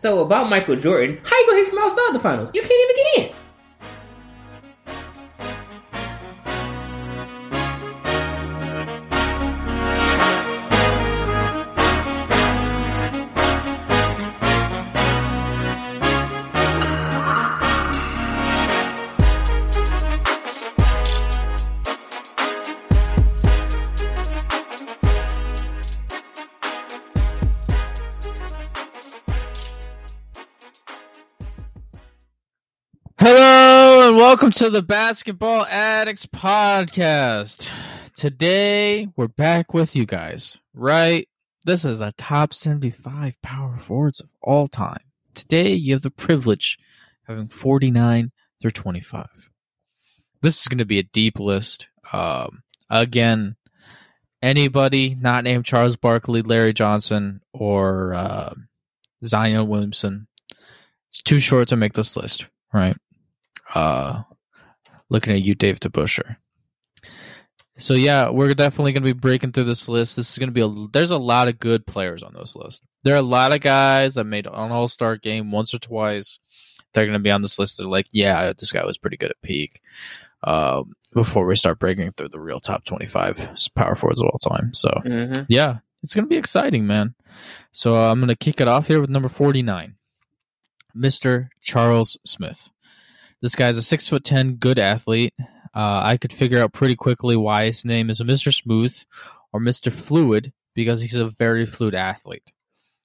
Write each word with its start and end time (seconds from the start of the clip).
So 0.00 0.20
about 0.20 0.48
Michael 0.48 0.76
Jordan, 0.76 1.20
how 1.22 1.38
you 1.38 1.46
gonna 1.46 1.58
hit 1.58 1.68
from 1.68 1.78
outside 1.80 2.14
the 2.14 2.18
finals? 2.18 2.50
You 2.54 2.62
can't 2.62 2.72
even 2.72 2.96
get 2.96 3.18
in. 3.18 3.39
Welcome 34.30 34.52
to 34.52 34.70
the 34.70 34.80
Basketball 34.80 35.66
Addicts 35.66 36.24
Podcast. 36.24 37.68
Today 38.14 39.08
we're 39.16 39.26
back 39.26 39.74
with 39.74 39.96
you 39.96 40.06
guys, 40.06 40.56
right? 40.72 41.28
This 41.66 41.84
is 41.84 41.98
the 41.98 42.14
top 42.16 42.54
75 42.54 43.42
power 43.42 43.76
forwards 43.76 44.20
of 44.20 44.28
all 44.40 44.68
time. 44.68 45.02
Today 45.34 45.74
you 45.74 45.94
have 45.94 46.02
the 46.02 46.12
privilege 46.12 46.78
of 47.26 47.34
having 47.34 47.48
49 47.48 48.30
through 48.62 48.70
25. 48.70 49.50
This 50.42 50.60
is 50.60 50.68
going 50.68 50.78
to 50.78 50.84
be 50.84 51.00
a 51.00 51.02
deep 51.02 51.40
list. 51.40 51.88
Um, 52.12 52.62
again, 52.88 53.56
anybody 54.40 55.16
not 55.16 55.42
named 55.42 55.64
Charles 55.64 55.96
Barkley, 55.96 56.42
Larry 56.42 56.72
Johnson, 56.72 57.40
or 57.52 58.14
uh, 58.14 58.54
Zion 59.24 59.66
Williamson, 59.66 60.28
it's 61.08 61.20
too 61.20 61.40
short 61.40 61.66
to 61.66 61.76
make 61.76 61.94
this 61.94 62.16
list, 62.16 62.46
right? 62.72 62.94
Uh 63.74 64.22
looking 65.08 65.32
at 65.34 65.42
you 65.42 65.54
Dave 65.54 65.80
DeBusschere. 65.80 66.36
So 67.78 67.94
yeah 67.94 68.28
we're 68.30 68.54
definitely 68.54 68.92
going 68.92 69.04
to 69.04 69.14
be 69.14 69.18
breaking 69.18 69.52
through 69.52 69.64
this 69.64 69.88
list. 69.88 70.16
This 70.16 70.30
is 70.32 70.38
going 70.38 70.48
to 70.48 70.52
be 70.52 70.60
a 70.60 70.86
there's 70.92 71.10
a 71.10 71.16
lot 71.16 71.48
of 71.48 71.58
good 71.58 71.86
players 71.86 72.22
on 72.22 72.34
this 72.34 72.54
list. 72.56 72.82
There 73.04 73.14
are 73.14 73.18
a 73.18 73.22
lot 73.22 73.54
of 73.54 73.60
guys 73.60 74.14
that 74.14 74.24
made 74.24 74.46
an 74.46 74.52
all-star 74.54 75.16
game 75.16 75.50
once 75.50 75.72
or 75.72 75.78
twice. 75.78 76.38
They're 76.92 77.06
going 77.06 77.18
to 77.18 77.22
be 77.22 77.30
on 77.30 77.40
this 77.42 77.58
list. 77.58 77.78
They're 77.78 77.86
like 77.86 78.06
yeah 78.12 78.52
this 78.56 78.72
guy 78.72 78.84
was 78.84 78.98
pretty 78.98 79.16
good 79.16 79.30
at 79.30 79.40
peak 79.42 79.80
uh, 80.44 80.82
before 81.14 81.46
we 81.46 81.54
start 81.56 81.78
breaking 81.78 82.12
through 82.12 82.28
the 82.30 82.40
real 82.40 82.60
top 82.60 82.84
25 82.84 83.50
power 83.74 83.94
forwards 83.94 84.20
of 84.20 84.28
all 84.28 84.38
time. 84.38 84.74
So 84.74 84.90
Mm-hmm. 85.04 85.42
yeah 85.48 85.78
it's 86.02 86.14
going 86.14 86.24
to 86.24 86.28
be 86.30 86.36
exciting 86.38 86.86
man. 86.86 87.14
So 87.72 87.96
uh, 87.96 88.10
i'm 88.10 88.20
going 88.20 88.28
to 88.28 88.36
kick 88.36 88.60
it 88.60 88.68
off 88.68 88.88
here 88.88 89.00
with 89.00 89.10
number 89.10 89.28
49 89.28 89.94
mr 90.96 91.48
charles 91.60 92.18
smith 92.24 92.70
this 93.42 93.54
guy's 93.54 93.78
a 93.78 93.82
six 93.82 94.08
foot 94.08 94.24
ten 94.24 94.54
good 94.54 94.78
athlete. 94.78 95.34
Uh, 95.74 96.02
I 96.04 96.16
could 96.16 96.32
figure 96.32 96.60
out 96.60 96.72
pretty 96.72 96.96
quickly 96.96 97.36
why 97.36 97.66
his 97.66 97.84
name 97.84 98.10
is 98.10 98.20
Mr. 98.20 98.52
Smooth 98.52 98.96
or 99.52 99.60
Mr. 99.60 99.92
Fluid 99.92 100.52
because 100.74 101.00
he's 101.00 101.14
a 101.14 101.28
very 101.28 101.66
fluid 101.66 101.94
athlete. 101.94 102.52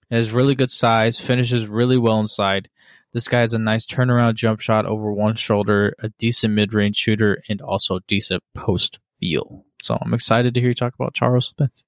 He 0.09 0.15
has 0.15 0.31
really 0.31 0.55
good 0.55 0.71
size, 0.71 1.19
finishes 1.19 1.67
really 1.67 1.97
well 1.97 2.19
inside. 2.19 2.69
This 3.13 3.27
guy 3.27 3.41
has 3.41 3.53
a 3.53 3.59
nice 3.59 3.85
turnaround 3.85 4.35
jump 4.35 4.59
shot 4.59 4.85
over 4.85 5.11
one 5.11 5.35
shoulder, 5.35 5.93
a 5.99 6.09
decent 6.09 6.53
mid 6.53 6.73
range 6.73 6.97
shooter, 6.97 7.41
and 7.47 7.61
also 7.61 7.99
decent 8.07 8.43
post 8.53 8.99
feel. 9.19 9.65
So 9.81 9.97
I'm 10.01 10.13
excited 10.13 10.53
to 10.53 10.59
hear 10.59 10.69
you 10.69 10.75
talk 10.75 10.95
about 10.95 11.13
Charles 11.13 11.53
Smith. 11.55 11.83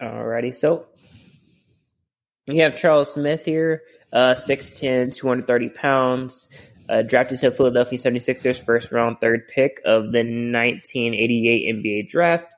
Alrighty, 0.00 0.54
so 0.54 0.86
we 2.46 2.58
have 2.58 2.76
Charles 2.76 3.12
Smith 3.12 3.44
here, 3.44 3.82
uh, 4.12 4.34
6'10", 4.34 5.14
230 5.14 5.68
pounds, 5.70 6.48
uh, 6.88 7.02
drafted 7.02 7.40
to 7.40 7.50
Philadelphia 7.50 7.98
76ers 7.98 8.58
first 8.58 8.92
round 8.92 9.20
third 9.20 9.48
pick 9.48 9.80
of 9.84 10.12
the 10.12 10.18
1988 10.18 11.74
NBA 11.74 12.08
draft. 12.08 12.48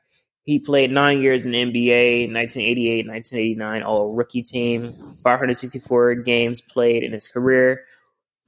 He 0.44 0.58
played 0.58 0.90
nine 0.90 1.20
years 1.20 1.44
in 1.44 1.50
the 1.52 1.58
NBA, 1.58 2.32
1988, 2.32 3.06
1989, 3.06 3.82
all 3.82 4.14
rookie 4.14 4.42
team, 4.42 5.14
564 5.22 6.14
games 6.16 6.60
played 6.60 7.04
in 7.04 7.12
his 7.12 7.28
career, 7.28 7.84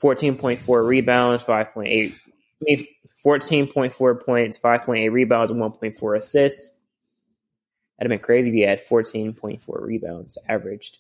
14.4 0.03 0.87
rebounds, 0.87 1.45
5.8, 1.45 1.87
I 1.87 2.15
mean, 2.63 2.87
14.4 3.25 4.25
points, 4.25 4.59
5.8 4.59 5.13
rebounds, 5.13 5.51
and 5.51 5.61
1.4 5.61 6.19
assists. 6.19 6.71
That'd 7.99 8.11
have 8.11 8.19
been 8.21 8.25
crazy 8.25 8.49
if 8.49 8.55
he 8.55 8.63
had 8.63 8.85
14.4 8.85 9.61
rebounds 9.67 10.39
averaged. 10.49 10.99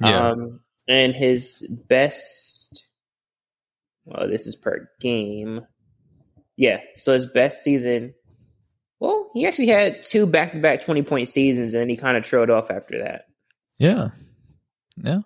Yeah. 0.00 0.28
Um, 0.28 0.60
and 0.88 1.14
his 1.14 1.66
best, 1.68 2.59
well, 4.04 4.28
this 4.28 4.46
is 4.46 4.56
per 4.56 4.88
game. 5.00 5.60
Yeah, 6.56 6.78
so 6.96 7.14
his 7.14 7.26
best 7.26 7.62
season, 7.62 8.14
well, 8.98 9.30
he 9.34 9.46
actually 9.46 9.68
had 9.68 10.04
two 10.04 10.26
back 10.26 10.52
to 10.52 10.58
back 10.58 10.84
20 10.84 11.02
point 11.02 11.28
seasons, 11.28 11.74
and 11.74 11.80
then 11.80 11.88
he 11.88 11.96
kind 11.96 12.16
of 12.16 12.24
trailed 12.24 12.50
off 12.50 12.70
after 12.70 13.02
that. 13.04 13.26
Yeah. 13.78 14.08
Yeah. 15.02 15.20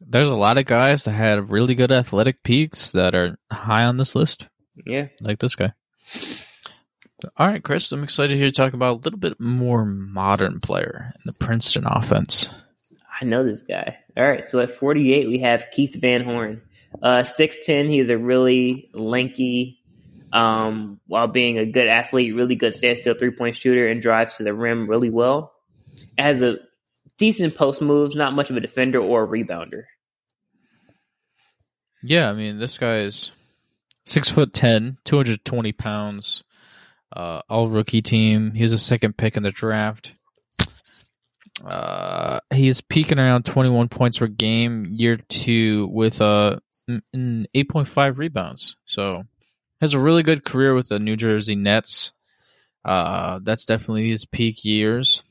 There's 0.00 0.28
a 0.28 0.34
lot 0.34 0.58
of 0.58 0.64
guys 0.64 1.04
that 1.04 1.12
had 1.12 1.50
really 1.50 1.74
good 1.74 1.92
athletic 1.92 2.42
peaks 2.42 2.90
that 2.92 3.14
are 3.14 3.36
high 3.50 3.84
on 3.84 3.96
this 3.98 4.14
list. 4.14 4.48
Yeah. 4.86 5.08
like 5.20 5.38
this 5.38 5.54
guy. 5.54 5.72
All 7.36 7.46
right, 7.46 7.62
Chris, 7.62 7.92
I'm 7.92 8.02
excited 8.02 8.30
to 8.30 8.36
hear 8.36 8.46
you 8.46 8.52
talk 8.52 8.72
about 8.72 8.94
a 8.94 9.00
little 9.02 9.18
bit 9.18 9.38
more 9.38 9.84
modern 9.84 10.60
player 10.60 11.12
in 11.14 11.20
the 11.24 11.32
Princeton 11.34 11.84
offense. 11.86 12.48
I 13.20 13.24
know 13.24 13.44
this 13.44 13.62
guy. 13.62 13.98
All 14.16 14.26
right, 14.26 14.44
so 14.44 14.58
at 14.60 14.70
48, 14.70 15.28
we 15.28 15.38
have 15.38 15.68
Keith 15.72 15.94
Van 15.94 16.24
Horn. 16.24 16.62
Uh, 17.00 17.22
6'10, 17.22 17.88
he 17.88 17.98
is 17.98 18.10
a 18.10 18.18
really 18.18 18.90
lanky, 18.92 19.80
um, 20.32 21.00
while 21.06 21.28
being 21.28 21.58
a 21.58 21.66
good 21.66 21.88
athlete, 21.88 22.34
really 22.34 22.54
good 22.54 22.74
standstill 22.74 23.14
three 23.14 23.30
point 23.30 23.56
shooter, 23.56 23.88
and 23.88 24.02
drives 24.02 24.36
to 24.36 24.44
the 24.44 24.54
rim 24.54 24.88
really 24.88 25.10
well. 25.10 25.52
Has 26.18 26.42
a 26.42 26.56
decent 27.18 27.54
post 27.54 27.80
moves, 27.80 28.16
not 28.16 28.34
much 28.34 28.50
of 28.50 28.56
a 28.56 28.60
defender 28.60 28.98
or 29.00 29.24
a 29.24 29.26
rebounder. 29.26 29.84
Yeah, 32.02 32.28
I 32.28 32.32
mean, 32.32 32.58
this 32.58 32.78
guy 32.78 33.00
is 33.00 33.30
six 34.04 34.28
foot 34.28 34.52
ten, 34.52 34.98
220 35.04 35.72
pounds, 35.72 36.44
uh, 37.14 37.42
all 37.48 37.68
rookie 37.68 38.02
team. 38.02 38.52
He 38.52 38.62
was 38.62 38.72
a 38.72 38.78
second 38.78 39.16
pick 39.16 39.36
in 39.36 39.42
the 39.42 39.50
draft. 39.50 40.14
Uh, 41.64 42.40
he 42.52 42.66
is 42.66 42.80
peaking 42.80 43.18
around 43.18 43.44
21 43.44 43.88
points 43.88 44.18
per 44.18 44.26
game 44.26 44.86
year 44.90 45.16
two 45.16 45.86
with 45.92 46.20
uh, 46.20 46.58
n- 47.14 47.46
8.5 47.54 48.18
rebounds. 48.18 48.76
So 48.84 49.24
has 49.80 49.94
a 49.94 49.98
really 49.98 50.22
good 50.22 50.44
career 50.44 50.74
with 50.74 50.88
the 50.88 50.98
New 50.98 51.16
Jersey 51.16 51.54
Nets. 51.54 52.12
Uh, 52.84 53.40
that's 53.42 53.64
definitely 53.64 54.08
his 54.08 54.24
peak 54.24 54.64
years. 54.64 55.22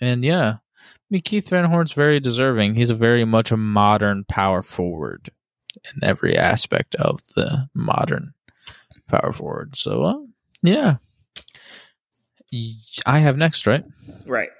And 0.00 0.24
yeah, 0.24 0.54
I 0.54 1.06
mean, 1.10 1.22
Keith 1.22 1.48
Van 1.48 1.64
Horn's 1.64 1.92
very 1.92 2.20
deserving. 2.20 2.74
He's 2.74 2.90
a 2.90 2.94
very 2.94 3.24
much 3.24 3.50
a 3.50 3.56
modern 3.56 4.24
power 4.24 4.62
forward 4.62 5.30
in 5.74 6.04
every 6.04 6.36
aspect 6.36 6.94
of 6.94 7.20
the 7.34 7.68
modern 7.74 8.34
power 9.08 9.32
forward. 9.32 9.76
So, 9.76 10.02
uh, 10.02 10.18
yeah. 10.62 10.96
I 13.04 13.18
have 13.18 13.36
next, 13.36 13.66
right? 13.66 13.84
Right. 14.26 14.50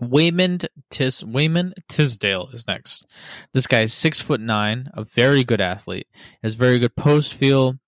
Wayman 0.00 0.60
Tis 0.90 1.24
Wayman 1.24 1.74
Tisdale 1.88 2.48
is 2.52 2.66
next. 2.66 3.04
This 3.52 3.66
guy 3.66 3.82
is 3.82 3.94
six 3.94 4.20
foot 4.20 4.40
nine, 4.40 4.90
a 4.94 5.04
very 5.04 5.44
good 5.44 5.60
athlete. 5.60 6.06
Has 6.42 6.54
very 6.54 6.78
good 6.78 6.96
post 6.96 7.34
feel. 7.34 7.78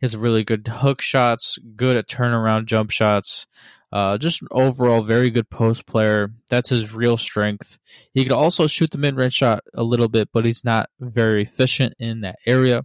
Has 0.00 0.16
really 0.16 0.44
good 0.44 0.66
hook 0.68 1.00
shots, 1.00 1.58
good 1.74 1.96
at 1.96 2.08
turnaround 2.08 2.66
jump 2.66 2.90
shots. 2.90 3.46
Uh, 3.92 4.18
just 4.18 4.42
overall 4.50 5.02
very 5.02 5.30
good 5.30 5.48
post 5.48 5.86
player. 5.86 6.30
That's 6.50 6.68
his 6.68 6.92
real 6.94 7.16
strength. 7.16 7.78
He 8.12 8.24
could 8.24 8.32
also 8.32 8.66
shoot 8.66 8.90
the 8.90 8.98
mid 8.98 9.16
range 9.16 9.32
shot 9.32 9.62
a 9.74 9.82
little 9.82 10.08
bit, 10.08 10.28
but 10.32 10.44
he's 10.44 10.64
not 10.64 10.90
very 11.00 11.42
efficient 11.42 11.94
in 11.98 12.22
that 12.22 12.38
area. 12.46 12.82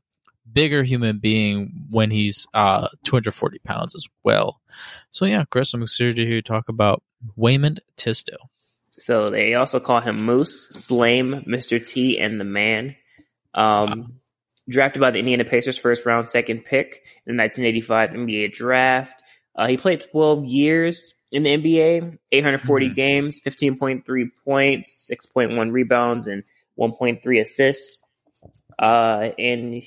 Bigger 0.52 0.84
human 0.84 1.20
being 1.20 1.86
when 1.90 2.12
he's 2.12 2.48
uh 2.54 2.88
240 3.04 3.60
pounds 3.60 3.96
as 3.96 4.08
well. 4.24 4.62
So 5.10 5.26
yeah, 5.26 5.46
Chris, 5.50 5.74
I'm 5.74 5.84
excited 5.84 6.18
to 6.18 6.26
hear 6.26 6.36
you 6.36 6.42
talk 6.42 6.70
about 6.70 7.04
Wayman 7.36 7.78
Tisdale. 7.98 8.51
So 9.02 9.26
they 9.26 9.56
also 9.56 9.80
call 9.80 10.00
him 10.00 10.24
Moose, 10.24 10.70
Slame, 10.70 11.42
Mr. 11.48 11.84
T, 11.84 12.20
and 12.20 12.40
the 12.40 12.46
Man. 12.46 12.96
Um, 13.56 14.20
Drafted 14.70 15.02
by 15.02 15.10
the 15.10 15.18
Indiana 15.18 15.44
Pacers, 15.44 15.78
first 15.78 16.06
round, 16.06 16.30
second 16.30 16.64
pick 16.64 17.02
in 17.26 17.36
the 17.36 17.42
1985 17.42 18.12
NBA 18.12 18.54
draft. 18.54 19.22
Uh, 19.56 19.68
he 19.68 19.76
played 19.76 20.06
12 20.12 20.46
years 20.46 21.16
in 21.32 21.42
the 21.44 21.50
NBA, 21.50 22.20
840 22.32 22.90
Mhm. 22.90 22.96
games, 22.96 23.42
15.3 23.42 24.26
points, 24.46 25.10
6.1 25.10 25.72
rebounds, 25.72 26.28
and 26.28 26.44
1.3 26.76 27.40
assists. 27.40 27.98
Uh, 28.78 29.32
in 29.38 29.82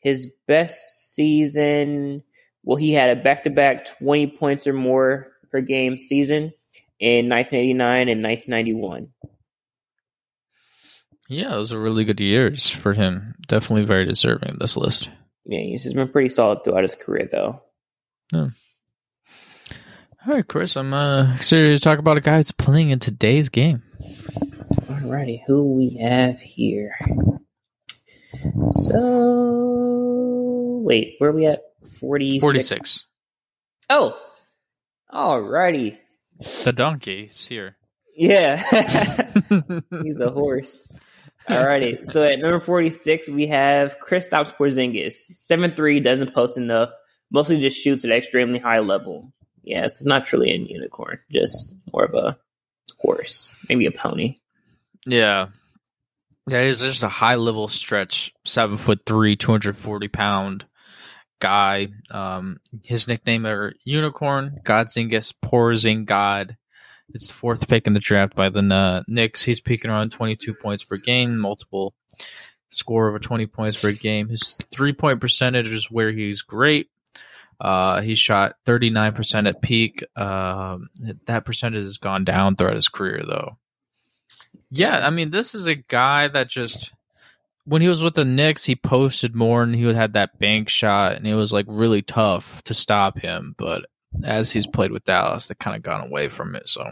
his 0.00 0.30
best 0.46 1.12
season, 1.12 2.22
well, 2.62 2.76
he 2.76 2.92
had 2.92 3.10
a 3.10 3.20
back 3.20 3.44
to 3.44 3.50
back 3.50 3.84
20 3.84 4.28
points 4.28 4.66
or 4.68 4.72
more 4.72 5.26
per 5.50 5.60
game 5.60 5.98
season 5.98 6.52
in 7.00 7.28
1989 7.28 8.08
and 8.08 8.22
1991. 8.22 9.12
Yeah, 11.28 11.50
those 11.50 11.72
are 11.72 11.80
really 11.80 12.04
good 12.04 12.20
years 12.20 12.68
for 12.68 12.92
him. 12.92 13.34
Definitely 13.48 13.86
very 13.86 14.04
deserving 14.04 14.50
of 14.50 14.58
this 14.58 14.76
list. 14.76 15.10
Yeah, 15.46 15.60
he's 15.60 15.92
been 15.92 16.08
pretty 16.08 16.28
solid 16.28 16.64
throughout 16.64 16.82
his 16.82 16.94
career, 16.94 17.28
though. 17.30 17.62
All 20.26 20.34
right, 20.34 20.46
Chris, 20.46 20.76
I'm 20.76 20.92
uh, 20.92 21.34
excited 21.34 21.74
to 21.74 21.80
talk 21.80 21.98
about 21.98 22.18
a 22.18 22.20
guy 22.20 22.36
who's 22.36 22.52
playing 22.52 22.90
in 22.90 22.98
today's 22.98 23.48
game. 23.48 23.82
Alrighty, 24.82 25.40
who 25.46 25.72
we 25.72 25.96
have 25.96 26.42
here? 26.42 26.94
So 28.72 30.80
wait, 30.84 31.14
where 31.18 31.30
are 31.30 31.32
we 31.32 31.46
at? 31.46 31.62
Forty. 31.98 32.38
46. 32.38 33.06
Oh, 33.88 34.16
alrighty. 35.12 35.98
The 36.64 36.72
donkey 36.72 37.24
is 37.24 37.46
here. 37.46 37.76
Yeah, 38.16 38.56
he's 40.02 40.20
a 40.20 40.30
horse. 40.30 40.96
Alrighty, 41.48 42.04
so 42.04 42.24
at 42.24 42.38
number 42.38 42.60
forty-six 42.60 43.28
we 43.28 43.46
have 43.48 43.96
Kristaps 43.98 44.54
Porzingis. 44.56 45.14
Seven 45.34 45.74
three 45.74 46.00
doesn't 46.00 46.34
post 46.34 46.56
enough. 46.56 46.90
Mostly 47.30 47.60
just 47.60 47.82
shoots 47.82 48.04
at 48.04 48.10
extremely 48.10 48.58
high 48.58 48.80
level. 48.80 49.32
Yeah, 49.62 49.82
so 49.82 49.84
it's 49.84 50.06
not 50.06 50.24
truly 50.24 50.50
a 50.50 50.56
unicorn, 50.56 51.18
just 51.30 51.74
more 51.92 52.04
of 52.04 52.14
a 52.14 52.38
horse, 52.98 53.54
maybe 53.68 53.86
a 53.86 53.90
pony. 53.90 54.36
Yeah. 55.06 55.48
Yeah, 56.46 56.66
he's 56.66 56.80
just 56.80 57.02
a 57.02 57.08
high 57.08 57.36
level 57.36 57.68
stretch, 57.68 58.32
seven 58.44 58.78
foot 58.78 59.02
three, 59.06 59.36
two 59.36 59.52
hundred 59.52 59.76
forty 59.76 60.08
pound 60.08 60.64
guy. 61.40 61.88
Um, 62.10 62.58
his 62.84 63.08
nickname 63.08 63.46
are 63.46 63.72
Unicorn, 63.84 64.60
Godzingis, 64.64 65.34
Porzing 65.44 66.04
God. 66.04 66.56
It's 67.12 67.26
the 67.26 67.34
fourth 67.34 67.66
pick 67.66 67.86
in 67.86 67.94
the 67.94 68.00
draft 68.00 68.36
by 68.36 68.50
the 68.50 68.60
uh, 68.60 69.02
Knicks. 69.08 69.42
He's 69.42 69.60
peaking 69.60 69.90
around 69.90 70.10
twenty 70.10 70.36
two 70.36 70.54
points 70.54 70.84
per 70.84 70.96
game, 70.96 71.36
multiple 71.36 71.94
score 72.70 73.08
over 73.08 73.18
twenty 73.18 73.46
points 73.46 73.80
per 73.80 73.90
game. 73.92 74.28
His 74.28 74.54
three 74.72 74.92
point 74.92 75.20
percentage 75.20 75.72
is 75.72 75.90
where 75.90 76.12
he's 76.12 76.42
great. 76.42 76.88
Uh, 77.60 78.00
he 78.00 78.14
shot 78.14 78.54
39% 78.66 79.46
at 79.46 79.60
peak. 79.60 80.02
Um, 80.16 80.88
that 81.26 81.44
percentage 81.44 81.84
has 81.84 81.98
gone 81.98 82.24
down 82.24 82.56
throughout 82.56 82.76
his 82.76 82.88
career, 82.88 83.22
though. 83.26 83.58
Yeah, 84.70 85.06
I 85.06 85.10
mean, 85.10 85.30
this 85.30 85.54
is 85.54 85.66
a 85.66 85.74
guy 85.74 86.28
that 86.28 86.48
just 86.48 86.92
when 87.70 87.82
he 87.82 87.88
was 87.88 88.02
with 88.02 88.14
the 88.14 88.24
Knicks, 88.24 88.64
he 88.64 88.74
posted 88.74 89.34
more 89.36 89.62
and 89.62 89.74
he 89.74 89.82
had 89.94 90.14
that 90.14 90.38
bank 90.40 90.68
shot, 90.68 91.14
and 91.16 91.26
it 91.26 91.34
was 91.36 91.52
like 91.52 91.66
really 91.68 92.02
tough 92.02 92.62
to 92.64 92.74
stop 92.74 93.18
him. 93.18 93.54
But 93.56 93.86
as 94.24 94.50
he's 94.50 94.66
played 94.66 94.90
with 94.90 95.04
Dallas, 95.04 95.46
they 95.46 95.54
kind 95.54 95.76
of 95.76 95.82
gone 95.82 96.06
away 96.06 96.28
from 96.28 96.56
it. 96.56 96.68
So 96.68 96.84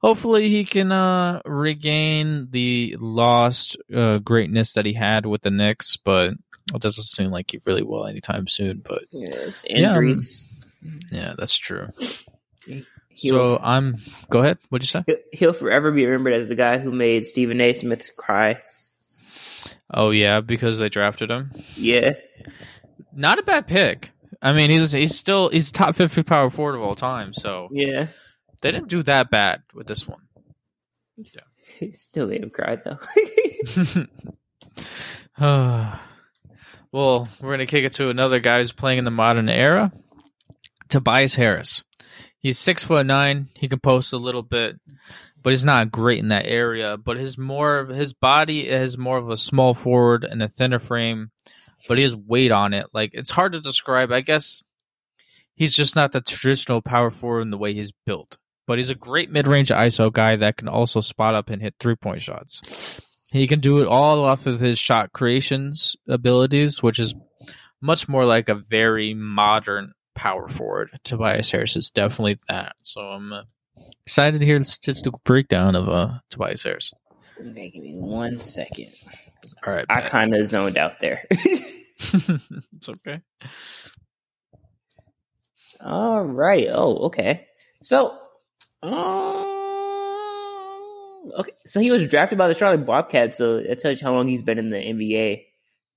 hopefully 0.00 0.48
he 0.50 0.64
can 0.64 0.92
uh, 0.92 1.42
regain 1.44 2.48
the 2.52 2.96
lost 3.00 3.76
uh, 3.92 4.18
greatness 4.18 4.74
that 4.74 4.86
he 4.86 4.92
had 4.92 5.26
with 5.26 5.42
the 5.42 5.50
Knicks, 5.50 5.96
but 5.96 6.34
it 6.72 6.80
doesn't 6.80 7.04
seem 7.04 7.30
like 7.32 7.50
he 7.50 7.58
really 7.66 7.82
will 7.82 8.06
anytime 8.06 8.46
soon. 8.46 8.80
But 8.88 9.02
Yeah, 9.10 9.30
it's 9.32 9.64
Yeah, 9.68 9.88
injuries. 9.88 10.62
yeah, 11.10 11.34
that's 11.36 11.56
true. 11.56 11.88
He'll- 12.66 12.84
So 13.56 13.58
I'm. 13.60 13.96
Go 14.30 14.38
ahead. 14.40 14.58
What'd 14.68 14.84
you 14.84 15.02
say? 15.02 15.22
He'll 15.32 15.52
forever 15.52 15.90
be 15.90 16.06
remembered 16.06 16.34
as 16.34 16.46
the 16.48 16.54
guy 16.54 16.78
who 16.78 16.92
made 16.92 17.26
Stephen 17.26 17.60
A. 17.60 17.72
Smith 17.74 18.10
cry. 18.16 18.60
Oh 19.92 20.10
yeah, 20.10 20.40
because 20.40 20.78
they 20.78 20.88
drafted 20.88 21.30
him. 21.30 21.52
Yeah, 21.76 22.12
Not 23.12 23.38
a 23.38 23.42
bad 23.42 23.66
pick. 23.66 24.12
I 24.40 24.52
mean, 24.52 24.70
he's 24.70 24.92
he's 24.92 25.16
still 25.16 25.48
he's 25.48 25.72
top 25.72 25.96
fifty 25.96 26.22
power 26.22 26.50
forward 26.50 26.76
of 26.76 26.82
all 26.82 26.94
time. 26.94 27.34
So 27.34 27.68
yeah. 27.72 28.06
they 28.60 28.70
didn't 28.70 28.88
do 28.88 29.02
that 29.04 29.30
bad 29.30 29.62
with 29.74 29.86
this 29.86 30.06
one. 30.06 30.22
Yeah. 31.16 31.88
Still 31.94 32.28
made 32.28 32.42
him 32.42 32.50
cry 32.50 32.76
though. 32.76 32.98
well, 36.92 37.28
we're 37.40 37.50
gonna 37.50 37.66
kick 37.66 37.84
it 37.84 37.92
to 37.94 38.10
another 38.10 38.40
guy 38.40 38.58
who's 38.58 38.72
playing 38.72 38.98
in 38.98 39.04
the 39.04 39.10
modern 39.10 39.48
era. 39.48 39.92
Tobias 40.88 41.34
Harris. 41.34 41.82
He's 42.38 42.58
six 42.58 42.84
foot 42.84 43.06
nine. 43.06 43.48
He 43.54 43.68
can 43.68 43.80
post 43.80 44.12
a 44.12 44.18
little 44.18 44.42
bit, 44.42 44.78
but 45.42 45.50
he's 45.50 45.64
not 45.64 45.90
great 45.90 46.18
in 46.18 46.28
that 46.28 46.46
area. 46.46 46.96
But 46.96 47.16
his 47.16 47.38
more 47.38 47.86
his 47.86 48.12
body 48.12 48.68
is 48.68 48.98
more 48.98 49.18
of 49.18 49.30
a 49.30 49.36
small 49.36 49.74
forward 49.74 50.24
and 50.24 50.42
a 50.42 50.48
thinner 50.48 50.78
frame, 50.78 51.30
but 51.88 51.96
he 51.96 52.02
has 52.02 52.16
weight 52.16 52.52
on 52.52 52.74
it. 52.74 52.86
Like 52.92 53.10
it's 53.14 53.30
hard 53.30 53.52
to 53.52 53.60
describe. 53.60 54.12
I 54.12 54.20
guess 54.20 54.62
he's 55.54 55.74
just 55.74 55.96
not 55.96 56.12
the 56.12 56.20
traditional 56.20 56.82
power 56.82 57.10
forward 57.10 57.42
in 57.42 57.50
the 57.50 57.58
way 57.58 57.74
he's 57.74 57.92
built. 58.06 58.36
But 58.66 58.78
he's 58.78 58.90
a 58.90 58.94
great 58.94 59.30
mid 59.30 59.46
range 59.46 59.70
ISO 59.70 60.12
guy 60.12 60.36
that 60.36 60.56
can 60.56 60.68
also 60.68 61.00
spot 61.00 61.34
up 61.34 61.50
and 61.50 61.62
hit 61.62 61.74
three 61.80 61.96
point 61.96 62.22
shots. 62.22 63.00
He 63.32 63.46
can 63.46 63.60
do 63.60 63.78
it 63.78 63.86
all 63.86 64.24
off 64.24 64.46
of 64.46 64.60
his 64.60 64.78
shot 64.78 65.12
creations 65.12 65.96
abilities, 66.08 66.82
which 66.82 66.98
is 66.98 67.14
much 67.80 68.08
more 68.08 68.24
like 68.24 68.48
a 68.48 68.54
very 68.54 69.14
modern 69.14 69.92
power 70.14 70.48
forward. 70.48 70.98
Tobias 71.04 71.50
Harris 71.50 71.76
is 71.76 71.90
definitely 71.90 72.38
that. 72.48 72.74
So 72.82 73.00
I'm 73.00 73.32
uh, 73.32 73.42
excited 74.02 74.40
to 74.40 74.46
hear 74.46 74.58
the 74.58 74.64
statistical 74.64 75.20
breakdown 75.24 75.74
of 75.74 75.88
uh, 75.88 76.18
Tobias 76.30 76.62
Harris. 76.62 76.92
okay, 77.40 77.70
give 77.70 77.82
me 77.82 77.94
one 77.94 78.40
second. 78.40 78.92
All 79.66 79.72
right, 79.72 79.86
I 79.88 80.02
kind 80.02 80.34
of 80.34 80.46
zoned 80.46 80.76
out 80.78 81.00
there. 81.00 81.26
it's 82.00 82.88
okay. 82.88 83.20
All 85.80 86.22
right. 86.22 86.68
Oh, 86.70 87.06
okay. 87.06 87.46
So, 87.82 88.18
um, 88.82 88.92
okay. 91.38 91.52
So 91.66 91.80
he 91.80 91.90
was 91.90 92.06
drafted 92.06 92.38
by 92.38 92.48
the 92.48 92.54
Charlotte 92.54 92.86
Bobcats. 92.86 93.38
So 93.38 93.60
that 93.62 93.78
tells 93.78 94.00
you 94.00 94.06
how 94.06 94.14
long 94.14 94.28
he's 94.28 94.42
been 94.42 94.58
in 94.58 94.70
the 94.70 94.76
NBA. 94.76 95.44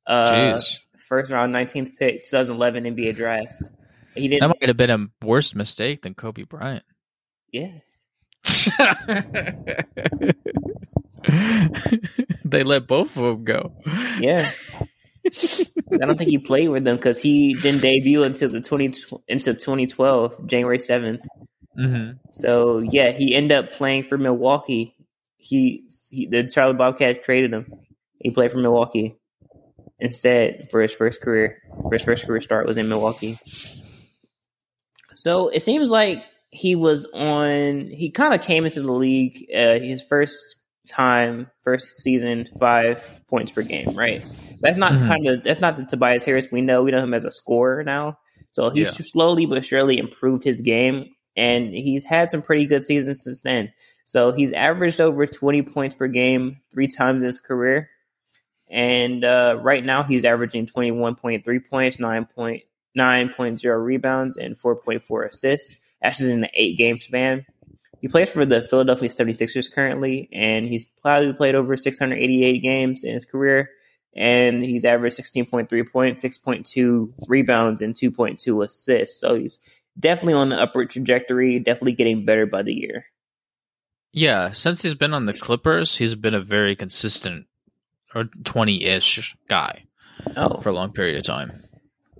Uh, 0.06 0.32
Jeez, 0.32 0.80
first 0.98 1.32
round, 1.32 1.54
19th 1.54 1.98
pick, 1.98 2.24
2011 2.24 2.84
NBA 2.84 3.16
draft. 3.16 3.68
He 4.16 4.28
didn't. 4.28 4.42
that 4.42 4.48
might 4.50 4.70
have 4.70 4.78
been 4.78 4.90
a 4.90 5.08
worse 5.26 5.56
mistake 5.56 6.02
than 6.02 6.14
Kobe 6.16 6.44
Bryant. 6.44 6.84
Yeah. 7.52 7.72
they 12.46 12.64
let 12.64 12.88
both 12.88 13.16
of 13.18 13.24
them 13.24 13.44
go. 13.44 13.74
Yeah. 14.20 14.52
I 15.94 15.98
don't 15.98 16.18
think 16.18 16.30
he 16.30 16.40
played 16.40 16.70
with 16.70 16.84
them 16.84 16.96
because 16.96 17.22
he 17.22 17.54
didn't 17.54 17.82
debut 17.82 18.24
until 18.24 18.50
the 18.50 18.62
20 18.62 18.94
until 19.30 19.54
2012, 19.54 20.48
January 20.48 20.80
7th. 20.80 21.24
hmm 21.76 22.12
So 22.32 22.80
yeah, 22.80 23.12
he 23.12 23.36
ended 23.36 23.52
up 23.52 23.74
playing 23.74 24.04
for 24.04 24.18
Milwaukee. 24.18 24.96
He, 25.38 25.88
he 26.10 26.28
the 26.28 26.50
Charlotte 26.50 26.78
Bobcats 26.78 27.26
traded 27.26 27.54
him. 27.54 27.72
He 28.20 28.32
played 28.32 28.52
for 28.52 28.60
Milwaukee 28.60 29.18
instead 30.00 30.70
for 30.72 30.82
his 30.82 30.94
first 30.94 31.22
career. 31.22 31.62
For 31.84 31.94
his 31.94 32.04
first 32.04 32.26
career 32.26 32.42
start 32.42 32.66
was 32.68 32.78
in 32.78 32.90
Milwaukee. 32.90 33.40
So 35.16 35.50
it 35.50 35.62
seems 35.62 35.90
like 35.90 36.24
he 36.52 36.76
was 36.76 37.06
on. 37.14 37.88
He 37.88 38.12
kind 38.12 38.34
of 38.34 38.42
came 38.42 38.66
into 38.66 38.82
the 38.82 38.92
league 38.92 39.46
uh, 39.56 39.80
his 39.80 40.04
first 40.04 40.56
time, 40.90 41.50
first 41.64 41.98
season, 41.98 42.48
five 42.60 43.10
points 43.28 43.52
per 43.52 43.62
game. 43.62 43.94
Right. 43.96 44.22
That's 44.60 44.78
not 44.78 44.92
Mhm. 44.94 45.08
kind 45.08 45.26
of 45.28 45.44
that's 45.44 45.62
not 45.62 45.78
the 45.78 45.86
Tobias 45.86 46.24
Harris 46.24 46.48
we 46.52 46.62
know. 46.62 46.84
We 46.84 46.92
know 46.92 47.00
him 47.04 47.14
as 47.14 47.26
a 47.26 47.32
scorer 47.32 47.84
now. 47.84 48.20
So 48.52 48.70
he's 48.70 48.88
Yeah. 49.00 49.06
slowly 49.06 49.46
but 49.46 49.64
surely 49.64 49.98
improved 49.98 50.44
his 50.44 50.62
game, 50.62 51.06
and 51.38 51.74
he's 51.74 52.04
had 52.04 52.30
some 52.32 52.42
pretty 52.42 52.66
good 52.66 52.84
seasons 52.84 53.24
since 53.24 53.42
then. 53.42 53.72
So 54.06 54.34
he's 54.34 54.52
averaged 54.52 55.00
over 55.00 55.26
20 55.26 55.62
points 55.62 55.96
per 55.96 56.08
game 56.08 56.58
three 56.74 56.88
times 56.88 57.22
in 57.22 57.28
his 57.28 57.40
career. 57.40 57.90
And 58.70 59.24
uh, 59.24 59.58
right 59.62 59.86
now 59.86 60.04
he's 60.04 60.26
averaging 60.26 60.66
21.3 60.66 61.60
points, 61.70 61.98
9.9.0 61.98 63.84
rebounds, 63.86 64.38
and 64.38 64.58
4.4 64.60 65.28
assists. 65.30 65.76
Just 66.04 66.22
in 66.22 66.42
the 66.42 66.50
eight 66.54 66.78
game 66.78 66.98
span. 67.00 67.46
He 68.02 68.08
plays 68.08 68.32
for 68.32 68.46
the 68.46 68.64
Philadelphia 68.64 69.10
76ers 69.10 69.72
currently, 69.72 70.28
and 70.34 70.68
he's 70.68 70.86
probably 71.04 71.34
played 71.34 71.54
over 71.54 71.78
688 71.78 72.60
games 72.60 73.04
in 73.04 73.14
his 73.14 73.26
career. 73.26 73.70
And 74.16 74.64
he's 74.64 74.84
averaged 74.86 75.18
16.3 75.18 75.90
points, 75.92 76.24
6.2 76.24 77.14
rebounds, 77.28 77.82
and 77.82 77.94
2.2 77.94 78.66
assists. 78.66 79.20
So 79.22 79.36
he's 79.36 79.60
definitely 80.00 80.34
on 80.34 80.50
the 80.50 80.60
upward 80.60 80.90
trajectory, 80.90 81.60
definitely 81.60 81.92
getting 81.94 82.26
better 82.26 82.46
by 82.48 82.64
the 82.64 82.74
year. 82.74 83.06
Yeah, 84.14 84.52
since 84.52 84.82
he's 84.82 84.96
been 84.96 85.14
on 85.14 85.26
the 85.26 85.34
Clippers, 85.34 85.98
he's 85.98 86.16
been 86.16 86.36
a 86.36 86.42
very 86.42 86.76
consistent 86.76 87.46
or 88.14 88.26
20-ish 88.26 89.38
guy 89.48 89.84
Oh, 90.36 90.60
for 90.60 90.70
a 90.70 90.74
long 90.74 90.92
period 90.92 91.18
of 91.18 91.24
time. 91.24 91.64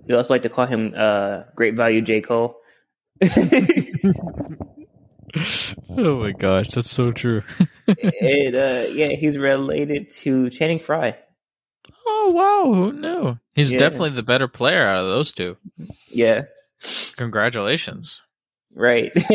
we 0.08 0.14
also 0.14 0.32
like 0.32 0.42
to 0.42 0.48
call 0.48 0.64
him 0.66 0.94
uh, 0.96 1.42
great 1.54 1.74
value 1.74 2.00
J 2.00 2.20
Cole. 2.22 2.56
Oh 5.88 6.16
my 6.20 6.32
gosh, 6.32 6.68
that's 6.68 6.90
so 6.90 7.10
true. 7.10 7.42
and 7.86 8.54
uh, 8.54 8.84
yeah, 8.90 9.08
he's 9.14 9.38
related 9.38 10.10
to 10.10 10.50
Channing 10.50 10.78
Frye. 10.78 11.16
oh 12.06 12.32
wow, 12.34 12.70
who 12.74 12.92
knew? 12.92 13.38
He's 13.54 13.72
Yeah. 13.72 13.78
definitely 13.78 14.10
the 14.10 14.22
better 14.22 14.46
player 14.46 14.82
out 14.86 14.98
of 15.02 15.06
those 15.06 15.32
two. 15.32 15.56
Yeah, 16.10 16.42
Congratulations. 17.16 18.20
right. 18.74 19.10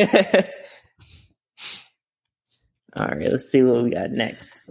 All 2.95 3.07
right, 3.07 3.31
let's 3.31 3.49
see 3.51 3.63
what 3.63 3.83
we 3.83 3.89
got 3.91 4.11
next. 4.11 4.61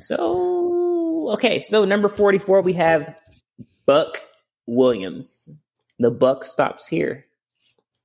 So, 0.00 1.30
okay, 1.34 1.62
so 1.62 1.84
number 1.84 2.08
44, 2.08 2.60
we 2.62 2.72
have 2.74 3.14
Buck 3.86 4.20
Williams. 4.66 5.48
The 5.98 6.10
Buck 6.10 6.44
stops 6.44 6.86
here. 6.86 7.24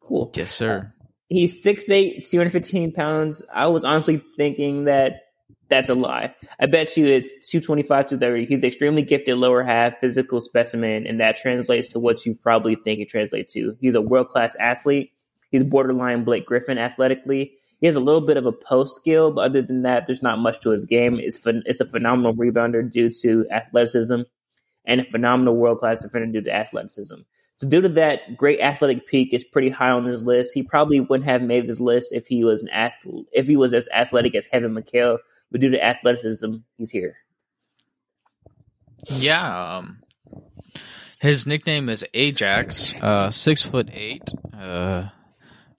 Cool. 0.08 0.32
Yes, 0.36 0.50
uh, 0.50 0.66
sir. 0.66 0.94
He's 1.30 1.64
6'8, 1.64 2.30
215 2.30 2.94
pounds. 2.94 3.44
I 3.54 3.68
was 3.68 3.84
honestly 3.84 4.24
thinking 4.38 4.86
that 4.86 5.24
that's 5.70 5.90
a 5.90 5.96
lie. 5.96 6.34
I 6.60 6.68
bet 6.68 6.96
you 6.96 7.08
it's 7.08 7.30
225 7.50 8.08
to 8.08 8.18
30. 8.18 8.46
He's 8.46 8.64
extremely 8.64 9.02
gifted 9.02 9.38
lower 9.38 9.64
half 9.64 10.00
physical 10.00 10.40
specimen, 10.40 11.06
and 11.06 11.20
that 11.20 11.38
translates 11.38 11.90
to 11.90 12.00
what 12.00 12.26
you 12.26 12.36
probably 12.36 12.76
think 12.76 13.02
it 13.02 13.10
translates 13.10 13.54
to. 13.54 13.76
He's 13.82 13.96
a 13.96 14.02
world 14.02 14.30
class 14.30 14.56
athlete. 14.56 15.12
He's 15.52 15.64
borderline 15.64 16.24
Blake 16.24 16.46
Griffin 16.46 16.78
athletically. 16.78 17.54
He 17.80 17.88
has 17.88 17.96
a 17.96 18.02
little 18.02 18.22
bit 18.22 18.38
of 18.38 18.46
a 18.46 18.52
post 18.52 18.96
skill, 18.96 19.32
but 19.32 19.42
other 19.42 19.62
than 19.62 19.84
that, 19.84 20.06
there's 20.06 20.24
not 20.24 20.40
much 20.40 20.62
to 20.62 20.72
his 20.72 20.86
game. 20.86 21.20
It's 21.20 21.40
phen- 21.40 21.64
it's 21.66 21.82
a 21.82 21.86
phenomenal 21.86 22.34
rebounder 22.34 22.90
due 22.90 23.10
to 23.22 23.46
athleticism, 23.52 24.22
and 24.86 25.02
a 25.02 25.06
phenomenal 25.06 25.58
world 25.58 25.80
class 25.80 26.00
defender 26.00 26.40
due 26.40 26.46
to 26.46 26.56
athleticism. 26.56 27.18
So 27.58 27.68
due 27.68 27.82
to 27.82 27.90
that, 27.90 28.38
great 28.38 28.60
athletic 28.60 29.08
peak 29.08 29.34
is 29.34 29.44
pretty 29.44 29.70
high 29.70 29.90
on 29.90 30.06
this 30.06 30.22
list. 30.22 30.54
He 30.54 30.62
probably 30.62 31.00
wouldn't 31.00 31.28
have 31.28 31.42
made 31.42 31.68
this 31.68 31.80
list 31.80 32.14
if 32.14 32.28
he 32.28 32.44
was 32.44 32.62
an 32.62 32.70
athlete, 32.70 33.26
if 33.32 33.48
he 33.48 33.56
was 33.56 33.74
as 33.74 33.90
athletic 33.94 34.36
as 34.36 34.48
Kevin 34.48 34.76
McHale. 34.76 35.18
But 35.52 35.62
due 35.62 35.72
to 35.72 35.84
athleticism, 35.84 36.58
he's 36.78 36.92
here. 36.92 37.18
Yeah. 39.08 39.78
Um, 39.78 40.02
his 41.20 41.48
nickname 41.48 41.90
is 41.90 42.06
Ajax. 42.14 42.94
Uh, 42.94 43.32
six 43.32 43.64
foot 43.64 43.90
eight. 43.92 44.30
Uh, 44.54 45.10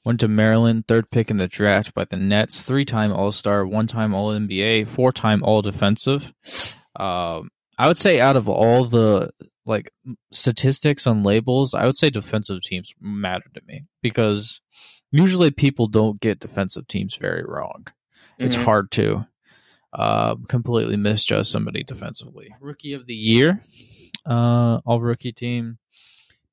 went 0.04 0.20
to 0.20 0.28
Maryland, 0.28 0.88
third 0.88 1.11
pick 1.11 1.30
in 1.30 1.37
the 1.37 1.47
draft 1.47 1.94
by 1.94 2.04
the 2.06 2.16
Nets. 2.16 2.62
Three 2.62 2.85
time 2.85 3.12
All 3.12 3.30
Star, 3.30 3.64
one 3.64 3.87
time 3.87 4.14
All 4.14 4.32
NBA, 4.32 4.88
four 4.88 5.12
time 5.12 5.44
All 5.44 5.62
Defensive. 5.62 6.32
Um, 6.97 7.50
I 7.78 7.87
would 7.87 7.99
say 7.99 8.20
out 8.20 8.37
of 8.37 8.49
all 8.49 8.85
the 8.85 9.30
like 9.64 9.90
statistics 10.32 11.06
on 11.06 11.23
labels, 11.23 11.75
I 11.75 11.85
would 11.87 11.97
say 11.97 12.11
defensive 12.11 12.62
teams 12.62 12.92
matter 13.00 13.44
to 13.54 13.61
me 13.66 13.85
because 14.02 14.61
usually 15.12 15.50
people 15.50 15.87
don't 15.88 16.18
get 16.20 16.40
defensive 16.40 16.88
teams 16.88 17.14
very 17.16 17.44
wrong. 17.44 17.87
It's 18.38 18.56
Mhm. 18.56 18.64
hard 18.64 18.90
to 18.92 19.26
uh, 19.94 20.37
completely 20.49 20.97
misjudge 20.97 21.47
somebody 21.47 21.82
defensively. 21.82 22.54
Rookie 22.61 22.92
of 22.92 23.06
the 23.06 23.14
year, 23.14 23.62
uh, 24.26 24.80
all 24.85 25.00
rookie 25.00 25.32
team. 25.32 25.78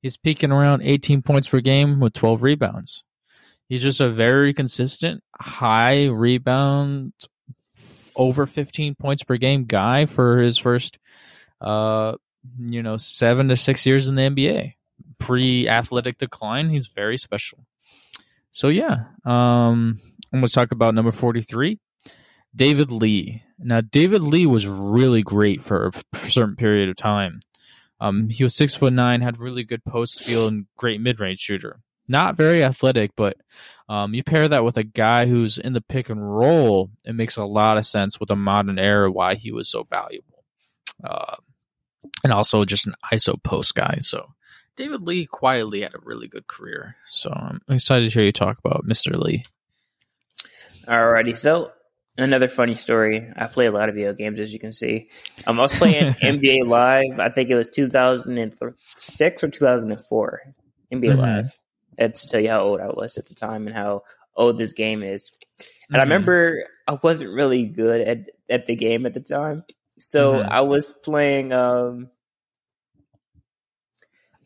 He's 0.00 0.16
peaking 0.16 0.52
around 0.52 0.80
18 0.82 1.20
points 1.20 1.48
per 1.48 1.60
game 1.60 2.00
with 2.00 2.14
12 2.14 2.42
rebounds. 2.42 3.04
He's 3.68 3.82
just 3.82 4.00
a 4.00 4.08
very 4.08 4.54
consistent, 4.54 5.22
high 5.38 6.06
rebound, 6.06 7.12
f- 7.22 7.28
over 8.16 8.46
15 8.46 8.94
points 8.94 9.22
per 9.22 9.36
game 9.36 9.64
guy 9.64 10.06
for 10.06 10.38
his 10.38 10.58
first, 10.58 10.98
uh, 11.60 12.14
you 12.58 12.82
know, 12.82 12.96
seven 12.96 13.48
to 13.48 13.56
six 13.56 13.86
years 13.86 14.08
in 14.08 14.14
the 14.14 14.22
NBA. 14.22 14.74
Pre 15.18 15.68
athletic 15.68 16.18
decline, 16.18 16.70
he's 16.70 16.88
very 16.88 17.16
special. 17.16 17.66
So 18.50 18.68
yeah, 18.68 19.04
um, 19.24 20.00
I'm 20.32 20.40
going 20.40 20.48
to 20.48 20.52
talk 20.52 20.72
about 20.72 20.94
number 20.94 21.12
43. 21.12 21.78
David 22.54 22.90
Lee. 22.90 23.42
Now, 23.58 23.80
David 23.82 24.22
Lee 24.22 24.46
was 24.46 24.66
really 24.66 25.22
great 25.22 25.62
for 25.62 25.90
a 26.12 26.16
certain 26.18 26.56
period 26.56 26.88
of 26.88 26.96
time. 26.96 27.40
Um, 28.00 28.28
he 28.28 28.42
was 28.44 28.54
six 28.54 28.74
foot 28.74 28.92
nine, 28.92 29.20
had 29.20 29.40
really 29.40 29.64
good 29.64 29.84
post 29.84 30.22
feel, 30.22 30.48
and 30.48 30.66
great 30.76 31.00
mid 31.00 31.20
range 31.20 31.38
shooter. 31.38 31.80
Not 32.08 32.36
very 32.36 32.62
athletic, 32.62 33.12
but 33.16 33.36
um, 33.88 34.14
you 34.14 34.22
pair 34.22 34.48
that 34.48 34.64
with 34.64 34.76
a 34.76 34.84
guy 34.84 35.26
who's 35.26 35.58
in 35.58 35.72
the 35.72 35.80
pick 35.80 36.08
and 36.10 36.36
roll, 36.36 36.90
it 37.04 37.14
makes 37.14 37.36
a 37.36 37.44
lot 37.44 37.78
of 37.78 37.86
sense 37.86 38.18
with 38.20 38.28
the 38.28 38.36
modern 38.36 38.78
era 38.78 39.10
why 39.10 39.34
he 39.34 39.52
was 39.52 39.68
so 39.68 39.82
valuable. 39.84 40.44
Uh, 41.02 41.36
and 42.24 42.32
also 42.32 42.64
just 42.64 42.86
an 42.86 42.94
ISO 43.12 43.42
post 43.42 43.74
guy. 43.74 43.98
So 44.00 44.34
David 44.76 45.02
Lee 45.02 45.26
quietly 45.26 45.82
had 45.82 45.94
a 45.94 46.00
really 46.02 46.28
good 46.28 46.46
career. 46.46 46.96
So 47.06 47.30
I'm 47.30 47.60
excited 47.68 48.04
to 48.04 48.10
hear 48.10 48.24
you 48.24 48.32
talk 48.32 48.58
about 48.58 48.84
Mr. 48.84 49.16
Lee. 49.16 49.44
Alrighty, 50.86 51.36
so 51.36 51.72
another 52.16 52.48
funny 52.48 52.76
story. 52.76 53.28
I 53.36 53.46
play 53.46 53.66
a 53.66 53.72
lot 53.72 53.88
of 53.88 53.94
video 53.96 54.12
games, 54.12 54.38
as 54.38 54.52
you 54.52 54.60
can 54.60 54.72
see. 54.72 55.08
Um, 55.46 55.58
I 55.58 55.62
was 55.62 55.72
playing 55.72 56.14
NBA 56.22 56.66
Live. 56.66 57.18
I 57.18 57.28
think 57.30 57.50
it 57.50 57.56
was 57.56 57.68
2006 57.70 59.44
or 59.44 59.48
2004. 59.48 60.40
NBA 60.92 61.08
Mhm. 61.10 61.18
Live. 61.18 61.58
That's 61.98 62.22
to 62.22 62.28
tell 62.28 62.40
you 62.40 62.50
how 62.50 62.60
old 62.62 62.80
I 62.80 62.88
was 62.88 63.16
at 63.16 63.26
the 63.26 63.34
time 63.34 63.66
and 63.66 63.74
how 63.76 64.02
old 64.36 64.58
this 64.58 64.72
game 64.72 65.02
is. 65.02 65.32
And 65.90 65.96
I 65.96 66.04
Mhm. 66.04 66.08
remember 66.08 66.64
I 66.88 66.98
wasn't 67.02 67.32
really 67.32 67.66
good 67.66 68.00
at 68.02 68.30
at 68.48 68.66
the 68.66 68.76
game 68.76 69.06
at 69.06 69.14
the 69.14 69.20
time, 69.20 69.64
so 69.98 70.40
Mhm. 70.40 70.48
I 70.50 70.60
was 70.60 70.92
playing. 70.92 71.52
Um, 71.52 72.10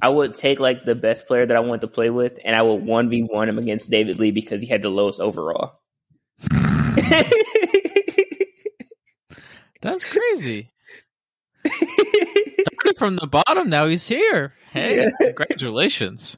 I 0.02 0.08
would 0.08 0.32
take 0.32 0.60
like 0.60 0.84
the 0.86 0.94
best 0.94 1.26
player 1.26 1.44
that 1.44 1.56
I 1.56 1.60
wanted 1.60 1.82
to 1.82 1.88
play 1.88 2.08
with, 2.08 2.38
and 2.44 2.56
I 2.56 2.62
would 2.62 2.82
one 2.86 3.10
v 3.10 3.22
one 3.22 3.48
him 3.48 3.58
against 3.58 3.90
David 3.90 4.18
Lee 4.18 4.30
because 4.30 4.62
he 4.62 4.68
had 4.68 4.80
the 4.82 4.88
lowest 4.88 5.20
overall. 5.20 5.80
That's 9.82 10.04
crazy. 10.04 10.70
Started 11.66 12.96
from 12.98 13.16
the 13.16 13.26
bottom, 13.26 13.68
now 13.70 13.86
he's 13.86 14.06
here. 14.08 14.54
Hey, 14.72 14.96
Yeah. 15.02 15.08
congratulations. 15.20 16.36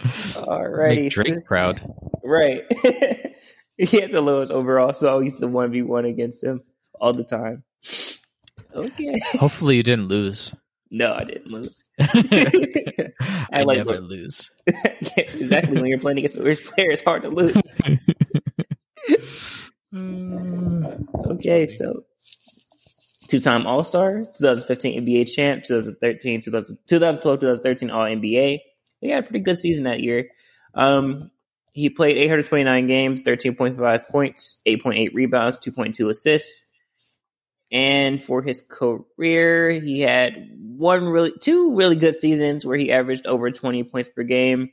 Alrighty, 0.00 0.96
Make 1.04 1.12
so- 1.12 1.22
Drake 1.22 1.44
proud. 1.44 1.80
right? 2.22 2.62
he 3.78 4.00
had 4.00 4.12
the 4.12 4.20
lowest 4.20 4.52
overall, 4.52 4.92
so 4.94 5.08
I 5.08 5.14
the 5.38 5.48
one 5.48 5.70
v 5.72 5.82
one 5.82 6.04
against 6.04 6.42
him 6.44 6.60
all 7.00 7.12
the 7.12 7.24
time. 7.24 7.64
Okay, 8.74 9.20
Hopefully, 9.38 9.76
you 9.76 9.82
didn't 9.82 10.08
lose. 10.08 10.54
no, 10.90 11.14
I 11.14 11.24
didn't 11.24 11.50
lose. 11.50 11.84
I, 12.00 13.62
like 13.62 13.78
never 13.78 13.92
what- 13.92 14.02
lose. 14.02 14.50
Yeah, 14.66 14.74
exactly. 15.16 15.76
When 15.80 15.86
you're 15.86 15.98
playing 16.00 16.18
against 16.18 16.36
the 16.36 16.42
worst 16.42 16.64
player, 16.64 16.90
it's 16.90 17.02
hard 17.04 17.22
to 17.22 17.28
lose. 17.28 17.56
Okay, 21.30 21.66
so 21.68 22.04
two 23.34 23.40
time 23.40 23.66
All 23.66 23.82
Star, 23.82 24.26
2015 24.36 25.04
NBA 25.04 25.32
champ, 25.32 25.64
2013, 25.64 26.40
2012, 26.40 27.40
2013 27.40 27.90
All 27.90 28.04
NBA. 28.04 28.60
He 29.00 29.10
had 29.10 29.24
a 29.24 29.26
pretty 29.26 29.40
good 29.40 29.58
season 29.58 29.84
that 29.84 30.00
year. 30.00 30.28
Um, 30.72 31.32
he 31.72 31.90
played 31.90 32.16
829 32.16 32.86
games, 32.86 33.22
13.5 33.22 34.08
points, 34.08 34.58
8.8 34.66 35.14
rebounds, 35.14 35.58
2.2 35.58 36.10
assists. 36.10 36.64
And 37.72 38.22
for 38.22 38.40
his 38.40 38.62
career, 38.68 39.72
he 39.72 40.00
had 40.00 40.50
one 40.56 41.04
really, 41.04 41.32
two 41.40 41.74
really 41.74 41.96
good 41.96 42.14
seasons 42.14 42.64
where 42.64 42.78
he 42.78 42.92
averaged 42.92 43.26
over 43.26 43.50
20 43.50 43.82
points 43.82 44.10
per 44.10 44.22
game. 44.22 44.70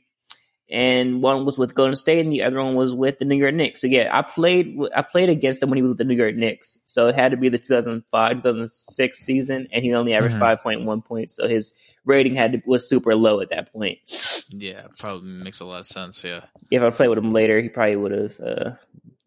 And 0.72 1.22
one 1.22 1.44
was 1.44 1.58
with 1.58 1.74
Golden 1.74 1.96
State, 1.96 2.20
and 2.20 2.32
the 2.32 2.42
other 2.44 2.56
one 2.56 2.74
was 2.74 2.94
with 2.94 3.18
the 3.18 3.26
New 3.26 3.36
York 3.36 3.54
Knicks. 3.54 3.82
So 3.82 3.86
yeah, 3.88 4.08
I 4.10 4.22
played, 4.22 4.74
I 4.96 5.02
played 5.02 5.28
against 5.28 5.62
him 5.62 5.68
when 5.68 5.76
he 5.76 5.82
was 5.82 5.90
with 5.90 5.98
the 5.98 6.04
New 6.04 6.16
York 6.16 6.34
Knicks. 6.34 6.78
So 6.86 7.08
it 7.08 7.14
had 7.14 7.32
to 7.32 7.36
be 7.36 7.50
the 7.50 7.58
2005, 7.58 8.36
2006 8.38 9.18
season, 9.18 9.68
and 9.70 9.84
he 9.84 9.92
only 9.92 10.14
averaged 10.14 10.36
Mhm. 10.36 10.40
5.1 10.62 11.04
points. 11.04 11.36
So 11.36 11.46
his 11.46 11.74
rating 12.06 12.34
had 12.36 12.52
to, 12.52 12.62
was 12.64 12.88
super 12.88 13.14
low 13.14 13.40
at 13.40 13.50
that 13.50 13.70
point. 13.70 13.98
Yeah, 14.48 14.86
probably 14.98 15.28
makes 15.28 15.60
a 15.60 15.66
lot 15.66 15.80
of 15.80 15.86
sense. 15.86 16.24
Yeah, 16.24 16.40
If 16.70 16.80
I 16.82 16.88
played 16.88 17.08
with 17.08 17.18
him 17.18 17.32
later, 17.32 17.60
he 17.60 17.68
probably 17.68 17.96
would 17.96 18.12
have 18.12 18.40
uh, 18.40 18.70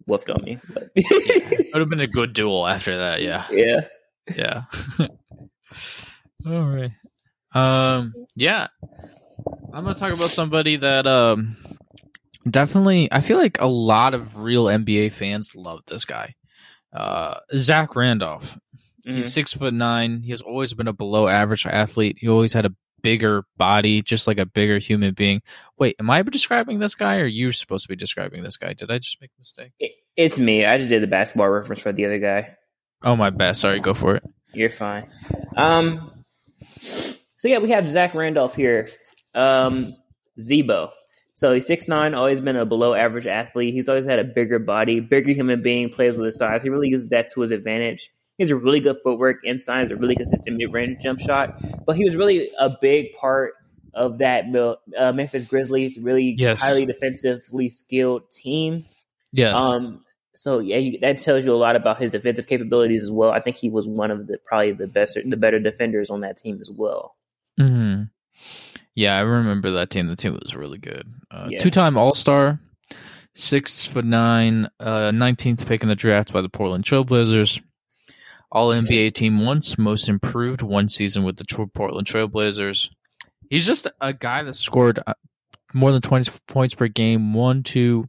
woofed 0.10 0.34
on 0.36 0.44
me. 0.44 0.58
But 0.74 0.90
yeah. 0.96 1.04
it 1.12 1.68
would 1.74 1.80
have 1.80 1.90
been 1.90 2.00
a 2.00 2.08
good 2.08 2.34
duel 2.34 2.66
after 2.66 2.98
that. 2.98 3.22
Yeah, 3.22 3.46
yeah. 3.52 3.86
yeah. 4.36 4.64
All 6.48 6.64
right. 6.70 6.92
Um. 7.54 8.14
Yeah. 8.36 8.68
I'm 9.74 9.84
gonna 9.84 9.96
talk 9.96 10.14
about 10.14 10.30
somebody 10.30 10.78
that 10.78 11.06
um 11.08 11.58
definitely. 12.50 13.12
I 13.12 13.20
feel 13.20 13.38
like 13.38 13.60
a 13.60 13.68
lot 13.68 14.14
of 14.14 14.42
real 14.44 14.66
NBA 14.66 15.12
fans 15.12 15.56
love 15.56 15.82
this 15.88 16.06
guy. 16.06 16.36
Uh, 16.94 17.40
Zach 17.56 17.96
Randolph. 17.96 18.58
Mhm. 19.06 19.16
He's 19.18 19.34
six 19.34 19.54
foot 19.54 19.74
nine. 19.74 20.22
He 20.24 20.32
has 20.32 20.42
always 20.42 20.74
been 20.74 20.88
a 20.88 20.94
below 20.94 21.28
average 21.28 21.66
athlete. 21.66 22.18
He 22.20 22.28
always 22.30 22.54
had 22.54 22.66
a 22.66 22.72
bigger 23.02 23.44
body, 23.58 24.02
just 24.02 24.26
like 24.26 24.40
a 24.40 24.46
bigger 24.46 24.80
human 24.80 25.14
being. 25.14 25.42
Wait, 25.78 25.96
am 26.00 26.10
I 26.10 26.22
describing 26.24 26.80
this 26.80 26.96
guy, 26.96 27.18
or 27.18 27.24
are 27.24 27.28
you 27.28 27.52
supposed 27.52 27.84
to 27.84 27.90
be 27.90 27.96
describing 27.96 28.42
this 28.42 28.58
guy? 28.58 28.74
Did 28.74 28.90
I 28.90 28.98
just 28.98 29.22
make 29.22 29.30
a 29.38 29.40
mistake? 29.42 29.74
It's 30.16 30.40
me. 30.40 30.66
I 30.66 30.78
just 30.78 30.90
did 30.90 31.04
the 31.04 31.08
basketball 31.08 31.50
reference 31.50 31.82
for 31.82 31.92
the 31.92 32.06
other 32.06 32.18
guy. 32.20 32.56
Oh 33.04 33.16
my 33.16 33.30
bad. 33.30 33.58
Sorry, 33.58 33.80
go 33.80 33.94
for 33.94 34.16
it. 34.16 34.24
You're 34.54 34.70
fine. 34.72 35.08
Um. 35.56 36.24
So 36.80 37.48
yeah, 37.48 37.60
we 37.60 37.72
have 37.72 37.90
Zach 37.90 38.16
Randolph 38.16 38.56
here. 38.56 38.88
Um, 39.36 39.96
Z-Bo. 40.40 40.92
So 41.36 41.54
he's 41.54 41.68
six 41.68 41.88
nine, 41.90 42.14
always 42.14 42.40
been 42.40 42.56
a 42.56 42.66
below 42.66 42.94
average 42.94 43.28
athlete. 43.28 43.74
He's 43.74 43.90
always 43.90 44.06
had 44.06 44.20
a 44.20 44.24
bigger 44.24 44.58
body, 44.58 45.02
bigger 45.02 45.34
human 45.34 45.62
being, 45.62 45.90
plays 45.90 46.16
with 46.16 46.26
his 46.28 46.38
size. 46.38 46.64
He 46.64 46.70
really 46.70 46.88
uses 46.88 47.10
that 47.10 47.30
to 47.34 47.42
his 47.42 47.52
advantage. 47.52 48.12
He 48.38 48.44
has 48.44 48.52
a 48.52 48.56
really 48.56 48.80
good 48.80 48.98
footwork 49.04 49.38
inside, 49.44 49.82
has 49.82 49.92
a 49.92 49.96
really 49.98 50.16
consistent 50.16 50.56
mid 50.58 50.72
range 50.72 51.00
jump 51.02 51.20
shot. 51.20 51.62
But 51.86 51.98
he 51.98 52.06
was 52.06 52.16
really 52.16 52.52
a 52.58 52.70
big 52.82 53.14
part 53.16 53.54
of 53.94 54.20
that 54.20 54.46
uh, 54.98 55.12
Memphis 55.12 55.46
Grizzlies 55.46 55.98
really 56.00 56.36
Yes. 56.38 56.62
highly 56.62 56.86
defensively 56.86 57.70
skilled 57.70 58.32
team. 58.32 58.86
Yes. 59.34 59.54
Um, 59.56 60.04
so 60.36 60.60
yeah, 60.60 60.98
that 61.02 61.18
tells 61.20 61.46
you 61.46 61.54
a 61.54 61.56
lot 61.56 61.76
about 61.76 62.02
his 62.02 62.12
defensive 62.12 62.48
capabilities 62.48 63.04
as 63.04 63.12
well. 63.12 63.32
I 63.32 63.40
think 63.42 63.56
he 63.58 63.70
was 63.70 63.88
one 63.88 64.12
of 64.12 64.28
the 64.28 64.38
probably 64.38 64.74
the 64.74 64.88
best, 64.88 65.18
the 65.26 65.38
better 65.38 65.60
defenders 65.60 66.10
on 66.10 66.22
that 66.22 66.38
team 66.38 66.60
as 66.62 66.70
well. 66.70 67.16
hmm 67.58 68.04
Yeah, 68.96 69.16
I 69.18 69.22
remember 69.22 69.72
that 69.72 69.90
team. 69.90 70.08
The 70.08 70.16
team 70.16 70.34
was 70.42 70.56
really 70.56 70.78
good. 70.78 71.06
Uh, 71.30 71.50
Yeah. 71.52 71.60
Two-time 71.60 71.98
All-Star, 71.98 72.60
six 73.36 73.86
foot 73.86 74.06
nine, 74.06 74.70
uh, 74.80 75.12
19th 75.12 75.66
pick 75.68 75.84
in 75.84 75.90
the 75.90 75.96
draft 75.96 76.32
by 76.32 76.42
the 76.42 76.50
Portland 76.50 76.86
Trailblazers. 76.86 77.62
All 78.52 78.70
NBA 78.74 79.14
team 79.14 79.44
once, 79.46 79.78
most 79.78 80.08
improved 80.08 80.62
one 80.62 80.88
season 80.88 81.24
with 81.24 81.36
the 81.36 81.68
Portland 81.74 82.08
Trailblazers. 82.08 82.90
He's 83.50 83.66
just 83.66 83.88
a 84.00 84.14
guy 84.14 84.44
that 84.44 84.56
scored 84.56 85.00
uh, 85.06 85.14
more 85.74 85.92
than 85.92 86.02
20 86.02 86.32
points 86.48 86.74
per 86.74 86.88
game 86.88 87.34
one, 87.34 87.64
two, 87.64 88.08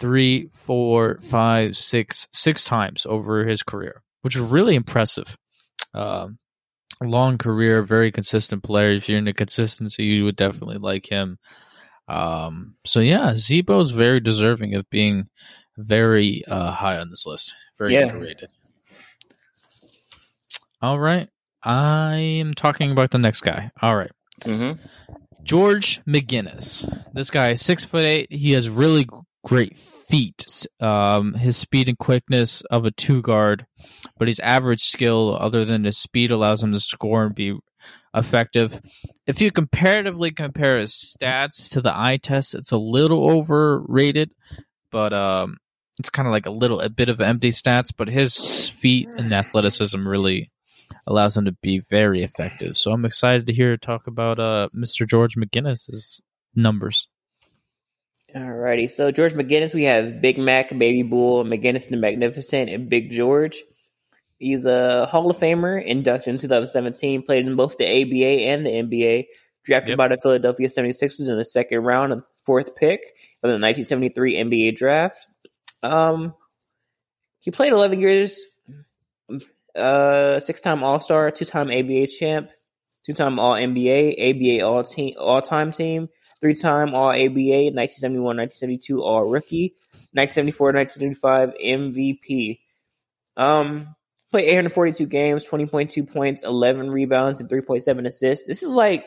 three, 0.00 0.48
four, 0.52 1.18
five, 1.20 1.76
six, 1.76 2.26
six 2.32 2.64
times 2.64 3.06
over 3.08 3.46
his 3.46 3.62
career, 3.62 4.02
which 4.22 4.34
is 4.34 4.42
really 4.42 4.74
impressive. 4.74 5.36
Um, 5.94 6.38
long 7.02 7.38
career, 7.38 7.82
very 7.82 8.10
consistent 8.10 8.62
player. 8.62 8.90
If 8.90 9.08
you're 9.08 9.18
into 9.18 9.32
consistency, 9.32 10.04
you 10.04 10.24
would 10.24 10.36
definitely 10.36 10.78
like 10.78 11.06
him. 11.06 11.38
Um, 12.08 12.76
so 12.84 13.00
yeah, 13.00 13.34
Z-Bo's 13.36 13.90
very 13.90 14.20
deserving 14.20 14.74
of 14.74 14.88
being 14.90 15.28
very 15.76 16.42
uh, 16.46 16.70
high 16.70 16.98
on 16.98 17.08
this 17.10 17.24
list. 17.26 17.54
Very 17.78 17.94
Yeah. 17.94 18.02
underrated. 18.06 18.50
All 20.82 20.98
right, 20.98 21.28
I 21.62 22.16
am 22.16 22.54
talking 22.54 22.92
about 22.92 23.10
the 23.10 23.18
next 23.18 23.40
guy. 23.40 23.70
All 23.80 23.96
right. 23.96 24.10
Mm-hmm. 24.42 24.80
George 25.42 26.00
McGinnis. 26.04 26.86
This 27.14 27.30
guy 27.30 27.54
six 27.54 27.84
foot 27.84 28.04
eight. 28.04 28.30
He 28.30 28.52
has 28.52 28.68
really 28.68 29.06
great 29.44 29.78
feet. 30.08 30.66
Um, 30.80 31.34
his 31.34 31.56
speed 31.56 31.88
and 31.88 31.98
quickness 31.98 32.62
of 32.70 32.84
a 32.84 32.90
two 32.90 33.22
guard, 33.22 33.66
but 34.18 34.28
his 34.28 34.40
average 34.40 34.82
skill, 34.82 35.36
other 35.38 35.64
than 35.64 35.84
his 35.84 35.98
speed, 35.98 36.30
allows 36.30 36.62
him 36.62 36.72
to 36.72 36.80
score 36.80 37.24
and 37.24 37.34
be 37.34 37.56
effective. 38.14 38.80
If 39.26 39.40
you 39.40 39.50
comparatively 39.50 40.30
compare 40.30 40.78
his 40.78 40.92
stats 40.92 41.70
to 41.70 41.80
the 41.80 41.96
eye 41.96 42.18
test, 42.18 42.54
it's 42.54 42.72
a 42.72 42.78
little 42.78 43.30
overrated, 43.30 44.34
but 44.90 45.12
um, 45.12 45.56
it's 45.98 46.10
kind 46.10 46.26
of 46.26 46.32
like 46.32 46.46
a 46.46 46.50
little 46.50 46.80
a 46.80 46.88
bit 46.88 47.08
of 47.08 47.20
empty 47.20 47.50
stats. 47.50 47.90
But 47.96 48.08
his 48.08 48.68
feet 48.68 49.08
and 49.16 49.32
athleticism 49.32 50.02
really 50.08 50.50
allows 51.06 51.36
him 51.36 51.44
to 51.44 51.52
be 51.62 51.80
very 51.90 52.22
effective. 52.22 52.76
So 52.76 52.92
I'm 52.92 53.04
excited 53.04 53.46
to 53.46 53.52
hear 53.52 53.76
talk 53.76 54.06
about 54.06 54.38
uh, 54.38 54.68
Mr. 54.74 55.06
George 55.08 55.36
McGinnis's 55.36 56.20
numbers. 56.54 57.08
Alrighty, 58.36 58.90
so 58.90 59.10
George 59.10 59.32
McGinnis, 59.32 59.72
we 59.72 59.84
have 59.84 60.20
Big 60.20 60.36
Mac, 60.36 60.68
Baby 60.76 61.02
Bull, 61.02 61.42
McGinnis 61.42 61.88
the 61.88 61.96
Magnificent, 61.96 62.68
and 62.68 62.90
Big 62.90 63.10
George. 63.10 63.62
He's 64.38 64.66
a 64.66 65.06
Hall 65.06 65.30
of 65.30 65.38
Famer, 65.38 65.82
inducted 65.82 66.34
in 66.34 66.38
2017, 66.38 67.22
played 67.22 67.46
in 67.46 67.56
both 67.56 67.78
the 67.78 67.86
ABA 67.86 68.42
and 68.50 68.66
the 68.66 68.70
NBA, 68.70 69.26
drafted 69.64 69.90
Yep. 69.90 69.96
by 69.98 70.08
the 70.08 70.18
Philadelphia 70.20 70.68
76ers 70.68 71.30
in 71.30 71.38
the 71.38 71.46
second 71.46 71.78
round 71.78 72.12
and 72.12 72.22
fourth 72.44 72.76
pick 72.76 73.00
of 73.42 73.48
the 73.48 73.58
1973 73.58 74.34
NBA 74.36 74.76
draft. 74.76 75.26
Um, 75.82 76.34
he 77.38 77.50
played 77.50 77.72
11 77.72 78.00
years, 78.00 78.44
uh, 79.74 80.40
six-time 80.40 80.84
All-Star, 80.84 81.30
two-time 81.30 81.70
ABA 81.70 82.08
champ, 82.08 82.50
two-time 83.06 83.38
All-NBA, 83.38 84.12
ABA 84.18 84.66
All-Team, 84.66 85.14
All-Time 85.18 85.72
Team, 85.72 86.10
three-time 86.40 86.94
All 86.94 87.10
ABA, 87.10 87.72
1971, 87.72 88.22
1972 88.36 89.02
All 89.02 89.24
Rookie, 89.28 89.74
1974, 90.12 90.72
1975 90.72 91.54
MVP. 91.62 92.58
Um, 93.36 93.94
played 94.30 94.48
842 94.48 95.06
games, 95.06 95.46
20.2 95.46 96.10
points, 96.10 96.42
11 96.42 96.90
rebounds, 96.90 97.40
and 97.40 97.48
3.7 97.50 98.06
assists. 98.06 98.46
This 98.46 98.62
is 98.62 98.70
like, 98.70 99.04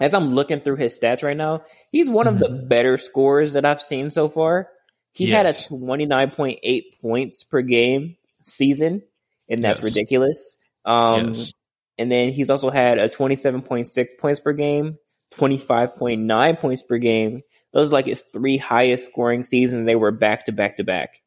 as 0.00 0.14
I'm 0.14 0.34
looking 0.34 0.60
through 0.60 0.76
his 0.76 0.98
stats 0.98 1.22
right 1.22 1.36
now, 1.36 1.62
he's 1.90 2.08
one 2.10 2.26
of 2.26 2.38
the 2.38 2.48
better 2.48 2.98
scorers 2.98 3.52
that 3.54 3.64
I've 3.64 3.82
seen 3.82 4.10
so 4.10 4.28
far. 4.28 4.68
He 5.12 5.26
had 5.30 5.46
a 5.46 5.50
29.8 5.52 7.00
points 7.00 7.44
per 7.44 7.62
game 7.62 8.16
season, 8.42 9.02
and 9.48 9.62
that's 9.62 9.80
Yes. 9.80 9.84
ridiculous. 9.84 10.56
Um, 10.84 11.28
Yes. 11.28 11.52
and 11.98 12.10
then 12.10 12.32
he's 12.32 12.50
also 12.50 12.70
had 12.70 12.98
a 12.98 13.08
27.6 13.08 14.18
points 14.18 14.40
per 14.40 14.52
game, 14.52 14.98
25.9 15.36 16.60
points 16.60 16.82
per 16.82 16.98
game. 16.98 17.40
Those 17.72 17.88
are 17.88 17.92
like 17.92 18.06
his 18.06 18.22
three 18.32 18.56
highest 18.56 19.06
scoring 19.06 19.44
seasons. 19.44 19.86
They 19.86 19.96
were 19.96 20.12
back 20.12 20.46
to 20.46 20.52
back 20.52 20.76
to 20.76 20.84
back. 20.84 21.20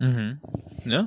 Mm-hmm. 0.00 0.90
Yeah. 0.90 1.04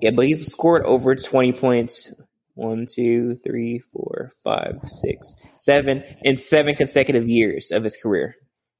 Yeah, 0.00 0.10
but 0.12 0.26
he's 0.26 0.46
scored 0.50 0.84
over 0.84 1.14
20 1.14 1.52
points 1.52 2.10
one, 2.54 2.86
two, 2.86 3.36
three, 3.36 3.80
four, 3.92 4.32
five, 4.44 4.78
six, 4.84 5.34
seven 5.60 6.04
in 6.22 6.38
seven 6.38 6.74
consecutive 6.74 7.28
years 7.28 7.70
of 7.70 7.84
his 7.84 7.96
career. 7.96 8.36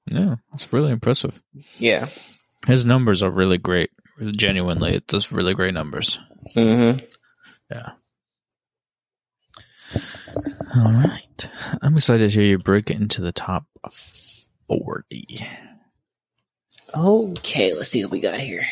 Yeah. 0.07 0.37
It's 0.53 0.72
really 0.72 0.92
impressive. 0.92 1.42
Yeah. 1.79 2.09
His 2.66 2.87
numbers 2.87 3.22
are 3.22 3.31
really 3.31 3.59
great. 3.59 3.90
Genuinely, 4.37 4.96
it's 4.96 5.07
just 5.09 5.33
really 5.33 5.55
great 5.55 5.75
numbers. 5.75 6.18
Mm-hmm. 6.57 7.05
Yeah. 7.70 7.90
All 10.77 10.93
right. 10.93 11.49
I'm 11.83 11.97
excited 11.97 12.31
to 12.31 12.35
hear 12.35 12.45
you 12.45 12.59
break 12.59 12.91
it 12.91 13.01
into 13.01 13.21
the 13.21 13.33
top 13.33 13.67
40. 14.69 15.47
Okay, 16.95 17.75
let's 17.75 17.89
see 17.89 18.05
what 18.05 18.13
we 18.13 18.21
got 18.21 18.41
here. 18.41 18.67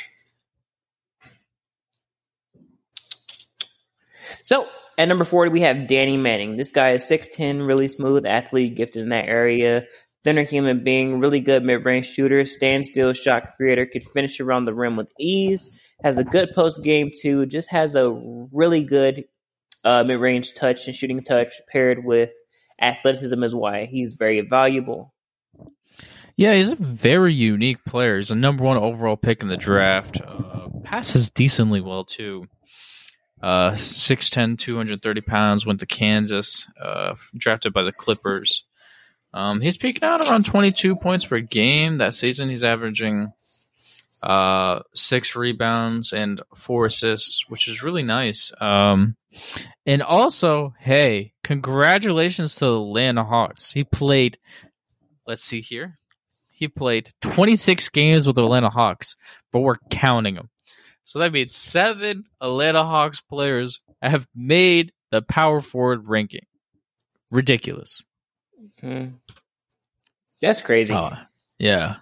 So 4.45 4.67
at 4.99 5.07
number 5.07 5.25
40, 5.25 5.51
we 5.51 5.61
have 5.61 5.87
Danny 5.87 6.17
Manning. 6.17 6.57
This 6.57 6.71
guy 6.71 6.91
is 6.91 7.05
6'10, 7.05 7.67
really 7.67 7.89
smooth 7.89 8.27
athlete, 8.27 8.75
gifted 8.77 9.03
in 9.03 9.09
that 9.11 9.29
area. 9.29 9.87
Thinner 10.23 10.43
human 10.43 10.85
being, 10.85 11.21
really 11.21 11.41
good 11.41 11.65
mid 11.65 11.85
range 11.85 12.07
shooter, 12.07 12.45
standstill 12.45 13.15
shot 13.15 13.57
creator, 13.57 13.87
can 13.87 14.03
finish 14.03 14.39
around 14.41 14.67
the 14.67 14.75
rim 14.75 14.97
with 14.97 15.11
ease, 15.19 15.71
has 16.03 16.19
a 16.19 16.25
good 16.25 16.51
post 16.55 16.83
game 16.85 17.11
too, 17.19 17.47
just 17.47 17.71
has 17.71 17.95
a 17.95 18.11
really 18.53 18.83
good 18.83 19.25
uh, 19.85 20.05
mid 20.05 20.21
range 20.21 20.55
touch 20.55 20.87
and 20.87 20.95
shooting 20.95 21.23
touch 21.23 21.55
paired 21.71 22.05
with 22.05 22.31
athleticism 22.81 23.43
is 23.43 23.55
why 23.55 23.87
he's 23.87 24.15
very 24.15 24.41
valuable. 24.41 25.15
Yeah, 26.37 26.55
he's 26.55 26.73
a 26.73 26.77
very 26.77 27.35
unique 27.35 27.85
player. 27.85 28.17
He's 28.17 28.31
a 28.31 28.35
number 28.35 28.65
one 28.65 28.79
overall 28.79 29.17
pick 29.17 29.43
in 29.43 29.49
the 29.49 29.57
draft. 29.57 30.21
Uh, 30.21 30.69
passes 30.85 31.31
decently 31.31 31.81
well, 31.81 32.05
too. 32.05 32.47
Uh, 33.43 33.73
6'10, 33.73 34.59
230 34.59 35.21
pounds, 35.23 35.67
went 35.67 35.81
to 35.81 35.87
Kansas, 35.87 36.69
uh, 36.81 37.15
drafted 37.37 37.73
by 37.73 37.83
the 37.83 37.93
Clippers. 37.93 38.65
Um, 39.33 39.61
he's 39.61 39.77
peaking 39.77 40.05
out 40.05 40.21
around 40.21 40.47
22 40.47 40.97
points 40.97 41.25
per 41.25 41.41
game. 41.41 41.99
That 41.99 42.15
season, 42.15 42.49
he's 42.49 42.65
averaging 42.65 43.33
uh, 44.23 44.81
six 44.95 45.35
rebounds 45.35 46.13
and 46.13 46.43
four 46.55 46.87
assists, 46.87 47.49
which 47.49 47.69
is 47.69 47.83
really 47.83 48.03
nice. 48.03 48.53
Um, 48.61 49.17
and 49.87 50.03
also, 50.03 50.75
hey, 50.79 51.33
congratulations 51.43 52.57
to 52.57 52.67
the 52.67 52.81
Atlanta 52.81 53.25
Hawks. 53.25 53.73
He 53.73 53.85
played, 53.85 54.39
let's 55.27 55.45
see 55.45 55.61
here, 55.61 55.99
he 56.51 56.69
played 56.69 57.09
26 57.23 57.89
games 57.89 58.27
with 58.27 58.37
the 58.37 58.43
Atlanta 58.45 58.69
Hawks, 58.69 59.17
but 59.51 59.61
we're 59.61 59.79
counting 59.91 60.35
them. 60.35 60.51
So 61.05 61.21
that 61.21 61.33
means 61.33 61.55
seven 61.55 62.25
Atlanta 62.41 62.85
Hawks 62.85 63.21
players 63.21 63.81
have 64.03 64.29
made 64.35 64.93
the 65.11 65.23
power 65.23 65.61
forward 65.61 66.09
ranking. 66.09 66.45
Ridiculous. 67.31 68.03
Hmm. 68.81 69.07
That's 70.43 70.61
crazy. 70.61 70.95
Oh, 70.95 71.13
yeah. 71.59 71.97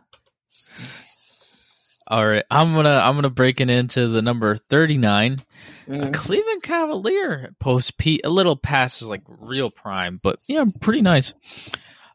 All 2.11 2.27
right, 2.27 2.44
I'm 2.51 2.73
gonna 2.75 2.88
I'm 3.05 3.16
gonna 3.16 3.29
break 3.29 3.61
it 3.61 3.68
into 3.68 4.09
the 4.09 4.23
number 4.23 4.57
39. 4.57 5.42
A 5.87 5.90
Mhm. 5.90 6.14
Cleveland 6.14 6.62
Cavalier 6.62 7.55
post 7.61 7.99
Pete 7.99 8.23
a 8.25 8.31
little 8.31 8.57
past 8.57 9.03
is 9.03 9.09
like 9.09 9.23
real 9.27 9.71
prime, 9.71 10.18
but 10.23 10.38
yeah, 10.47 10.64
pretty 10.81 11.03
nice. 11.03 11.35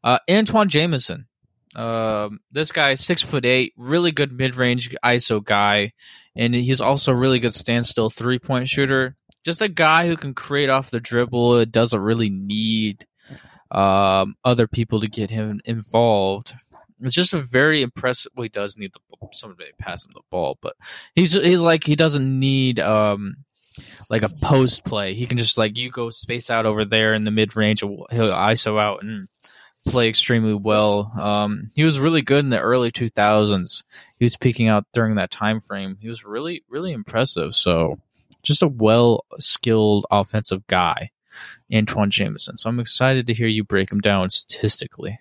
Uh, 0.04 0.18
Antoine 0.30 0.68
Jamison, 0.70 1.28
Um, 1.76 2.40
this 2.52 2.72
guy, 2.72 2.96
six 2.96 3.22
foot 3.22 3.46
eight, 3.46 3.74
really 3.78 4.12
good 4.12 4.32
mid 4.32 4.56
range 4.56 4.94
ISO 5.04 5.44
guy, 5.44 5.94
and 6.36 6.54
he's 6.56 6.82
also 6.82 7.12
a 7.14 7.18
really 7.18 7.40
good 7.40 7.54
standstill 7.54 8.10
three 8.10 8.40
point 8.40 8.68
shooter. 8.68 9.16
Just 9.46 9.62
a 9.62 9.68
guy 9.70 10.08
who 10.08 10.16
can 10.18 10.34
create 10.34 10.70
off 10.70 10.90
the 10.90 11.00
dribble. 11.00 11.58
It 11.58 11.72
doesn't 11.72 12.00
really 12.00 12.30
need 12.32 13.06
um, 13.72 14.36
other 14.46 14.68
people 14.68 15.02
to 15.02 15.08
get 15.08 15.30
him 15.32 15.60
involved. 15.66 16.54
It's 17.02 17.16
just 17.16 17.34
a 17.34 17.42
very 17.42 17.82
impressive. 17.82 18.32
Well, 18.36 18.44
he 18.44 18.50
does 18.50 18.78
need 18.78 18.94
the 18.94 19.00
somebody 19.32 19.72
pass 19.78 20.06
him 20.06 20.12
the 20.14 20.22
ball, 20.30 20.58
but 20.62 20.76
he's 21.16 21.34
he's 21.34 21.60
like 21.60 21.84
he 21.84 21.96
doesn't 21.96 22.40
need 22.40 22.80
um 22.80 23.38
like 24.10 24.24
a 24.24 24.30
post 24.30 24.84
play. 24.84 25.14
He 25.14 25.26
can 25.26 25.38
just 25.38 25.58
like 25.58 25.78
you 25.78 25.90
go 25.90 26.10
space 26.10 26.50
out 26.50 26.66
over 26.66 26.86
there 26.86 27.14
in 27.14 27.24
the 27.24 27.32
mid 27.32 27.56
range. 27.56 27.82
He'll 27.82 28.08
ISO 28.10 28.80
out 28.80 29.04
and 29.04 29.28
play 29.88 30.08
extremely 30.08 30.54
well. 30.54 31.12
Um, 31.20 31.70
he 31.76 31.84
was 31.84 32.00
really 32.00 32.22
good 32.22 32.40
in 32.40 32.50
the 32.50 32.60
early 32.60 32.92
2000s. 32.92 33.84
He 34.18 34.26
was 34.26 34.38
peaking 34.38 34.68
out 34.68 34.86
during 34.94 35.16
that 35.16 35.32
time 35.32 35.60
frame. 35.60 35.98
He 36.00 36.08
was 36.08 36.26
really 36.26 36.64
really 36.70 36.92
impressive. 36.92 37.56
So 37.56 38.00
just 38.44 38.64
a 38.64 38.68
well 38.68 39.26
skilled 39.40 40.06
offensive 40.12 40.68
guy, 40.68 41.12
Antoine 41.74 42.12
Jamison. 42.12 42.58
So 42.58 42.70
I'm 42.70 42.80
excited 42.80 43.28
to 43.28 43.34
hear 43.34 43.48
you 43.48 43.64
break 43.64 43.92
him 43.92 44.00
down 44.00 44.30
statistically. 44.30 45.20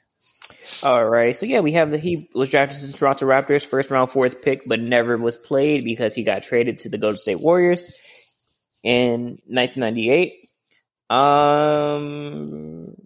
All 0.83 1.05
right. 1.05 1.37
So 1.37 1.47
yeah, 1.47 1.61
we 1.61 1.73
have 1.73 1.91
the 1.91 1.99
he 1.99 2.29
was 2.35 2.51
drafted 2.51 2.81
to 2.81 2.87
the 2.89 2.93
Toronto 2.93 3.27
Raptors, 3.27 3.65
first 3.65 3.91
round, 3.91 4.11
fourth 4.11 4.43
pick, 4.43 4.63
but 4.67 4.81
never 4.81 5.17
was 5.17 5.37
played 5.39 5.85
because 5.85 6.15
he 6.15 6.25
got 6.25 6.43
traded 6.43 6.81
to 6.81 6.89
the 6.89 6.99
Golden 6.99 7.17
State 7.17 7.41
Warriors 7.41 7.99
in 8.83 9.39
1998. 9.47 10.51
Um, 11.09 12.97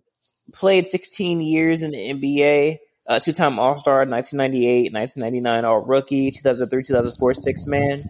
played 0.53 0.87
16 0.87 1.41
years 1.41 1.83
in 1.83 1.91
the 1.91 1.99
NBA. 1.99 2.79
Uh, 3.09 3.21
two-time 3.21 3.61
All-Star, 3.61 3.99
1998, 3.99 4.93
1999 4.93 5.65
All-Rookie, 5.65 6.33
2003, 6.33 6.83
2004 6.83 7.35
Six 7.35 7.67
Man. 7.67 8.03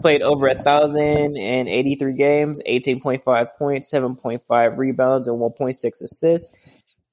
Played 0.00 0.22
over 0.22 0.46
a 0.46 0.62
thousand 0.62 1.36
and 1.36 1.68
eighty-three 1.68 2.14
games, 2.14 2.62
18.5 2.66 3.48
points, 3.58 3.92
7.5 3.92 4.78
rebounds, 4.78 5.26
and 5.26 5.38
1.6 5.38 6.02
assists. 6.02 6.56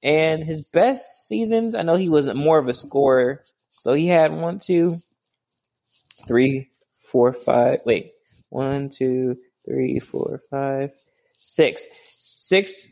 And 0.02 0.44
his 0.44 0.62
best 0.62 1.26
seasons, 1.26 1.74
I 1.74 1.82
know 1.82 1.96
he 1.96 2.08
was 2.08 2.32
more 2.34 2.58
of 2.58 2.68
a 2.68 2.74
scorer. 2.74 3.42
So 3.72 3.94
he 3.94 4.06
had 4.06 4.32
one, 4.32 4.58
two, 4.58 5.00
three, 6.26 6.70
four, 7.02 7.32
five. 7.32 7.80
Wait, 7.84 8.12
one, 8.48 8.90
two, 8.90 9.38
three, 9.64 9.98
four, 9.98 10.42
five, 10.50 10.90
six. 11.38 11.86
Six 12.20 12.88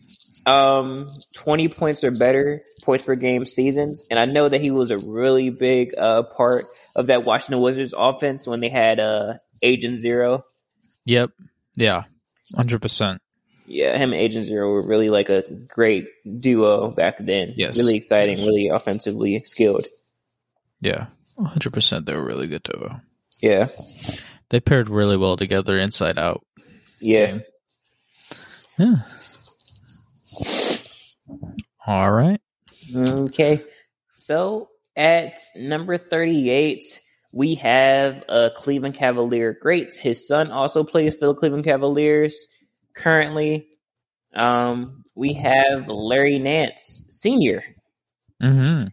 um 0.47 1.09
20 1.35 1.69
points 1.69 2.05
or 2.05 2.12
better 2.12 2.62
points 2.85 3.05
per 3.05 3.16
game 3.16 3.45
seasons. 3.45 4.05
And 4.11 4.19
I 4.19 4.27
know 4.27 4.49
that 4.49 4.61
he 4.61 4.71
was 4.71 4.90
a 4.90 4.99
really 4.99 5.51
big 5.51 5.92
uh 5.99 6.23
part 6.23 6.66
of 6.95 7.09
that 7.09 7.25
Washington 7.25 7.61
Wizards 7.61 7.95
offense 7.97 8.47
when 8.47 8.61
they 8.61 8.69
had 8.69 9.01
uh 9.01 9.35
Agent 9.62 9.99
Zero. 10.01 10.45
Yep. 11.05 11.31
Yeah. 11.77 12.05
Hundred 12.55 12.81
percent. 12.81 13.21
Yeah, 13.66 13.96
him 13.98 14.12
and 14.12 14.20
Agent 14.20 14.46
Zero 14.46 14.70
were 14.70 14.87
really 14.87 15.09
like 15.09 15.29
a 15.29 15.42
great 15.68 16.07
duo 16.40 16.90
back 16.90 17.16
then. 17.18 17.55
Yes. 17.57 17.76
Really 17.76 17.96
exciting, 17.96 18.38
really 18.46 18.68
offensively 18.68 19.42
skilled. 19.44 19.87
Yeah. 20.81 21.07
hundred 21.38 21.72
percent 21.72 22.07
they 22.07 22.14
were 22.14 22.24
really 22.24 22.46
good 22.46 22.62
duo. 22.62 23.00
Yeah. 23.40 23.68
They 24.50 24.61
paired 24.61 24.88
really 24.88 25.16
well 25.16 25.37
together 25.37 25.79
inside 25.79 26.18
out. 26.18 26.44
Yeah. 27.00 27.38
Yeah. 28.79 28.96
All 31.87 32.12
right. 32.12 32.40
Okay. 32.94 33.62
So 34.16 34.68
at 34.94 35.38
number 35.55 35.98
38, 35.98 37.00
we 37.33 37.57
have 37.57 38.24
a 38.29 38.50
Cleveland 38.55 38.94
Cavalier 38.94 39.52
great. 39.61 39.94
His 39.94 40.26
son 40.26 40.50
also 40.50 40.85
plays 40.85 41.14
for 41.14 41.26
the 41.26 41.35
Cleveland 41.35 41.64
Cavaliers 41.64 42.46
currently. 42.97 43.69
Um, 44.35 45.05
we 45.15 45.35
have 45.35 45.89
Larry 45.89 46.39
Nance 46.39 47.05
Sr. 47.09 47.63
Mm-hmm. 48.43 48.89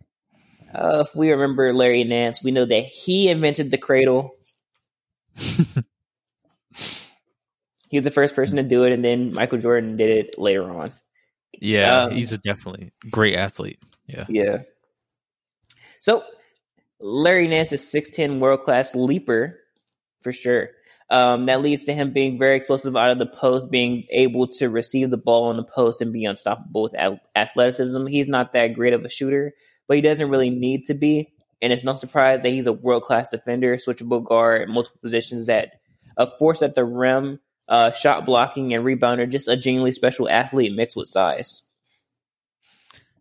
Uh, 0.74 1.06
if 1.08 1.16
we 1.16 1.32
remember 1.32 1.74
Larry 1.74 2.04
Nance, 2.04 2.42
we 2.42 2.52
know 2.52 2.66
that 2.66 2.86
he 2.86 3.30
invented 3.30 3.72
the 3.72 3.78
cradle. 3.78 4.32
he 5.36 5.84
was 7.92 8.04
the 8.04 8.12
first 8.12 8.36
person 8.36 8.58
to 8.58 8.64
do 8.64 8.84
it, 8.84 8.92
and 8.92 9.04
then 9.04 9.34
Michael 9.34 9.60
Jordan 9.60 9.98
did 9.98 10.10
it 10.10 10.40
later 10.40 10.70
on. 10.70 10.94
Yeah, 11.60 12.04
Um, 12.04 12.12
he's 12.12 12.32
a 12.32 12.38
definitely 12.38 12.92
great 13.12 13.36
athlete. 13.36 13.80
Yeah. 14.08 14.26
Yeah. 14.28 14.58
So 16.00 16.24
Larry 17.00 17.48
Nance 17.48 17.72
is 17.72 17.82
6'10 17.82 18.40
world 18.40 18.64
class 18.64 18.96
leaper 18.96 19.60
for 20.22 20.34
sure. 20.34 20.72
Um, 21.14 21.46
that 21.46 21.62
leads 21.62 21.86
to 21.86 21.94
him 21.94 22.12
being 22.12 22.40
very 22.40 22.58
explosive 22.58 22.96
out 22.96 23.12
of 23.12 23.20
the 23.20 23.28
post, 23.28 23.70
being 23.70 24.08
able 24.10 24.48
to 24.48 24.68
receive 24.68 25.12
the 25.12 25.18
ball 25.18 25.50
on 25.50 25.58
the 25.58 25.64
post 25.64 26.02
and 26.02 26.12
be 26.12 26.26
unstoppable 26.26 26.82
with 26.82 26.96
athleticism. 27.36 28.08
He's 28.08 28.28
not 28.28 28.54
that 28.54 28.74
great 28.74 28.94
of 28.94 29.06
a 29.06 29.10
shooter, 29.10 29.54
but 29.88 29.96
he 29.96 30.02
doesn't 30.02 30.32
really 30.32 30.50
need 30.50 30.86
to 30.86 30.96
be. 30.96 31.32
And 31.62 31.72
it's 31.72 31.84
no 31.84 31.94
surprise 31.94 32.42
that 32.42 32.50
he's 32.50 32.66
a 32.66 32.74
world 32.74 33.04
class 33.04 33.30
defender, 33.30 33.78
switchable 33.78 34.26
guard, 34.26 34.68
multiple 34.70 34.98
positions 35.04 35.46
that 35.46 35.74
a 36.18 36.36
force 36.40 36.64
at 36.64 36.74
the 36.74 36.84
rim, 36.84 37.40
uh, 37.70 37.92
shot 37.92 38.26
blocking 38.26 38.74
and 38.74 38.84
rebounder, 38.84 39.30
just 39.30 39.48
a 39.48 39.56
genuinely 39.56 39.92
special 39.92 40.28
athlete 40.28 40.74
mixed 40.74 40.98
with 40.98 41.10
size. 41.10 41.62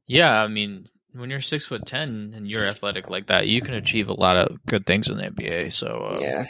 Yeah, 0.07 0.42
I 0.42 0.48
mean, 0.48 0.88
when 1.12 1.28
you're 1.28 1.40
six 1.40 1.66
foot 1.66 1.85
ten 1.85 2.33
and 2.35 2.48
you're 2.48 2.64
athletic 2.64 3.11
like 3.11 3.26
that, 3.26 3.48
you 3.48 3.61
can 3.61 3.74
achieve 3.74 4.09
a 4.09 4.18
lot 4.18 4.38
of 4.38 4.64
good 4.64 4.87
things 4.87 5.11
in 5.11 5.18
the 5.18 5.24
NBA. 5.24 5.72
So, 5.72 5.88
uh, 5.88 6.18
Yeah. 6.22 6.46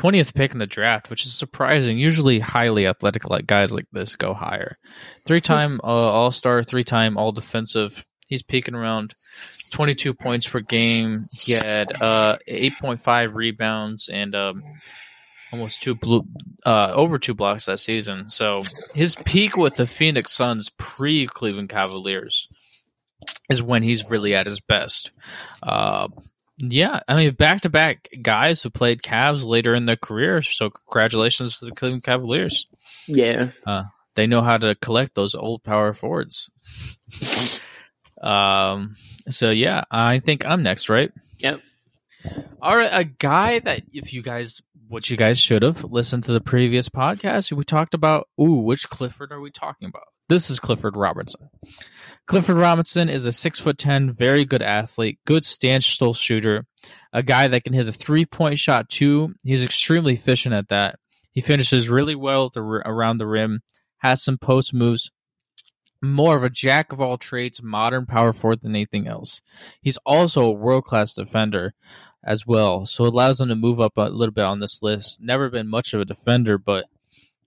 Twentieth 0.00 0.32
pick 0.32 0.52
in 0.52 0.58
the 0.58 0.66
draft, 0.66 1.10
which 1.10 1.26
is 1.26 1.34
surprising. 1.34 1.98
Usually, 1.98 2.38
highly 2.38 2.86
athletic 2.86 3.28
like 3.28 3.46
guys 3.46 3.70
like 3.70 3.84
this 3.92 4.16
go 4.16 4.32
higher. 4.32 4.78
Three 5.26 5.42
time 5.42 5.78
uh, 5.84 5.86
All 5.86 6.30
Star, 6.30 6.62
three 6.62 6.84
time 6.84 7.18
All 7.18 7.32
Defensive. 7.32 8.02
He's 8.26 8.42
peaking 8.42 8.74
around 8.74 9.14
twenty 9.70 9.94
two 9.94 10.14
points 10.14 10.48
per 10.48 10.60
game. 10.60 11.26
He 11.32 11.52
had 11.52 12.00
uh, 12.00 12.38
eight 12.46 12.72
point 12.80 13.00
five 13.00 13.36
rebounds 13.36 14.08
and 14.08 14.34
um, 14.34 14.62
almost 15.52 15.82
two 15.82 15.94
blue, 15.94 16.22
uh, 16.64 16.92
over 16.94 17.18
two 17.18 17.34
blocks 17.34 17.66
that 17.66 17.78
season. 17.78 18.30
So 18.30 18.62
his 18.94 19.14
peak 19.14 19.58
with 19.58 19.76
the 19.76 19.86
Phoenix 19.86 20.32
Suns 20.32 20.70
pre 20.78 21.26
Cleveland 21.26 21.68
Cavaliers 21.68 22.48
is 23.50 23.62
when 23.62 23.82
he's 23.82 24.10
really 24.10 24.34
at 24.34 24.46
his 24.46 24.60
best. 24.60 25.10
Uh, 25.62 26.08
yeah, 26.60 27.00
I 27.08 27.16
mean, 27.16 27.34
back 27.34 27.62
to 27.62 27.70
back 27.70 28.08
guys 28.20 28.62
who 28.62 28.70
played 28.70 29.02
Cavs 29.02 29.42
later 29.44 29.74
in 29.74 29.86
their 29.86 29.96
careers. 29.96 30.48
So 30.48 30.70
congratulations 30.70 31.58
to 31.58 31.64
the 31.64 31.72
Cleveland 31.72 32.04
Cavaliers. 32.04 32.66
Yeah. 33.08 33.48
They 34.14 34.26
know 34.26 34.42
how 34.42 34.58
to 34.58 34.74
collect 34.74 35.14
those 35.14 35.34
old 35.34 35.64
power 35.64 35.94
forwards. 35.94 36.50
um. 38.22 38.96
So 39.30 39.50
yeah, 39.50 39.84
I 39.90 40.18
think 40.18 40.44
I'm 40.44 40.62
next, 40.62 40.88
right? 40.88 41.10
Yep. 41.38 41.60
All 42.60 42.76
right, 42.76 42.90
a 42.92 43.04
guy 43.04 43.60
that 43.60 43.82
if 43.92 44.12
you 44.12 44.22
guys, 44.22 44.60
what 44.88 45.08
you 45.08 45.16
guys 45.16 45.38
should 45.38 45.62
have 45.62 45.84
listened 45.84 46.24
to 46.24 46.32
the 46.32 46.40
previous 46.40 46.88
podcast, 46.90 47.50
we 47.52 47.64
talked 47.64 47.94
about. 47.94 48.28
Ooh, 48.38 48.56
which 48.56 48.90
Clifford 48.90 49.32
are 49.32 49.40
we 49.40 49.50
talking 49.50 49.88
about? 49.88 50.04
This 50.28 50.50
is 50.50 50.60
Clifford 50.60 50.96
Robertson. 50.96 51.48
Clifford 52.30 52.58
Robinson 52.58 53.08
is 53.08 53.26
a 53.26 53.32
six 53.32 53.58
foot 53.58 53.76
ten, 53.76 54.08
very 54.08 54.44
good 54.44 54.62
athlete, 54.62 55.18
good 55.26 55.44
standstill 55.44 56.14
shooter, 56.14 56.64
a 57.12 57.24
guy 57.24 57.48
that 57.48 57.64
can 57.64 57.72
hit 57.72 57.88
a 57.88 57.92
three 57.92 58.24
point 58.24 58.56
shot 58.56 58.88
too. 58.88 59.34
He's 59.42 59.64
extremely 59.64 60.12
efficient 60.12 60.54
at 60.54 60.68
that. 60.68 61.00
He 61.32 61.40
finishes 61.40 61.88
really 61.88 62.14
well 62.14 62.48
the, 62.48 62.62
r- 62.62 62.82
around 62.86 63.18
the 63.18 63.26
rim, 63.26 63.62
has 63.98 64.22
some 64.22 64.38
post 64.38 64.72
moves. 64.72 65.10
More 66.00 66.36
of 66.36 66.44
a 66.44 66.50
jack 66.50 66.92
of 66.92 67.00
all 67.00 67.18
trades, 67.18 67.64
modern 67.64 68.06
power 68.06 68.32
forward 68.32 68.60
than 68.60 68.76
anything 68.76 69.08
else. 69.08 69.40
He's 69.82 69.98
also 70.06 70.44
a 70.44 70.52
world 70.52 70.84
class 70.84 71.14
defender 71.14 71.74
as 72.22 72.46
well, 72.46 72.86
so 72.86 73.06
it 73.06 73.12
allows 73.12 73.40
him 73.40 73.48
to 73.48 73.56
move 73.56 73.80
up 73.80 73.94
a 73.96 74.08
little 74.08 74.32
bit 74.32 74.44
on 74.44 74.60
this 74.60 74.84
list. 74.84 75.20
Never 75.20 75.50
been 75.50 75.66
much 75.66 75.94
of 75.94 76.00
a 76.00 76.04
defender, 76.04 76.58
but 76.58 76.86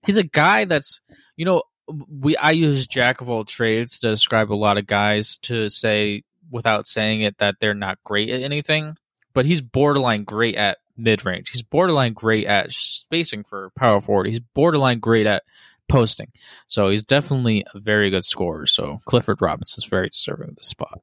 he's 0.04 0.18
a 0.18 0.24
guy 0.24 0.66
that's 0.66 1.00
you 1.38 1.46
know 1.46 1.62
we 1.88 2.36
I 2.36 2.52
use 2.52 2.86
jack 2.86 3.20
of 3.20 3.28
all 3.28 3.44
trades 3.44 3.98
to 4.00 4.10
describe 4.10 4.52
a 4.52 4.54
lot 4.54 4.78
of 4.78 4.86
guys 4.86 5.38
to 5.38 5.68
say 5.68 6.24
without 6.50 6.86
saying 6.86 7.22
it 7.22 7.38
that 7.38 7.56
they're 7.60 7.74
not 7.74 8.02
great 8.04 8.30
at 8.30 8.42
anything, 8.42 8.96
but 9.32 9.44
he's 9.44 9.60
borderline 9.60 10.24
great 10.24 10.56
at 10.56 10.78
mid 10.96 11.24
range. 11.24 11.50
He's 11.50 11.62
borderline 11.62 12.12
great 12.12 12.46
at 12.46 12.72
spacing 12.72 13.44
for 13.44 13.70
power 13.70 14.00
forward. 14.00 14.28
He's 14.28 14.40
borderline 14.40 15.00
great 15.00 15.26
at 15.26 15.42
posting. 15.88 16.32
So 16.66 16.88
he's 16.88 17.04
definitely 17.04 17.64
a 17.74 17.78
very 17.78 18.10
good 18.10 18.24
scorer. 18.24 18.66
So 18.66 19.00
Clifford 19.04 19.42
Robinson's 19.42 19.86
very 19.86 20.08
deserving 20.08 20.50
of 20.50 20.56
the 20.56 20.62
spot. 20.62 21.00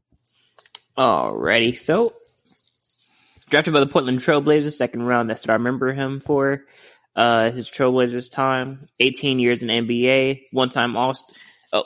Alrighty, 0.97 1.77
so 1.77 2.13
drafted 3.49 3.73
by 3.73 3.79
the 3.79 3.87
Portland 3.87 4.19
Trailblazers, 4.19 4.73
second 4.73 5.03
round. 5.03 5.29
That's 5.29 5.43
what 5.43 5.51
I 5.51 5.53
remember 5.53 5.93
him 5.93 6.19
for. 6.19 6.65
Uh, 7.15 7.51
his 7.51 7.69
Trailblazers 7.69 8.31
time, 8.31 8.87
18 8.99 9.39
years 9.39 9.63
in 9.63 9.69
NBA, 9.69 10.43
one 10.51 10.69
time 10.69 10.95
All. 10.95 11.13
Oh, 11.73 11.83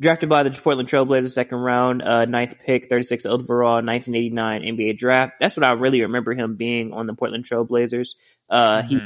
Drafted 0.00 0.28
by 0.28 0.42
the 0.42 0.50
Portland 0.50 0.88
Trailblazers, 0.88 1.30
second 1.30 1.58
round, 1.58 2.02
uh, 2.02 2.24
ninth 2.24 2.56
pick, 2.64 2.88
36 2.88 3.24
overall, 3.24 3.74
1989 3.82 4.62
NBA 4.62 4.98
draft. 4.98 5.34
That's 5.40 5.56
what 5.56 5.64
I 5.64 5.72
really 5.72 6.02
remember 6.02 6.34
him 6.34 6.56
being 6.56 6.92
on 6.92 7.06
the 7.06 7.14
Portland 7.14 7.44
Trailblazers. 7.44 8.10
Uh, 8.50 8.82
He 8.82 9.00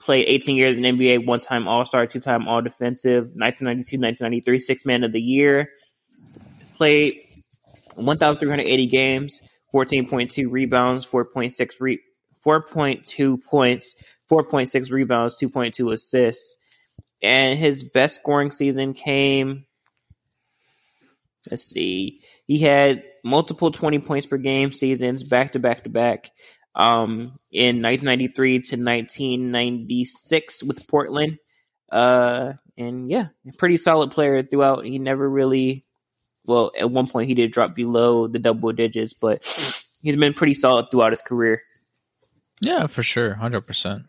played 0.00 0.24
18 0.28 0.56
years 0.56 0.76
in 0.78 0.82
NBA, 0.82 1.24
one 1.26 1.40
time 1.40 1.68
All 1.68 1.84
Star, 1.84 2.06
two 2.06 2.20
time 2.20 2.48
All 2.48 2.62
Defensive, 2.62 3.24
1992, 3.36 3.98
1993, 3.98 4.58
six 4.58 4.84
man 4.86 5.04
of 5.04 5.12
the 5.12 5.20
year. 5.20 5.68
Played 6.76 7.20
1,380 7.94 8.86
games, 8.86 9.42
14.2 9.74 10.50
rebounds, 10.50 11.06
4.6 11.06 11.70
re- 11.80 12.00
4.2 12.44 13.44
points, 13.44 13.94
4.6 14.32 14.90
rebounds, 14.90 15.36
2.2 15.36 15.92
assists. 15.92 16.56
And 17.22 17.58
his 17.58 17.84
best 17.84 18.16
scoring 18.16 18.50
season 18.50 18.94
came, 18.94 19.66
let's 21.50 21.64
see, 21.64 22.22
he 22.46 22.58
had 22.58 23.04
multiple 23.22 23.70
20 23.70 23.98
points 24.00 24.26
per 24.26 24.38
game 24.38 24.72
seasons 24.72 25.22
back 25.22 25.52
to 25.52 25.58
back 25.58 25.84
to 25.84 25.90
back 25.90 26.30
um, 26.74 27.34
in 27.52 27.82
1993 27.82 28.52
to 28.52 28.76
1996 28.76 30.62
with 30.62 30.88
Portland. 30.88 31.38
Uh, 31.90 32.54
and 32.76 33.10
yeah, 33.10 33.28
pretty 33.58 33.76
solid 33.76 34.10
player 34.10 34.42
throughout. 34.42 34.84
He 34.84 34.98
never 34.98 35.28
really, 35.28 35.84
well, 36.46 36.72
at 36.76 36.90
one 36.90 37.06
point 37.06 37.28
he 37.28 37.34
did 37.34 37.52
drop 37.52 37.74
below 37.74 38.26
the 38.26 38.38
double 38.38 38.72
digits, 38.72 39.12
but 39.12 39.42
he's 40.00 40.16
been 40.16 40.34
pretty 40.34 40.54
solid 40.54 40.90
throughout 40.90 41.12
his 41.12 41.22
career. 41.22 41.60
Yeah, 42.62 42.86
for 42.86 43.02
sure, 43.02 43.34
hundred 43.34 43.62
percent. 43.62 44.06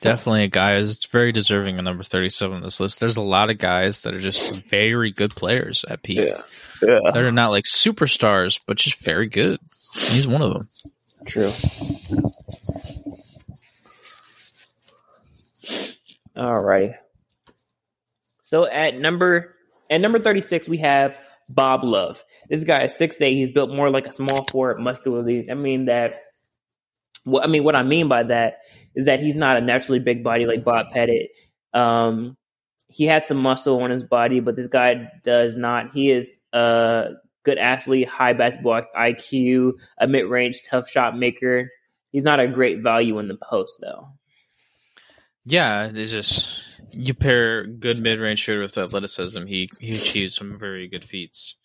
Definitely 0.00 0.44
a 0.44 0.48
guy 0.48 0.76
is 0.76 1.04
very 1.06 1.30
deserving 1.30 1.78
of 1.78 1.84
number 1.84 2.02
thirty-seven 2.02 2.56
on 2.56 2.62
this 2.62 2.80
list. 2.80 2.98
There's 2.98 3.16
a 3.16 3.22
lot 3.22 3.50
of 3.50 3.58
guys 3.58 4.00
that 4.00 4.14
are 4.14 4.20
just 4.20 4.64
very 4.66 5.12
good 5.12 5.34
players 5.36 5.84
at 5.88 6.02
peak. 6.02 6.18
Yeah. 6.18 6.42
Yeah. 6.82 7.12
They're 7.12 7.30
not 7.30 7.52
like 7.52 7.64
superstars, 7.64 8.60
but 8.66 8.76
just 8.76 9.04
very 9.04 9.28
good. 9.28 9.60
He's 9.94 10.26
one 10.26 10.42
of 10.42 10.52
them. 10.52 10.68
True. 11.24 11.52
Alrighty. 16.36 16.96
So 18.44 18.66
at 18.66 18.98
number 18.98 19.54
at 19.88 20.00
number 20.00 20.18
thirty 20.18 20.40
six 20.40 20.68
we 20.68 20.78
have 20.78 21.16
Bob 21.48 21.84
Love. 21.84 22.24
This 22.48 22.64
guy 22.64 22.82
is 22.82 22.96
six 22.96 23.20
eight. 23.22 23.34
He's 23.34 23.52
built 23.52 23.70
more 23.70 23.90
like 23.90 24.08
a 24.08 24.12
small 24.12 24.44
forward 24.50 24.80
muscularly. 24.80 25.48
I 25.48 25.54
mean 25.54 25.84
that. 25.84 26.18
Well, 27.24 27.44
I 27.44 27.46
mean 27.46 27.62
what 27.62 27.76
I 27.76 27.84
mean 27.84 28.08
by 28.08 28.24
that 28.24 28.58
is 28.94 29.06
that 29.06 29.20
he's 29.20 29.36
not 29.36 29.56
a 29.56 29.60
naturally 29.60 29.98
big 29.98 30.22
body 30.22 30.46
like 30.46 30.64
Bob 30.64 30.90
Pettit. 30.92 31.30
Um, 31.72 32.36
he 32.88 33.04
had 33.04 33.24
some 33.24 33.38
muscle 33.38 33.82
on 33.82 33.90
his 33.90 34.04
body, 34.04 34.40
but 34.40 34.56
this 34.56 34.66
guy 34.66 35.08
does 35.24 35.56
not. 35.56 35.92
He 35.94 36.10
is 36.10 36.28
a 36.52 37.10
good 37.42 37.58
athlete, 37.58 38.08
high 38.08 38.34
basketball 38.34 38.82
IQ, 38.96 39.72
a 39.98 40.06
mid 40.06 40.26
range 40.26 40.62
tough 40.68 40.90
shot 40.90 41.16
maker. 41.16 41.70
He's 42.10 42.24
not 42.24 42.40
a 42.40 42.48
great 42.48 42.82
value 42.82 43.18
in 43.18 43.28
the 43.28 43.38
post 43.38 43.78
though. 43.80 44.08
Yeah, 45.44 45.90
it's 45.92 46.12
just 46.12 46.60
you 46.94 47.14
pair 47.14 47.64
good 47.64 48.00
mid-range 48.00 48.38
shooter 48.38 48.60
with 48.60 48.78
athleticism, 48.78 49.46
he 49.46 49.68
he 49.80 49.90
achieves 49.90 50.36
some 50.36 50.58
very 50.58 50.88
good 50.88 51.04
feats. 51.04 51.56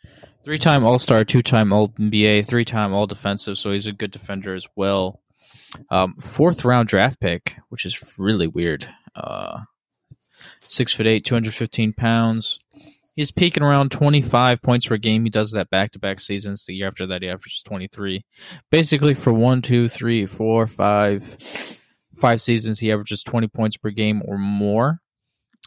Three-time 0.44 0.84
All-Star, 0.84 1.26
two-time 1.26 1.74
All 1.74 1.90
NBA, 1.90 2.48
three-time 2.48 2.94
All 2.94 3.06
Defensive, 3.06 3.58
so 3.58 3.72
he's 3.72 3.88
a 3.88 3.92
good 3.92 4.12
defender 4.12 4.56
as 4.56 4.68
well. 4.76 5.22
Um, 5.90 6.16
fourth 6.16 6.66
round 6.66 6.88
draft 6.88 7.20
pick, 7.20 7.58
which 7.70 7.86
is 7.86 8.16
really 8.18 8.48
weird. 8.48 8.88
Uh, 9.16 9.62
six 10.62 10.94
foot 10.94 11.08
eight, 11.08 11.26
two 11.26 11.36
hundred 11.36 11.54
fifteen 11.54 11.94
pounds. 11.94 12.60
He's 13.16 13.32
peaking 13.32 13.64
around 13.64 13.92
twenty 13.92 14.22
five 14.22 14.62
points 14.62 14.88
per 14.88 14.98
game. 14.98 15.24
He 15.24 15.30
does 15.30 15.52
that 15.52 15.70
back 15.70 15.92
to 15.94 16.00
back 16.00 16.20
seasons. 16.20 16.66
The 16.66 16.76
year 16.76 16.88
after 16.88 17.08
that, 17.08 17.22
he 17.24 17.30
averages 17.30 17.64
twenty 17.64 17.88
three. 17.88 18.26
Basically, 18.70 19.14
for 19.14 19.34
one, 19.34 19.62
two, 19.62 19.90
three, 19.90 20.26
four, 20.26 20.68
five, 20.68 21.24
five 22.16 22.42
seasons, 22.42 22.80
he 22.80 22.92
averages 22.92 23.24
twenty 23.24 23.48
points 23.48 23.76
per 23.78 23.90
game 23.90 24.22
or 24.26 24.38
more. 24.38 25.00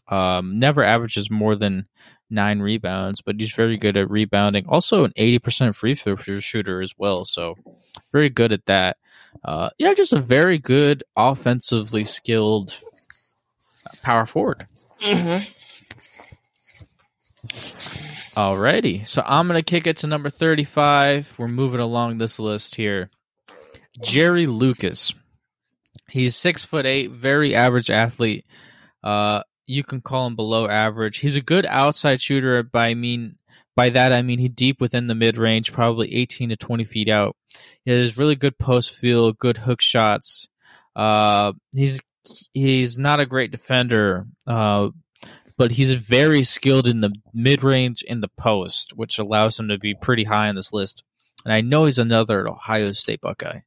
Um, 0.09 0.59
never 0.59 0.83
averages 0.83 1.31
more 1.31 1.57
than 1.57 1.87
nine 2.31 2.61
rebounds, 2.61 3.21
but 3.21 3.37
he's 3.39 3.53
very 3.53 3.77
good 3.77 3.97
at 3.97 4.11
rebounding. 4.11 4.67
Also, 4.69 5.05
an 5.05 5.13
eighty 5.17 5.39
percent 5.39 5.75
free 5.75 5.95
throw 5.95 6.17
shooter 6.17 6.81
as 6.81 6.95
well. 6.97 7.25
So, 7.25 7.57
very 8.13 8.31
good 8.31 8.53
at 8.53 8.67
that. 8.67 8.97
Uh, 9.45 9.71
yeah, 9.79 9.95
just 9.95 10.13
a 10.13 10.21
very 10.21 10.59
good 10.59 11.03
offensively 11.17 12.05
skilled 12.05 12.79
power 14.03 14.27
forward. 14.27 14.67
Mm-hmm. 15.03 15.49
Alrighty, 18.37 19.07
so 19.07 19.23
I'm 19.25 19.47
gonna 19.47 19.63
kick 19.63 19.87
it 19.87 19.99
to 19.99 20.07
number 20.07 20.31
35. 20.31 21.35
We're 21.39 21.49
moving 21.49 21.81
along 21.81 22.19
this 22.19 22.39
list 22.39 22.77
here. 22.77 23.11
Jerry 24.03 24.47
Lucas. 24.47 25.15
He's 26.09 26.37
six 26.37 26.65
foot 26.65 26.87
eight, 26.87 27.11
very 27.11 27.55
average 27.55 27.91
athlete. 27.91 28.45
Uh, 29.03 29.43
you 29.71 29.85
can 29.85 30.01
call 30.01 30.27
him 30.27 30.35
below 30.35 30.69
average. 30.69 31.19
He's 31.19 31.37
a 31.37 31.41
good 31.41 31.65
outside 31.65 32.21
shooter. 32.21 32.63
By 32.65 32.89
I 32.89 32.95
mean 32.95 33.37
by 33.77 33.91
that 33.91 34.13
I 34.13 34.23
mean 34.23 34.41
he 34.41 34.49
deep 34.49 34.81
within 34.81 35.07
the 35.07 35.15
mid 35.15 35.39
range, 35.39 35.73
probably 35.73 36.15
18 36.15 36.49
to 36.49 36.57
20 36.57 36.85
feet 36.85 37.09
out. 37.09 37.37
He 37.85 37.93
has 37.93 38.19
really 38.19 38.35
good 38.35 38.59
post 38.59 38.95
feel, 38.95 39.33
good 39.33 39.59
hook 39.59 39.81
shots. 39.81 40.49
Uh, 40.97 41.53
he's 41.73 42.01
he's 42.53 42.99
not 42.99 43.21
a 43.21 43.27
great 43.27 43.53
defender, 43.53 44.27
uh, 44.47 44.91
but 45.57 45.71
he's 45.71 45.93
very 45.95 46.43
skilled 46.43 46.89
in 46.89 47.01
the 47.01 47.15
mid 47.33 47.63
range 47.63 48.05
and 48.09 48.23
the 48.23 48.31
post, 48.37 48.95
which 48.97 49.19
allows 49.21 49.59
him 49.59 49.69
to 49.69 49.79
be 49.79 49.95
pretty 49.95 50.25
high 50.25 50.49
on 50.49 50.57
this 50.57 50.73
list. 50.73 51.05
And 51.45 51.55
I 51.55 51.61
know 51.61 51.85
he's 51.85 51.99
another 51.99 52.49
Ohio 52.49 52.91
State 52.93 53.21
Buckeye. 53.21 53.61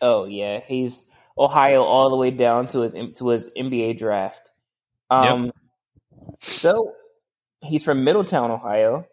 Oh 0.00 0.24
yeah, 0.24 0.60
he's 0.66 1.04
Ohio 1.36 1.82
all 1.82 2.08
the 2.08 2.16
way 2.16 2.30
down 2.30 2.66
to 2.68 2.80
his 2.80 2.94
to 3.16 3.28
his 3.28 3.50
NBA 3.56 3.98
draft. 3.98 4.47
Um, 5.10 5.46
yep. 5.46 5.54
so 6.42 6.92
he's 7.62 7.84
from 7.84 8.04
Middletown, 8.04 8.50
Ohio. 8.50 9.06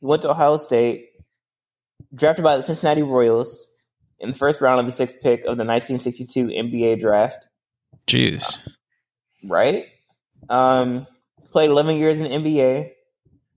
He 0.00 0.06
went 0.06 0.22
to 0.22 0.30
Ohio 0.30 0.56
State, 0.56 1.06
drafted 2.14 2.44
by 2.44 2.56
the 2.56 2.62
Cincinnati 2.62 3.02
Royals 3.02 3.68
in 4.18 4.30
the 4.30 4.36
first 4.36 4.60
round 4.60 4.80
of 4.80 4.86
the 4.86 4.92
sixth 4.92 5.20
pick 5.22 5.40
of 5.40 5.56
the 5.56 5.64
1962 5.64 6.46
NBA 6.46 7.00
draft. 7.00 7.46
Jeez. 8.06 8.58
Uh, 8.66 8.70
right? 9.44 9.86
Um, 10.48 11.06
played 11.52 11.70
11 11.70 11.98
years 11.98 12.18
in 12.20 12.24
the 12.24 12.30
NBA. 12.30 12.90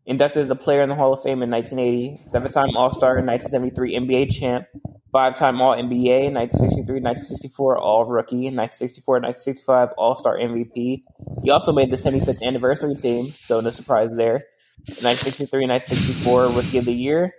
Inducted 0.06 0.42
as 0.42 0.50
a 0.50 0.56
player 0.56 0.82
in 0.82 0.90
the 0.90 0.96
Hall 0.96 1.14
of 1.14 1.22
Fame 1.22 1.44
in 1.44 1.52
1980. 1.52 2.30
Seven 2.30 2.52
time 2.52 2.76
All 2.76 2.92
Star 2.92 3.20
in 3.20 3.28
1973, 3.28 3.96
NBA 3.96 4.32
champ. 4.32 4.66
Five 5.12 5.38
time 5.38 5.60
All 5.60 5.74
NBA 5.74 6.32
1963, 6.32 7.02
1964, 7.02 7.78
All 7.78 8.06
Rookie. 8.06 8.52
1964, 8.52 9.22
1965, 9.22 9.90
All 9.98 10.16
Star 10.16 10.38
MVP. 10.38 11.04
He 11.44 11.50
also 11.50 11.74
made 11.74 11.90
the 11.90 11.98
75th 11.98 12.42
anniversary 12.44 12.96
team, 12.96 13.34
so 13.42 13.60
no 13.60 13.72
surprise 13.72 14.16
there. 14.16 14.46
1963, 14.86 15.68
1964, 15.68 16.48
Rookie 16.50 16.78
of 16.78 16.86
the 16.86 16.94
Year. 16.94 17.34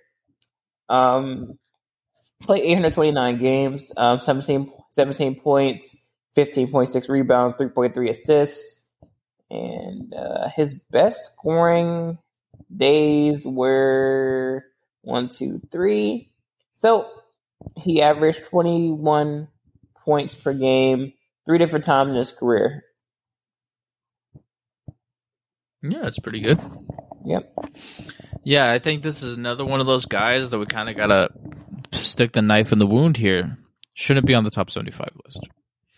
Um, 0.89 1.59
played 2.43 2.65
829 2.65 3.39
games, 3.39 3.93
um, 3.97 4.19
17, 4.19 4.73
17 4.91 5.41
points, 5.41 5.97
15.6 6.37 7.09
rebounds, 7.09 7.57
3.3 7.57 8.11
assists. 8.11 8.83
And 9.49 10.13
uh, 10.13 10.49
his 10.57 10.75
best 10.75 11.33
scoring 11.33 12.19
days 12.75 13.45
were 13.47 14.65
one, 15.03 15.29
two, 15.29 15.61
three. 15.71 16.31
So 16.75 17.09
he 17.77 18.03
averaged 18.03 18.45
21 18.45 19.49
points 20.05 20.35
per 20.35 20.53
game 20.53 21.13
three 21.47 21.59
different 21.59 21.85
times 21.85 22.11
in 22.11 22.17
his 22.17 22.33
career. 22.33 22.85
Yeah, 25.83 26.01
that's 26.03 26.19
pretty 26.19 26.41
good. 26.41 26.61
Yep. 27.25 27.55
Yeah, 28.45 28.71
I 28.71 28.79
think 28.79 29.03
this 29.03 29.23
is 29.23 29.37
another 29.37 29.65
one 29.65 29.81
of 29.81 29.87
those 29.87 30.07
guys 30.07 30.51
that 30.51 30.59
we 30.59 30.67
kind 30.67 30.89
of 30.89 30.97
got 30.97 31.07
to 31.09 31.31
stick 31.93 32.33
the 32.33 32.43
knife 32.43 32.73
in 32.73 32.79
the 32.79 32.87
wound 32.87 33.17
here. 33.17 33.59
Shouldn't 33.95 34.27
be 34.27 34.35
on 34.35 34.45
the 34.45 34.51
top 34.51 34.71
75 34.71 35.09
list. 35.25 35.49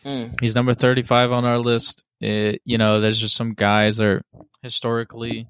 Mm. 0.05 0.41
He's 0.41 0.55
number 0.55 0.75
35 0.75 1.33
on 1.33 1.45
our 1.45 1.59
list. 1.59 2.05
It, 2.21 2.61
you 2.65 2.79
know, 2.79 3.01
there's 3.01 3.19
just 3.19 3.37
some 3.37 3.55
guys 3.55 3.97
that 3.97 4.07
are 4.07 4.23
historically 4.63 5.49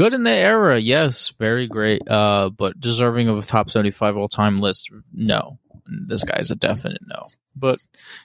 good 0.00 0.14
in 0.14 0.22
the 0.22 0.30
era. 0.30 0.78
Yes, 0.78 1.34
very 1.38 1.66
great. 1.66 2.08
Uh, 2.08 2.48
but 2.48 2.80
deserving 2.80 3.28
of 3.28 3.36
a 3.36 3.42
top 3.42 3.68
75 3.68 4.16
all 4.16 4.28
time 4.28 4.58
list, 4.58 4.90
no. 5.12 5.58
This 5.86 6.24
guy's 6.24 6.50
a 6.50 6.54
definite 6.54 7.02
no. 7.06 7.28
But 7.54 7.80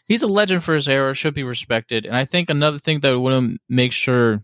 he's 0.05 0.21
a 0.21 0.27
legend 0.27 0.63
for 0.63 0.73
his 0.73 0.87
era, 0.87 1.13
should 1.13 1.33
be 1.33 1.43
respected. 1.43 2.05
And 2.05 2.15
I 2.15 2.23
think 2.23 2.49
another 2.49 2.79
thing 2.79 3.01
that 3.01 3.11
we 3.11 3.17
want 3.17 3.55
to 3.55 3.59
make 3.67 3.91
sure 3.91 4.41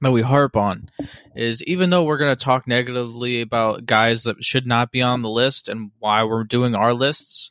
that 0.00 0.12
we 0.12 0.22
harp 0.22 0.56
on 0.56 0.90
is 1.34 1.60
even 1.64 1.90
though 1.90 2.04
we're 2.04 2.18
going 2.18 2.36
to 2.36 2.44
talk 2.44 2.68
negatively 2.68 3.40
about 3.40 3.84
guys 3.84 4.22
that 4.22 4.44
should 4.44 4.66
not 4.66 4.92
be 4.92 5.02
on 5.02 5.22
the 5.22 5.30
list 5.30 5.68
and 5.68 5.90
why 5.98 6.22
we're 6.22 6.44
doing 6.44 6.76
our 6.76 6.94
lists, 6.94 7.50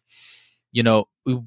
you 0.72 0.82
know, 0.82 1.10
we 1.26 1.42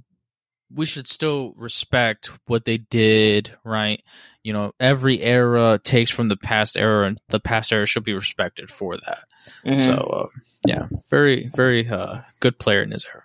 we 0.74 0.86
should 0.86 1.06
still 1.06 1.54
respect 1.56 2.30
what 2.46 2.64
they 2.64 2.78
did, 2.78 3.56
right? 3.64 4.02
You 4.42 4.52
know, 4.52 4.72
every 4.80 5.20
era 5.22 5.80
takes 5.82 6.10
from 6.10 6.28
the 6.28 6.36
past 6.36 6.76
era, 6.76 7.06
and 7.06 7.20
the 7.28 7.40
past 7.40 7.72
era 7.72 7.86
should 7.86 8.04
be 8.04 8.14
respected 8.14 8.70
for 8.70 8.96
that. 8.96 9.24
Mhm. 9.64 9.80
So, 9.80 9.92
uh, 9.94 10.28
yeah, 10.66 10.88
very, 11.08 11.48
very 11.48 11.88
uh, 11.88 12.22
good 12.40 12.58
player 12.58 12.82
in 12.82 12.90
his 12.90 13.04
era. 13.04 13.22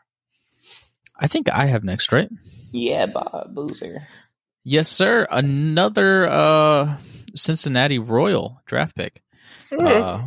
I 1.19 1.27
think 1.27 1.49
I 1.49 1.65
have 1.67 1.83
next, 1.83 2.11
right? 2.11 2.29
yeah, 2.71 3.05
Bob 3.05 3.53
Boozer. 3.53 4.07
Yes, 4.63 4.87
sir. 4.87 5.27
Another 5.29 6.27
uh, 6.27 6.97
Cincinnati 7.35 7.99
Royal 7.99 8.61
draft 8.65 8.95
pick. 8.95 9.21
Uh, 9.71 10.23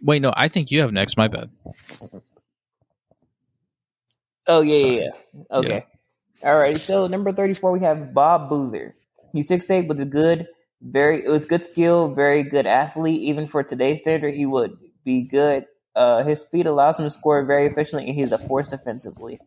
wait, 0.00 0.22
no, 0.22 0.32
I 0.36 0.48
think 0.48 0.70
you 0.70 0.80
have 0.80 0.92
next. 0.92 1.16
My 1.16 1.28
bad. 1.28 1.50
Oh 4.46 4.60
yeah, 4.62 4.80
Sorry. 4.80 4.94
yeah, 4.96 5.10
yeah. 5.50 5.58
Okay. 5.58 5.86
Alrighty. 6.42 6.78
So 6.78 7.06
number 7.06 7.32
thirty-four, 7.32 7.72
we 7.72 7.80
have 7.80 8.14
Bob 8.14 8.48
Boozer. 8.48 8.94
He's 9.32 9.48
six 9.48 9.70
eight 9.70 9.88
with 9.88 10.00
a 10.00 10.04
good, 10.04 10.46
very 10.80 11.24
it 11.24 11.28
was 11.28 11.44
good 11.44 11.64
skill, 11.64 12.14
very 12.14 12.42
good 12.42 12.66
athlete. 12.66 13.20
Even 13.22 13.46
for 13.46 13.62
today's 13.62 14.00
standard, 14.00 14.34
he 14.34 14.46
would 14.46 14.78
be 15.04 15.22
good. 15.22 15.66
Uh, 15.94 16.22
his 16.24 16.40
speed 16.40 16.66
allows 16.66 16.98
him 16.98 17.06
to 17.06 17.10
score 17.10 17.44
very 17.44 17.66
efficiently, 17.66 18.08
and 18.08 18.18
he's 18.18 18.32
a 18.32 18.38
force 18.38 18.68
defensively. 18.68 19.40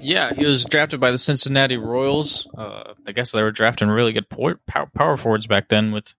Yeah, 0.00 0.34
he 0.34 0.44
was 0.44 0.64
drafted 0.64 1.00
by 1.00 1.10
the 1.10 1.18
Cincinnati 1.18 1.76
Royals. 1.76 2.46
Uh, 2.56 2.94
I 3.06 3.12
guess 3.12 3.32
they 3.32 3.42
were 3.42 3.50
drafting 3.50 3.88
really 3.88 4.12
good 4.12 4.28
power, 4.28 4.86
power 4.94 5.16
forwards 5.16 5.46
back 5.46 5.68
then 5.68 5.92
with 5.92 6.14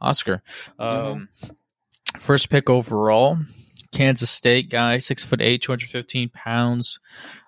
Oscar. 0.00 0.42
Um, 0.78 1.28
First 2.16 2.48
pick 2.50 2.68
overall, 2.68 3.38
Kansas 3.92 4.30
State 4.30 4.70
guy, 4.70 4.98
six 4.98 5.24
foot 5.24 5.40
eight, 5.40 5.62
two 5.62 5.72
hundred 5.72 5.88
fifteen 5.88 6.28
pounds. 6.28 7.00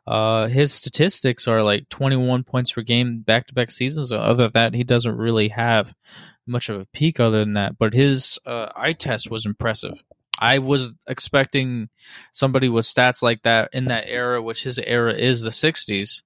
Uh, 0.07 0.47
his 0.47 0.73
statistics 0.73 1.47
are 1.47 1.63
like 1.63 1.89
twenty 1.89 2.17
one 2.17 2.45
points 2.45 2.73
per 2.73 2.83
game, 2.83 3.21
back 3.21 3.47
to 3.47 3.55
back 3.55 3.71
seasons. 3.71 4.13
Other 4.13 4.45
than 4.45 4.51
that, 4.55 4.75
he 4.75 4.85
doesn't 4.85 5.17
really 5.17 5.49
have 5.49 5.95
much 6.47 6.69
of 6.69 6.81
a 6.81 6.87
peak 6.87 7.21
other 7.21 7.41
than 7.41 7.55
that. 7.55 7.79
But 7.79 7.95
his 7.95 8.39
uh, 8.47 8.69
eye 8.75 8.95
test 8.95 9.31
was 9.31 9.47
impressive. 9.47 10.03
I 10.39 10.59
was 10.59 10.93
expecting 11.07 11.91
somebody 12.33 12.69
with 12.69 12.87
stats 12.87 13.23
like 13.23 13.43
that 13.43 13.71
in 13.75 13.87
that 13.87 14.05
era, 14.09 14.43
which 14.43 14.65
his 14.65 14.79
era 14.79 15.13
is 15.13 15.43
the 15.43 15.51
60s, 15.51 16.23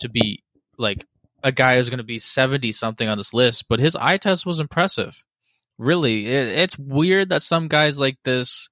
to 0.00 0.10
be 0.10 0.42
like 0.76 1.04
a 1.42 1.52
guy 1.52 1.76
who's 1.76 1.88
going 1.88 1.98
to 1.98 2.04
be 2.04 2.18
70 2.18 2.72
something 2.72 3.08
on 3.08 3.16
this 3.16 3.32
list. 3.32 3.66
But 3.68 3.80
his 3.80 3.96
eye 3.96 4.18
test 4.18 4.44
was 4.44 4.60
impressive. 4.60 5.24
Really, 5.78 6.26
it, 6.26 6.48
it's 6.58 6.78
weird 6.78 7.30
that 7.30 7.42
some 7.42 7.68
guys 7.68 7.98
like 7.98 8.18
this 8.24 8.68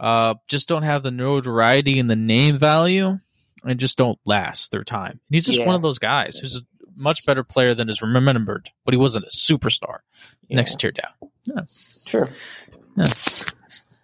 uh, 0.00 0.34
just 0.48 0.68
don't 0.68 0.82
have 0.82 1.02
the 1.02 1.10
notoriety 1.10 1.98
and 1.98 2.08
the 2.10 2.16
name 2.16 2.58
value 2.58 3.18
and 3.64 3.80
just 3.80 3.96
don't 3.96 4.18
last 4.26 4.70
their 4.70 4.84
time. 4.84 5.20
He's 5.30 5.46
just 5.46 5.58
Yeah. 5.60 5.66
one 5.66 5.74
of 5.74 5.82
those 5.82 5.98
guys 5.98 6.38
who's 6.38 6.56
a 6.56 6.60
much 6.96 7.24
better 7.26 7.42
player 7.42 7.74
than 7.74 7.88
is 7.88 8.02
remembered, 8.02 8.70
but 8.84 8.94
he 8.94 8.98
wasn't 8.98 9.24
a 9.24 9.28
superstar. 9.30 9.98
Yeah. 10.48 10.56
Next 10.56 10.78
tier 10.78 10.92
down. 10.92 11.12
Yeah. 11.44 11.62
Sure. 12.06 12.28
Yeah. 12.96 13.08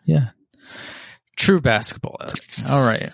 Yeah. 0.04 0.28
True 1.36 1.60
basketball. 1.60 2.16
All 2.68 2.80
right. 2.82 3.10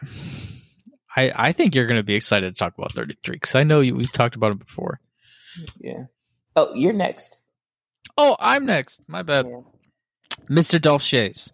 I 1.15 1.33
I 1.35 1.53
think 1.53 1.75
you're 1.75 1.87
going 1.87 2.01
to 2.01 2.05
be 2.05 2.15
excited 2.15 2.55
to 2.55 2.59
talk 2.59 2.77
about 2.79 2.93
33 2.93 3.37
because 3.37 3.55
I 3.55 3.62
know 3.65 3.81
you, 3.81 3.95
we've 3.95 4.12
talked 4.12 4.37
about 4.37 4.53
it 4.53 4.59
before. 4.59 5.01
Yeah. 5.79 6.05
Oh, 6.55 6.75
you're 6.75 6.93
next. 6.93 7.39
Oh, 8.17 8.37
I'm 8.39 8.65
next. 8.67 9.01
My 9.07 9.23
bad. 9.23 9.47
Yeah. 9.47 9.61
Mr. 10.49 10.81
Dolph 10.81 11.03
Schayes. 11.03 11.51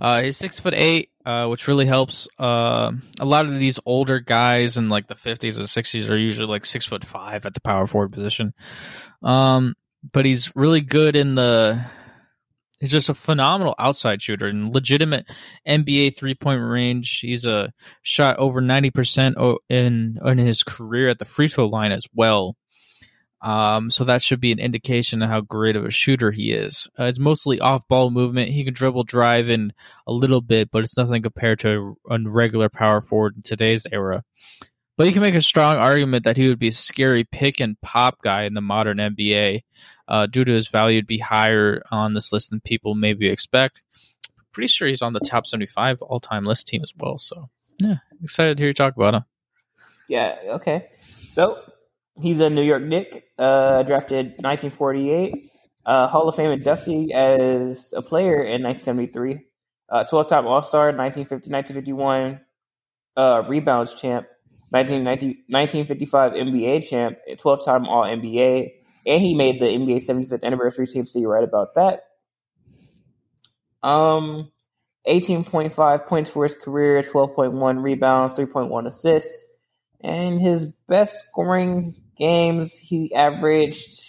Uh, 0.00 0.22
he's 0.22 0.36
six 0.36 0.60
foot 0.60 0.74
eight, 0.76 1.10
uh, 1.26 1.46
which 1.46 1.66
really 1.66 1.86
helps. 1.86 2.28
Uh, 2.38 2.92
a 3.20 3.24
lot 3.24 3.46
of 3.46 3.58
these 3.58 3.80
older 3.84 4.20
guys 4.20 4.76
in 4.76 4.88
like 4.88 5.08
the 5.08 5.14
50s 5.14 5.56
and 5.56 5.66
60s 5.66 6.10
are 6.10 6.16
usually 6.16 6.46
like 6.46 6.64
six 6.64 6.86
foot 6.86 7.04
five 7.04 7.46
at 7.46 7.54
the 7.54 7.60
power 7.60 7.86
forward 7.86 8.12
position. 8.12 8.54
Um, 9.22 9.74
but 10.12 10.24
he's 10.24 10.54
really 10.54 10.80
good 10.80 11.16
in 11.16 11.34
the. 11.34 11.84
He's 12.80 12.92
just 12.92 13.08
a 13.08 13.14
phenomenal 13.14 13.74
outside 13.76 14.22
shooter 14.22 14.46
and 14.46 14.72
legitimate 14.72 15.26
NBA 15.66 16.14
three 16.16 16.36
point 16.36 16.62
range. 16.62 17.18
He's 17.18 17.44
a 17.44 17.72
shot 18.02 18.36
over 18.36 18.60
ninety 18.60 18.90
percent 18.90 19.36
in 19.68 20.16
in 20.24 20.38
his 20.38 20.62
career 20.62 21.08
at 21.08 21.18
the 21.18 21.24
free 21.24 21.48
throw 21.48 21.66
line 21.66 21.90
as 21.90 22.04
well. 22.14 22.56
Um, 23.40 23.90
so 23.90 24.04
that 24.04 24.22
should 24.22 24.40
be 24.40 24.50
an 24.52 24.58
indication 24.58 25.22
of 25.22 25.30
how 25.30 25.40
great 25.40 25.76
of 25.76 25.84
a 25.84 25.90
shooter 25.90 26.30
he 26.30 26.52
is. 26.52 26.88
Uh, 26.98 27.04
it's 27.04 27.20
mostly 27.20 27.60
off 27.60 27.86
ball 27.86 28.10
movement. 28.10 28.50
He 28.50 28.64
can 28.64 28.74
dribble, 28.74 29.04
drive 29.04 29.48
in 29.48 29.72
a 30.06 30.12
little 30.12 30.40
bit, 30.40 30.70
but 30.70 30.82
it's 30.82 30.96
nothing 30.96 31.22
compared 31.22 31.60
to 31.60 31.96
a, 32.10 32.14
a 32.14 32.18
regular 32.24 32.68
power 32.68 33.00
forward 33.00 33.36
in 33.36 33.42
today's 33.42 33.86
era. 33.92 34.24
But 34.96 35.06
you 35.06 35.12
can 35.12 35.22
make 35.22 35.36
a 35.36 35.40
strong 35.40 35.76
argument 35.76 36.24
that 36.24 36.36
he 36.36 36.48
would 36.48 36.58
be 36.58 36.68
a 36.68 36.72
scary 36.72 37.22
pick 37.22 37.60
and 37.60 37.80
pop 37.80 38.20
guy 38.20 38.42
in 38.42 38.54
the 38.54 38.60
modern 38.60 38.98
NBA. 38.98 39.62
Uh, 40.08 40.24
due 40.26 40.42
to 40.42 40.54
his 40.54 40.68
value 40.68 41.02
to 41.02 41.06
be 41.06 41.18
higher 41.18 41.82
on 41.90 42.14
this 42.14 42.32
list 42.32 42.48
than 42.48 42.62
people 42.62 42.94
maybe 42.94 43.28
expect. 43.28 43.82
Pretty 44.52 44.68
sure 44.68 44.88
he's 44.88 45.02
on 45.02 45.12
the 45.12 45.20
top 45.20 45.46
75 45.46 46.00
all 46.00 46.18
time 46.18 46.46
list 46.46 46.66
team 46.66 46.80
as 46.82 46.94
well. 46.96 47.18
So, 47.18 47.50
yeah, 47.78 47.96
excited 48.22 48.56
to 48.56 48.62
hear 48.62 48.68
you 48.68 48.74
talk 48.74 48.96
about 48.96 49.14
him. 49.14 49.24
Yeah. 50.08 50.36
Okay. 50.46 50.88
So 51.28 51.62
he's 52.20 52.40
a 52.40 52.50
New 52.50 52.62
York 52.62 52.82
Knick, 52.82 53.24
uh, 53.38 53.82
drafted 53.82 54.34
1948, 54.38 55.50
uh, 55.86 56.08
Hall 56.08 56.28
of 56.28 56.34
Fame 56.34 56.58
inductee 56.58 57.12
as 57.12 57.92
a 57.96 58.02
player 58.02 58.42
in 58.42 58.62
1973, 58.62 59.40
uh, 59.88 60.04
12-time 60.04 60.46
All-Star 60.46 60.92
1950, 60.92 61.50
1951, 61.50 62.40
uh, 63.16 63.42
rebounds 63.48 63.94
champ, 63.94 64.26
1990, 64.70 65.44
1955 65.48 66.32
NBA 66.32 66.88
champ, 66.88 67.18
12-time 67.28 67.86
All 67.86 68.04
NBA, 68.04 68.70
and 69.06 69.22
he 69.22 69.34
made 69.34 69.60
the 69.60 69.66
NBA 69.66 70.06
75th 70.06 70.42
anniversary 70.42 70.86
team. 70.86 71.06
So 71.06 71.18
you're 71.18 71.32
right 71.32 71.44
about 71.44 71.74
that. 71.76 72.04
Um, 73.82 74.50
18.5 75.06 76.06
points 76.06 76.30
for 76.30 76.44
his 76.44 76.54
career, 76.54 77.02
12.1 77.02 77.82
rebounds, 77.82 78.34
3.1 78.34 78.86
assists. 78.86 79.46
And 80.00 80.40
his 80.40 80.66
best 80.86 81.26
scoring 81.28 81.96
games, 82.18 82.74
he 82.74 83.14
averaged, 83.14 84.02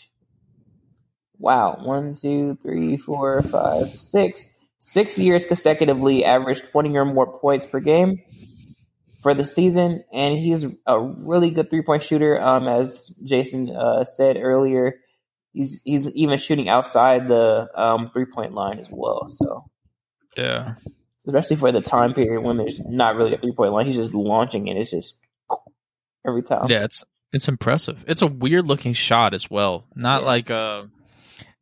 wow, 1.38 1.78
one, 1.82 2.16
two, 2.16 2.58
three, 2.62 2.98
four, 2.98 3.42
five, 3.44 3.92
six, 4.00 4.54
six 4.80 5.18
years 5.18 5.46
consecutively, 5.46 6.26
averaged 6.26 6.72
20 6.72 6.96
or 6.98 7.06
more 7.06 7.40
points 7.40 7.66
per 7.66 7.80
game 7.80 8.22
for 9.22 9.34
the 9.34 9.46
season. 9.46 10.04
And 10.14 10.38
he's 10.38 10.66
a 10.86 11.00
really 11.00 11.52
good 11.52 11.70
three 11.70 11.82
point 11.84 12.04
shooter. 12.04 12.42
Um, 12.42 12.68
as 12.68 13.14
Jason 13.24 13.70
uh, 13.70 14.06
said 14.06 14.38
earlier, 14.38 15.00
he's 15.54 15.82
he's 15.84 16.08
even 16.10 16.38
shooting 16.38 16.70
outside 16.70 17.28
the 17.28 17.70
um, 17.76 18.10
three 18.14 18.26
point 18.26 18.54
line 18.54 18.80
as 18.80 18.88
well. 18.90 19.28
So 19.30 19.70
Yeah. 20.38 20.76
especially 21.28 21.58
for 21.58 21.72
the 21.72 21.82
time 21.82 22.14
period 22.14 22.42
when 22.42 22.58
there's 22.58 22.80
not 22.80 23.16
really 23.16 23.34
a 23.34 23.38
three 23.38 23.54
point 23.54 23.74
line, 23.74 23.86
he's 23.86 23.96
just 23.96 24.14
launching 24.14 24.70
and 24.70 24.80
it's 24.80 24.92
just 24.92 25.18
every 26.26 26.44
time. 26.44 26.66
Yeah, 26.70 26.86
it's 26.86 27.04
it's 27.34 27.48
impressive. 27.48 28.04
It's 28.08 28.22
a 28.22 28.28
weird 28.28 28.66
looking 28.66 28.94
shot 28.94 29.34
as 29.34 29.50
well. 29.50 29.86
Not 29.96 30.22
Yeah. 30.22 30.28
like 30.28 30.52
uh 30.52 30.84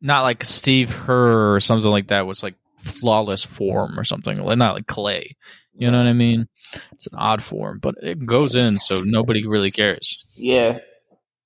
not 0.00 0.22
like 0.22 0.44
Steve 0.44 0.90
Kerr 0.90 1.54
or 1.54 1.60
something 1.60 1.90
like 1.90 2.08
that, 2.08 2.26
was 2.26 2.42
like 2.42 2.54
flawless 2.78 3.44
form 3.44 3.98
or 3.98 4.04
something. 4.04 4.38
Like 4.38 4.58
not 4.58 4.74
like 4.76 4.86
Klay. 4.86 5.32
You 5.74 5.90
know 5.90 5.98
what 5.98 6.06
I 6.08 6.12
mean? 6.12 6.48
It's 6.92 7.06
an 7.06 7.14
odd 7.16 7.42
form, 7.42 7.78
but 7.80 7.94
it 8.02 8.24
goes 8.26 8.54
in, 8.54 8.76
so 8.76 9.00
nobody 9.02 9.46
really 9.46 9.70
cares. 9.70 10.24
Yeah. 10.34 10.78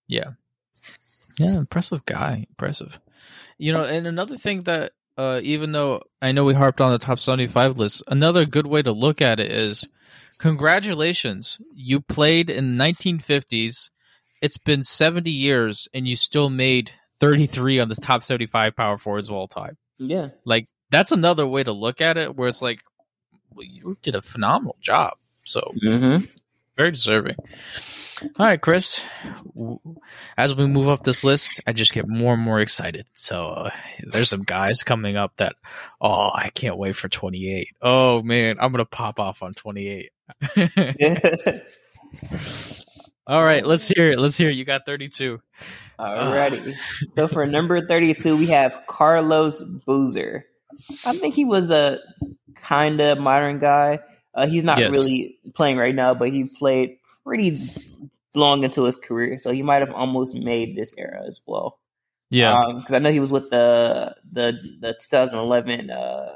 Yeah. 0.09 0.31
Yeah, 1.39 1.57
impressive 1.57 2.05
guy. 2.05 2.47
Impressive. 2.51 2.99
You 3.59 3.73
know, 3.73 3.85
and 3.85 4.07
another 4.07 4.37
thing 4.37 4.61
that 4.61 4.93
uh 5.19 5.41
even 5.43 5.73
though 5.73 6.03
I 6.21 6.33
know 6.33 6.45
we 6.45 6.55
harped 6.55 6.81
on 6.81 6.93
the 6.93 6.99
top 6.99 7.21
75 7.21 7.79
list, 7.79 8.03
another 8.07 8.45
good 8.47 8.67
way 8.67 8.83
to 8.83 8.93
look 8.93 9.21
at 9.23 9.41
it 9.41 9.51
is 9.51 9.87
congratulations. 10.39 11.59
You 11.75 12.01
played 12.01 12.51
in 12.51 12.77
the 12.77 12.85
1950s. 12.85 13.91
It's 14.42 14.59
been 14.59 14.83
70 14.83 15.31
years 15.31 15.88
and 15.94 16.07
you 16.07 16.16
still 16.16 16.50
made 16.50 16.90
33 17.20 17.78
on 17.81 17.88
the 17.88 17.94
top 17.94 18.22
75 18.22 18.76
power 18.76 18.98
forwards 18.98 19.31
of 19.31 19.37
all 19.37 19.48
time. 19.48 19.78
Yeah. 19.98 20.28
Like 20.44 20.68
that's 20.90 21.12
another 21.12 21.46
way 21.46 21.62
to 21.62 21.72
look 21.72 22.00
at 22.02 22.18
it 22.18 22.37
where 22.37 22.48
it's 22.48 22.61
like 22.61 22.81
well, 23.55 23.64
you 23.66 23.96
did 24.02 24.14
a 24.14 24.22
phenomenal 24.22 24.76
job. 24.81 25.14
So, 25.45 25.72
Mm-hmm. 25.82 26.24
very 26.76 26.90
deserving. 26.90 27.36
All 28.38 28.47
right, 28.47 28.61
Chris. 28.61 29.05
As 30.36 30.55
we 30.55 30.66
move 30.66 30.88
up 30.88 31.03
this 31.03 31.24
list, 31.24 31.61
I 31.66 31.72
just 31.72 31.93
get 31.93 32.07
more 32.09 32.34
and 32.34 32.43
more 32.43 32.61
excited. 32.61 33.07
So 33.14 33.47
uh, 33.49 33.70
there's 34.01 34.30
some 34.30 34.43
guys 34.43 34.82
coming 34.84 35.16
up 35.16 35.32
that, 35.38 35.57
oh, 36.01 36.30
I 36.32 36.51
can't 36.55 36.78
wait 36.78 36.95
for 36.97 37.09
28. 37.09 37.68
Oh 37.82 38.22
man, 38.22 38.59
I'm 38.61 38.70
gonna 38.70 38.84
pop 38.84 39.18
off 39.18 39.43
on 39.43 39.55
28. 39.55 40.11
All 43.27 43.43
right, 43.45 43.64
let's 43.64 43.89
hear 43.89 44.11
it. 44.11 44.18
Let's 44.18 44.37
hear 44.37 44.51
it. 44.51 44.57
You 44.57 44.64
got 44.64 44.85
32. 44.87 45.41
Alrighty. 45.99 46.77
so 47.14 47.29
for 47.29 47.47
number 47.47 47.87
32, 47.87 48.37
we 48.37 48.47
have 48.47 48.73
Carlos 48.89 49.62
Boozer. 49.62 50.45
I 51.05 51.16
think 51.16 51.35
he 51.35 51.45
was 51.45 51.70
a 51.70 52.01
kind 52.57 53.01
of 53.01 53.18
modern 53.18 53.59
guy. 53.61 54.01
Uh, 54.35 54.47
he's 54.47 54.64
not 54.64 54.79
Yes. 54.79 54.93
really 54.93 55.39
playing 55.55 55.77
right 55.77 55.95
now, 55.95 56.14
but 56.14 56.31
he 56.31 56.45
played 56.45 56.97
pretty 57.25 57.70
long 58.35 58.64
into 58.64 58.85
his 58.85 58.97
career, 58.97 59.39
so 59.39 59.53
he 59.53 59.62
might 59.62 59.81
have 59.81 59.93
almost 59.93 60.35
made 60.35 60.75
this 60.75 60.95
era 60.97 61.23
as 61.27 61.41
well. 61.47 61.79
Yeah. 62.31 62.64
because 62.79 62.95
I 62.95 62.99
know 62.99 63.12
he 63.12 63.20
was 63.20 63.31
with 63.31 63.51
the 63.51 64.16
the 64.33 64.55
the 64.81 64.95
2011 64.99 65.91
uh, 65.91 66.35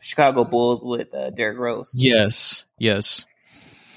Chicago 0.00 0.44
Bulls 0.44 0.80
with 0.82 1.14
uh, 1.14 1.30
Derrick 1.30 1.58
Rose. 1.58 1.92
yes. 1.94 2.64
Yes. 2.78 3.24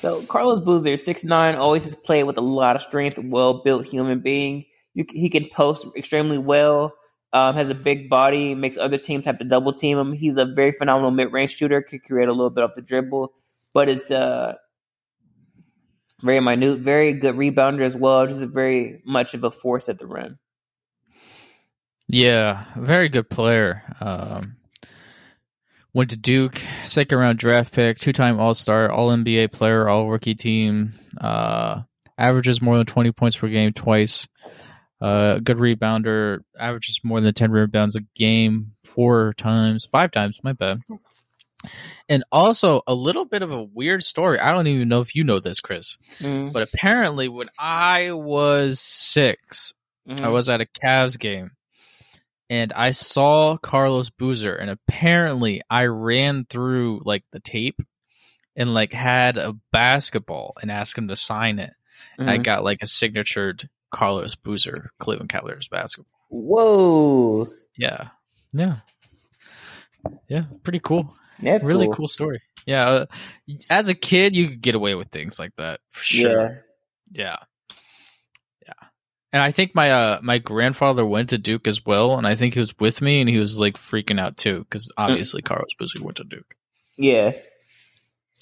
So 0.01 0.23
Carlos 0.25 0.59
Boozer, 0.61 0.97
six 0.97 1.23
nine, 1.23 1.53
always 1.53 1.83
has 1.83 1.93
played 1.93 2.23
with 2.23 2.35
a 2.37 2.41
lot 2.41 2.75
of 2.75 2.81
strength, 2.81 3.19
well 3.19 3.61
built 3.61 3.85
human 3.85 4.19
being. 4.19 4.65
You, 4.95 5.05
he 5.07 5.29
can 5.29 5.47
post 5.53 5.85
extremely 5.95 6.39
well. 6.39 6.95
Um, 7.33 7.53
has 7.53 7.69
a 7.69 7.75
big 7.75 8.09
body, 8.09 8.55
makes 8.55 8.77
other 8.77 8.97
teams 8.97 9.25
have 9.25 9.37
to 9.37 9.45
double 9.45 9.73
team 9.73 9.99
him. 9.99 10.11
He's 10.11 10.37
a 10.37 10.45
very 10.45 10.71
phenomenal 10.71 11.11
mid 11.11 11.31
range 11.31 11.55
shooter. 11.55 11.83
can 11.83 11.99
create 11.99 12.27
a 12.27 12.31
little 12.31 12.49
bit 12.49 12.63
off 12.63 12.71
the 12.75 12.81
dribble, 12.81 13.31
but 13.75 13.89
it's 13.89 14.09
uh 14.09 14.55
very 16.23 16.39
minute, 16.39 16.79
very 16.79 17.13
good 17.13 17.35
rebounder 17.35 17.85
as 17.85 17.95
well. 17.95 18.25
Just 18.25 18.41
very 18.41 19.03
much 19.05 19.35
of 19.35 19.43
a 19.43 19.51
force 19.51 19.87
at 19.87 19.99
the 19.99 20.07
rim. 20.07 20.39
Yeah, 22.07 22.65
very 22.75 23.07
good 23.07 23.29
player. 23.29 23.83
Um, 24.01 24.57
went 25.93 26.11
to 26.11 26.17
Duke, 26.17 26.61
second 26.83 27.17
round 27.17 27.39
draft 27.39 27.73
pick, 27.73 27.99
two 27.99 28.13
time 28.13 28.39
All 28.39 28.53
Star, 28.53 28.91
All 28.91 29.09
NBA 29.09 29.51
player, 29.51 29.87
All 29.87 30.09
Rookie 30.09 30.35
team. 30.35 30.93
Uh, 31.19 31.81
averages 32.17 32.61
more 32.61 32.77
than 32.77 32.85
twenty 32.85 33.11
points 33.11 33.37
per 33.37 33.47
game 33.47 33.73
twice. 33.73 34.27
Uh, 34.99 35.39
good 35.39 35.57
rebounder, 35.57 36.39
averages 36.59 36.99
more 37.03 37.21
than 37.21 37.33
ten 37.33 37.51
rebounds 37.51 37.95
a 37.95 38.01
game 38.15 38.73
four 38.83 39.33
times, 39.37 39.85
five 39.85 40.11
times. 40.11 40.39
My 40.43 40.53
bad. 40.53 40.79
And 42.09 42.23
also 42.31 42.81
a 42.87 42.93
little 42.95 43.25
bit 43.25 43.43
of 43.43 43.51
a 43.51 43.63
weird 43.63 44.03
story. 44.03 44.39
I 44.39 44.51
don't 44.51 44.65
even 44.65 44.89
know 44.89 44.99
if 45.01 45.15
you 45.15 45.23
know 45.23 45.39
this, 45.39 45.59
Chris, 45.59 45.97
Mm, 46.19 46.51
but 46.51 46.63
apparently 46.63 47.27
when 47.27 47.49
I 47.57 48.13
was 48.13 48.79
6 48.79 49.73
I 50.09 50.13
mhm. 50.13 50.31
was 50.31 50.49
at 50.49 50.61
a 50.61 50.65
Cavs 50.65 51.19
game 51.19 51.51
and 52.51 52.73
I 52.73 52.91
saw 52.91 53.55
Carlos 53.57 54.09
Boozer 54.09 54.53
and 54.53 54.69
apparently 54.69 55.61
I 55.69 55.85
ran 55.85 56.45
through 56.45 57.01
like 57.05 57.23
the 57.31 57.39
tape 57.39 57.79
and 58.57 58.73
like 58.73 58.91
had 58.91 59.37
a 59.37 59.55
basketball 59.71 60.53
and 60.61 60.69
asked 60.69 60.97
him 60.97 61.07
to 61.07 61.15
sign 61.15 61.59
it. 61.59 61.71
And 62.17 62.29
I 62.29 62.37
Mhm. 62.39 62.43
got 62.43 62.63
like 62.65 62.81
a 62.81 62.87
signatured 62.87 63.69
Carlos 63.89 64.35
Boozer 64.35 64.91
Cleveland 64.99 65.29
Cavaliers 65.29 65.67
basketball. 65.69 66.11
Whoa, 66.29 67.47
Yeah. 67.77 68.09
Yeah. 68.53 68.79
Yeah, 70.27 70.43
pretty 70.63 70.79
cool. 70.79 71.15
that's 71.41 71.63
really 71.63 71.85
cool. 71.87 71.95
cool. 71.95 72.07
story. 72.07 72.41
Yeah, 72.65 72.87
uh, 72.89 73.05
as 73.69 73.87
a 73.87 73.93
kid 73.95 74.35
you 74.35 74.49
could 74.49 74.61
get 74.61 74.75
away 74.75 74.93
with 74.95 75.09
things 75.09 75.39
like 75.39 75.55
that 75.55 75.79
for 75.91 76.03
sure. 76.03 76.65
Yeah. 77.11 77.23
Yeah. 77.23 77.37
And 79.33 79.41
I 79.41 79.51
think 79.51 79.73
my 79.73 79.91
uh 79.91 80.19
my 80.21 80.39
grandfather 80.39 81.05
went 81.05 81.29
to 81.29 81.37
Duke 81.37 81.67
as 81.67 81.85
well, 81.85 82.17
and 82.17 82.27
I 82.27 82.35
think 82.35 82.53
he 82.53 82.59
was 82.59 82.77
with 82.79 83.01
me 83.01 83.21
and 83.21 83.29
he 83.29 83.37
was 83.37 83.57
like 83.59 83.75
freaking 83.77 84.19
out 84.19 84.35
too, 84.37 84.59
because 84.59 84.91
obviously 84.97 85.41
Carlos 85.41 85.73
Boozer 85.79 86.03
went 86.03 86.17
to 86.17 86.23
Duke. 86.25 86.55
Yeah, 86.97 87.31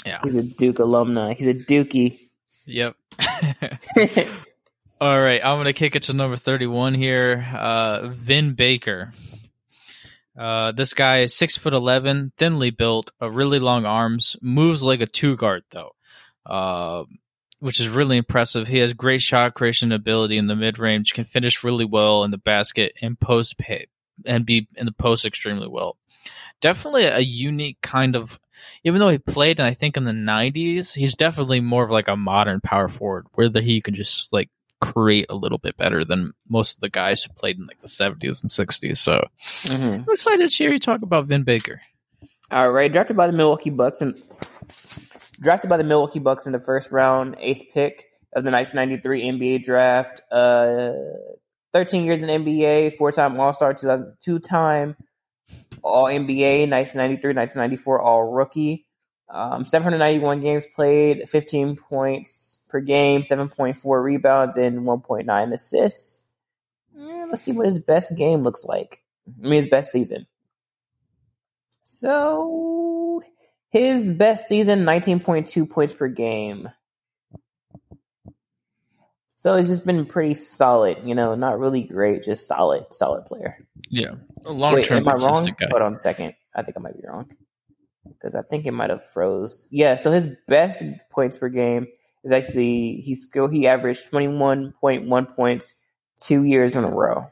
Yeah. 0.05 0.19
he's 0.23 0.35
a 0.35 0.43
Duke 0.43 0.79
alumni. 0.79 1.33
He's 1.35 1.47
a 1.47 1.53
Dookie. 1.53 2.19
Yep. 2.65 2.95
All 5.01 5.21
right, 5.21 5.43
I'm 5.43 5.57
gonna 5.59 5.73
kick 5.73 5.95
it 5.95 6.03
to 6.03 6.13
number 6.13 6.35
31 6.35 6.93
here. 6.95 7.47
Uh 7.55 8.07
Vin 8.09 8.53
Baker. 8.53 9.13
Uh, 10.37 10.71
this 10.71 10.93
guy 10.93 11.19
is 11.21 11.33
six 11.35 11.57
foot 11.57 11.73
eleven, 11.73 12.31
thinly 12.37 12.69
built, 12.69 13.11
uh, 13.21 13.29
really 13.29 13.59
long 13.59 13.85
arms, 13.85 14.37
moves 14.41 14.81
like 14.81 15.01
a 15.01 15.05
two 15.05 15.35
guard 15.35 15.63
though, 15.71 15.91
uh, 16.45 17.03
which 17.59 17.79
is 17.79 17.89
really 17.89 18.17
impressive. 18.17 18.67
He 18.67 18.77
has 18.79 18.93
great 18.93 19.21
shot 19.21 19.53
creation 19.53 19.91
ability 19.91 20.37
in 20.37 20.47
the 20.47 20.55
mid 20.55 20.79
range, 20.79 21.13
can 21.13 21.25
finish 21.25 21.63
really 21.63 21.85
well 21.85 22.23
in 22.23 22.31
the 22.31 22.37
basket 22.37 22.93
and 23.01 23.19
post 23.19 23.57
pay 23.57 23.87
and 24.25 24.45
be 24.45 24.67
in 24.75 24.85
the 24.85 24.91
post 24.91 25.25
extremely 25.25 25.67
well. 25.67 25.97
Definitely 26.61 27.05
a 27.05 27.19
unique 27.19 27.79
kind 27.81 28.15
of, 28.15 28.39
even 28.83 28.99
though 28.99 29.09
he 29.09 29.17
played, 29.17 29.59
and 29.59 29.67
I 29.67 29.73
think 29.73 29.95
in 29.95 30.03
the 30.03 30.11
'90s, 30.11 30.93
he's 30.93 31.15
definitely 31.15 31.61
more 31.61 31.83
of 31.83 31.91
like 31.91 32.07
a 32.07 32.17
modern 32.17 32.59
power 32.59 32.89
forward, 32.89 33.27
where 33.35 33.49
the, 33.49 33.61
he 33.61 33.81
can 33.81 33.95
just 33.95 34.31
like 34.33 34.49
create 34.81 35.25
a 35.29 35.35
little 35.35 35.57
bit 35.57 35.77
better 35.77 36.03
than 36.03 36.33
most 36.47 36.75
of 36.75 36.81
the 36.81 36.89
guys 36.89 37.23
who 37.23 37.33
played 37.33 37.57
in 37.57 37.65
like 37.65 37.79
the 37.79 37.87
'70s 37.87 38.41
and 38.41 38.49
'60s. 38.49 38.97
So. 38.97 39.25
Mhm. 39.63 40.03
I'm 40.03 40.05
excited 40.09 40.49
to 40.49 40.55
hear 40.55 40.71
you 40.71 40.79
talk 40.79 41.01
about 41.01 41.25
Vin 41.25 41.43
Baker. 41.43 41.81
All 42.51 42.71
right, 42.71 42.91
drafted 42.91 43.15
by 43.15 43.27
the 43.27 43.33
Milwaukee 43.33 43.69
Bucks 43.69 44.01
and 44.01 44.21
drafted 45.39 45.69
by 45.69 45.77
the 45.77 45.83
Milwaukee 45.83 46.19
Bucks 46.19 46.45
in 46.45 46.51
the 46.51 46.59
first 46.59 46.91
round, 46.91 47.35
eighth 47.39 47.73
pick 47.73 48.09
of 48.33 48.43
the 48.43 48.51
1993 48.51 49.23
NBA 49.23 49.63
draft. 49.63 50.21
Uh, 50.31 50.91
13 51.73 52.05
years 52.05 52.21
in 52.23 52.29
NBA, 52.29 52.95
four-time 52.97 53.39
All-Star, 53.39 53.73
2002 53.73 54.39
time 54.39 54.95
All 55.83 56.05
NBA, 56.05 56.69
1993, 56.69 57.33
1994 57.33 58.01
All 58.01 58.23
Rookie. 58.31 58.85
Um, 59.29 59.63
791 59.63 60.41
games 60.41 60.65
played, 60.75 61.29
15 61.29 61.75
points 61.75 62.59
per 62.67 62.79
game, 62.79 63.21
7.4 63.21 64.03
rebounds, 64.03 64.57
and 64.57 64.79
1.9 64.79 65.53
assists. 65.53 66.25
Eh, 66.99 67.25
let's 67.29 67.43
see 67.43 67.51
what 67.51 67.67
his 67.67 67.79
best 67.79 68.17
game 68.17 68.41
looks 68.41 68.65
like. 68.65 69.03
I 69.27 69.47
mean, 69.47 69.61
his 69.61 69.69
best 69.69 69.91
season. 69.91 70.25
So 71.83 72.88
his 73.69 74.11
best 74.11 74.47
season, 74.47 74.83
nineteen 74.85 75.19
point 75.19 75.47
two 75.47 75.65
points 75.65 75.93
per 75.93 76.07
game. 76.07 76.69
So 79.37 79.55
he's 79.55 79.69
just 79.69 79.85
been 79.85 80.05
pretty 80.05 80.35
solid, 80.35 80.97
you 81.05 81.15
know, 81.15 81.33
not 81.35 81.59
really 81.59 81.83
great, 81.83 82.23
just 82.23 82.45
solid, 82.47 82.85
solid 82.91 83.25
player. 83.25 83.65
Yeah, 83.89 84.15
long 84.43 84.81
term 84.81 84.97
am 84.99 85.07
I 85.07 85.11
wrong? 85.13 85.19
consistent 85.21 85.57
guy. 85.59 85.67
Hold 85.71 85.81
on 85.81 85.93
a 85.95 85.99
second. 85.99 86.33
I 86.53 86.61
think 86.63 86.75
I 86.75 86.81
might 86.81 86.97
be 87.01 87.07
wrong 87.07 87.29
because 88.05 88.35
I 88.35 88.41
think 88.41 88.65
it 88.65 88.71
might 88.71 88.89
have 88.89 89.05
froze. 89.05 89.65
Yeah, 89.71 89.95
so 89.95 90.11
his 90.11 90.27
best 90.47 90.83
points 91.09 91.37
per 91.37 91.47
game 91.47 91.87
is 92.25 92.31
actually 92.33 93.01
he 93.05 93.15
still 93.15 93.47
he 93.47 93.65
averaged 93.67 94.09
twenty 94.09 94.27
one 94.27 94.73
point 94.81 95.07
one 95.07 95.25
points 95.25 95.73
two 96.21 96.43
years 96.43 96.75
in 96.75 96.83
a 96.83 96.89
row. 96.89 97.31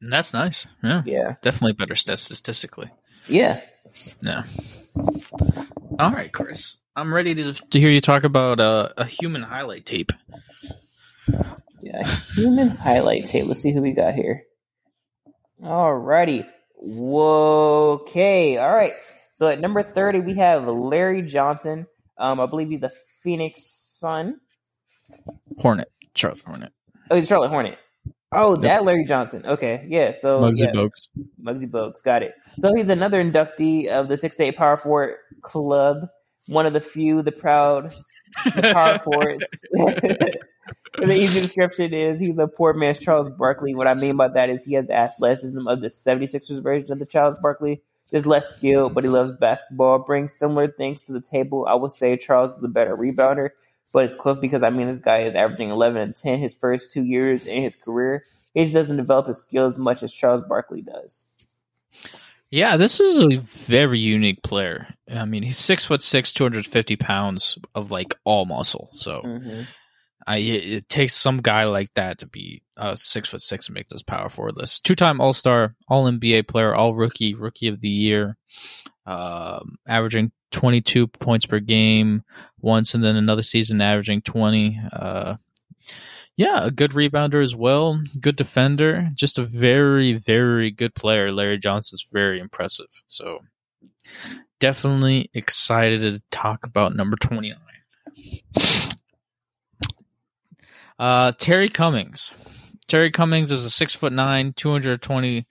And 0.00 0.10
that's 0.12 0.32
nice. 0.32 0.66
Yeah, 0.82 1.02
Yeah, 1.04 1.34
definitely 1.42 1.74
better 1.74 1.94
stat 1.94 2.18
statistically. 2.20 2.90
yeah. 3.28 3.60
Yeah. 4.20 4.44
All 5.98 6.12
right, 6.12 6.32
Chris. 6.32 6.76
I'm 6.96 7.12
ready 7.12 7.34
to, 7.34 7.52
to 7.52 7.80
hear 7.80 7.90
you 7.90 8.00
talk 8.00 8.24
about 8.24 8.60
uh, 8.60 8.90
a 8.96 9.04
human 9.04 9.42
highlight 9.42 9.84
tape. 9.86 10.12
Yeah, 11.80 12.06
human 12.34 12.68
highlight 12.68 13.26
tape. 13.26 13.46
Let's 13.46 13.60
see 13.60 13.72
who 13.72 13.82
we 13.82 13.92
got 13.92 14.14
here. 14.14 14.42
Alrighty. 15.62 16.46
Whoa. 16.76 18.00
Okay. 18.02 18.56
All 18.58 18.74
right. 18.74 18.92
So 19.34 19.48
at 19.48 19.60
number 19.60 19.82
30, 19.82 20.20
we 20.20 20.34
have 20.34 20.66
Larry 20.66 21.22
Johnson. 21.22 21.86
Um, 22.16 22.40
I 22.40 22.46
believe 22.46 22.68
he's 22.68 22.82
a 22.84 22.90
Phoenix 23.22 23.62
Sun. 23.64 24.40
Hornet, 25.58 25.90
Charlotte 26.14 26.42
Hornet, 26.46 26.72
Oh, 27.10 27.16
he's 27.16 27.26
Charlotte 27.28 27.48
Hornet. 27.50 27.78
Oh, 28.32 28.56
that 28.56 28.84
Larry 28.84 29.04
Johnson. 29.04 29.42
Okay. 29.44 29.86
Yeah. 29.88 30.12
So 30.12 30.40
Muggsy 30.40 30.60
yeah, 30.60 30.72
Bogues. 30.72 31.08
Muggsy 31.42 31.70
Bogues. 31.70 32.02
Got 32.02 32.22
it. 32.22 32.34
So 32.58 32.74
he's 32.74 32.88
another 32.88 33.22
inductee 33.22 33.88
of 33.88 34.08
the 34.08 34.16
6 34.16 34.38
8 34.38 34.56
Power 34.56 34.76
Forward 34.76 35.16
Club. 35.42 36.08
One 36.46 36.66
of 36.66 36.72
the 36.72 36.80
few, 36.80 37.22
the 37.22 37.32
proud, 37.32 37.94
the 38.44 38.70
power 38.72 38.98
forwards. 38.98 39.64
the 39.72 41.14
easy 41.14 41.40
description 41.40 41.94
is 41.94 42.18
he's 42.18 42.38
a 42.38 42.46
poor 42.46 42.74
man's 42.74 42.98
Charles 42.98 43.30
Barkley. 43.30 43.74
What 43.74 43.86
I 43.86 43.94
mean 43.94 44.16
by 44.16 44.28
that 44.28 44.50
is 44.50 44.64
he 44.64 44.74
has 44.74 44.90
athleticism 44.90 45.66
of 45.66 45.80
the 45.80 45.88
76ers 45.88 46.62
version 46.62 46.92
of 46.92 46.98
the 46.98 47.06
Charles 47.06 47.38
Barkley. 47.40 47.82
Is 48.12 48.26
less 48.26 48.54
skill, 48.54 48.90
but 48.90 49.02
he 49.02 49.10
loves 49.10 49.32
basketball. 49.32 49.98
Brings 49.98 50.34
similar 50.34 50.68
things 50.68 51.02
to 51.04 51.12
the 51.12 51.20
table. 51.20 51.66
I 51.66 51.74
would 51.74 51.90
say 51.90 52.16
Charles 52.16 52.56
is 52.56 52.62
a 52.62 52.68
better 52.68 52.96
rebounder, 52.96 53.50
but 53.92 54.04
it's 54.04 54.20
close 54.20 54.38
because 54.38 54.62
I 54.62 54.70
mean 54.70 54.86
this 54.86 55.00
guy 55.00 55.22
is 55.22 55.34
averaging 55.34 55.70
11 55.70 56.00
and 56.00 56.14
10 56.14 56.38
his 56.38 56.54
first 56.54 56.92
two 56.92 57.02
years 57.02 57.46
in 57.46 57.62
his 57.62 57.74
career. 57.74 58.24
He 58.52 58.62
just 58.62 58.74
doesn't 58.74 58.98
develop 58.98 59.26
his 59.26 59.38
skill 59.38 59.66
as 59.66 59.78
much 59.78 60.04
as 60.04 60.12
Charles 60.12 60.42
Barkley 60.42 60.82
does. 60.82 61.26
Yeah, 62.54 62.76
this 62.76 63.00
is 63.00 63.20
a 63.20 63.40
very 63.40 63.98
unique 63.98 64.44
player. 64.44 64.86
I 65.12 65.24
mean, 65.24 65.42
he's 65.42 65.58
six 65.58 65.84
foot 65.84 66.04
six, 66.04 66.32
two 66.32 66.44
hundred 66.44 66.64
fifty 66.66 66.94
pounds 66.94 67.58
of 67.74 67.90
like 67.90 68.14
all 68.22 68.44
muscle. 68.44 68.90
So 68.92 69.22
Mm-hmm. 69.24 69.62
I, 70.24 70.36
it, 70.38 70.64
it 70.64 70.88
takes 70.88 71.14
some 71.14 71.38
guy 71.38 71.64
like 71.64 71.92
that 71.94 72.18
to 72.18 72.28
be 72.28 72.62
uh, 72.76 72.94
six 72.94 73.28
foot 73.28 73.42
six 73.42 73.66
and 73.66 73.74
make 73.74 73.88
this 73.88 74.02
power 74.04 74.28
forward 74.28 74.56
list. 74.56 74.84
Two 74.84 74.94
time 74.94 75.20
All 75.20 75.34
Star, 75.34 75.74
All 75.88 76.08
NBA 76.08 76.46
player, 76.46 76.72
All 76.72 76.94
Rookie, 76.94 77.34
Rookie 77.34 77.66
of 77.66 77.80
the 77.80 77.88
Year, 77.88 78.36
um, 79.04 79.74
averaging 79.88 80.30
twenty 80.52 80.80
two 80.80 81.08
points 81.08 81.46
per 81.46 81.58
game 81.58 82.22
once, 82.60 82.94
and 82.94 83.02
then 83.02 83.16
another 83.16 83.42
season 83.42 83.80
averaging 83.80 84.22
twenty. 84.22 84.80
Uh, 84.92 85.38
yeah, 86.36 86.64
a 86.64 86.70
good 86.70 86.92
rebounder 86.92 87.42
as 87.42 87.54
well, 87.54 88.00
good 88.20 88.36
defender, 88.36 89.10
just 89.14 89.38
a 89.38 89.42
very 89.42 90.14
very 90.14 90.70
good 90.70 90.94
player. 90.94 91.30
Larry 91.30 91.58
Johnson's 91.58 92.06
very 92.12 92.40
impressive. 92.40 93.02
So 93.08 93.40
definitely 94.60 95.30
excited 95.34 96.00
to 96.00 96.22
talk 96.30 96.64
about 96.64 96.96
number 96.96 97.16
twenty 97.16 97.50
nine. 97.50 97.60
Uh, 100.98 101.32
Terry 101.38 101.68
Cummings. 101.68 102.32
Terry 102.86 103.10
Cummings 103.10 103.50
is 103.50 103.64
a 103.64 103.70
six 103.70 103.94
foot 103.94 104.12
nine, 104.12 104.52
two 104.54 104.70
hundred 104.70 105.02
twenty 105.02 105.46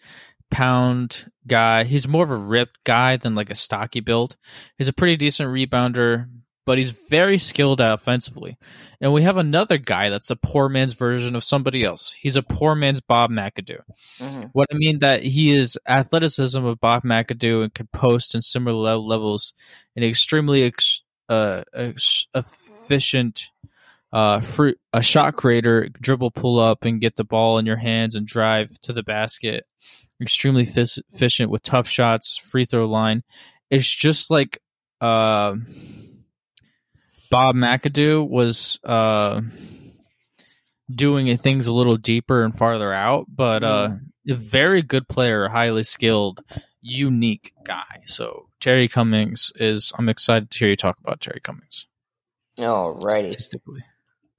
pound 0.52 1.32
guy. 1.48 1.84
He's 1.84 2.08
more 2.08 2.24
of 2.24 2.32
a 2.32 2.38
ripped 2.38 2.84
guy 2.84 3.18
than 3.18 3.36
like 3.36 3.50
a 3.50 3.56
stocky 3.56 4.00
build. 4.00 4.38
He's 4.78 4.88
a 4.88 4.94
pretty 4.94 5.16
decent 5.16 5.50
rebounder, 5.50 6.28
but 6.66 6.78
he's 6.78 6.92
very 6.92 7.38
skilled 7.38 7.82
offensively. 7.82 8.58
And 9.02 9.12
we 9.14 9.24
have 9.24 9.38
another 9.38 9.78
guy 9.78 10.10
that's 10.10 10.30
a 10.30 10.36
poor 10.36 10.70
man's 10.70 10.94
version 10.94 11.36
of 11.36 11.44
somebody 11.44 11.84
else. 11.84 12.14
He's 12.20 12.36
a 12.36 12.44
poor 12.44 12.76
man's 12.76 13.02
Bob 13.02 13.32
McAdoo. 13.32 13.82
Mhm. 14.20 14.50
What 14.54 14.70
I 14.72 14.78
mean 14.78 15.00
that 15.00 15.24
he 15.24 15.54
is 15.54 15.78
athleticism 15.88 16.64
of 16.64 16.80
Bob 16.80 17.04
McAdoo 17.04 17.64
and 17.64 17.74
could 17.74 17.92
post 17.92 18.34
in 18.36 18.42
similar 18.42 18.96
levels, 18.96 19.54
an 19.96 20.04
extremely 20.04 20.64
ex- 20.64 21.04
uh, 21.30 21.64
ex- 21.74 22.28
efficient 22.34 23.50
uh, 24.12 24.40
fruit, 24.40 24.78
a 24.94 25.02
shot 25.02 25.36
creator, 25.36 25.90
dribble 26.00 26.30
pull 26.32 26.60
up 26.60 26.86
and 26.86 27.02
get 27.02 27.16
the 27.16 27.24
ball 27.24 27.58
in 27.58 27.66
your 27.66 27.78
hands 27.78 28.14
and 28.14 28.28
drive 28.28 28.70
to 28.84 28.94
the 28.94 29.02
basket. 29.02 29.66
Extremely 30.22 30.66
fis- 30.66 31.00
efficient 31.12 31.50
with 31.50 31.64
tough 31.64 31.88
shots, 31.88 32.38
free 32.38 32.64
throw 32.64 32.86
line. 32.86 33.24
It's 33.72 33.90
just 33.90 34.30
like 34.30 34.60
uh, 35.02 35.56
Bob 37.34 37.56
McAdoo 37.56 38.30
was 38.30 38.80
uh, 38.84 39.42
doing 40.94 41.36
things 41.36 41.66
a 41.66 41.74
little 41.74 41.98
deeper 41.98 42.44
and 42.44 42.56
farther 42.56 42.94
out, 42.94 43.26
but 43.28 43.64
uh, 43.64 43.90
a 44.30 44.36
very 44.36 44.84
good 44.84 45.08
player, 45.08 45.50
highly 45.50 45.84
skilled, 45.84 46.44
unique 46.80 47.52
guy. 47.64 48.04
So 48.06 48.50
Terry 48.60 48.88
Cummings 48.88 49.52
is. 49.56 49.92
I'm 49.98 50.10
excited 50.10 50.52
to 50.52 50.60
hear 50.60 50.68
you 50.68 50.76
talk 50.76 51.00
about 51.04 51.22
Terry 51.22 51.40
Cummings. 51.40 51.88
Alrighty. 52.60 53.32
Statistically, 53.32 53.82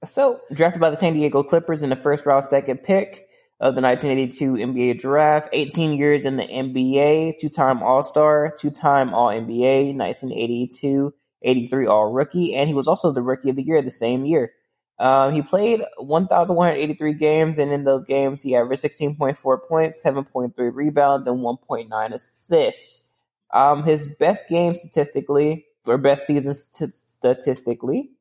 So, 0.05 0.39
drafted 0.53 0.79
by 0.79 0.89
the 0.89 0.95
San 0.95 1.15
Diego 1.15 1.43
Clippers 1.43 1.83
in 1.83 1.89
the 1.89 1.97
first 1.97 2.25
round, 2.25 2.45
second 2.45 2.77
pick 2.77 3.27
of 3.59 3.75
the 3.75 3.81
1982 3.81 4.53
NBA 4.53 4.99
draft. 5.01 5.49
18 5.51 5.97
years 5.97 6.23
in 6.23 6.37
the 6.37 6.43
NBA, 6.47 7.39
two 7.41 7.49
time 7.49 7.83
All 7.83 8.05
Star, 8.05 8.53
two 8.57 8.71
time 8.71 9.13
All 9.13 9.27
NBA, 9.27 9.97
1982, 9.97 11.13
83 11.45 11.87
All 11.87 12.11
Rookie, 12.11 12.55
and 12.55 12.67
he 12.67 12.73
was 12.73 12.87
also 12.87 13.11
the 13.11 13.21
Rookie 13.21 13.49
of 13.49 13.55
the 13.55 13.63
Year 13.63 13.81
the 13.81 13.91
same 13.91 14.25
year. 14.25 14.51
Um, 14.97 15.33
he 15.33 15.41
played 15.41 15.81
1,183 15.97 17.13
games, 17.13 17.59
and 17.59 17.71
in 17.71 17.83
those 17.83 18.05
games, 18.05 18.41
he 18.41 18.55
averaged 18.55 18.83
16.4 18.83 19.67
points, 19.67 20.03
7.3 20.03 20.53
rebounds, 20.73 21.27
and 21.27 21.39
1.9 21.39 22.13
assists. 22.13 23.09
Um, 23.53 23.83
his 23.83 24.15
best 24.15 24.49
game 24.49 24.75
statistically, 24.75 25.65
or 25.85 25.97
best 25.97 26.25
season 26.25 26.53
st- 26.53 26.93
statistically, 26.93 28.11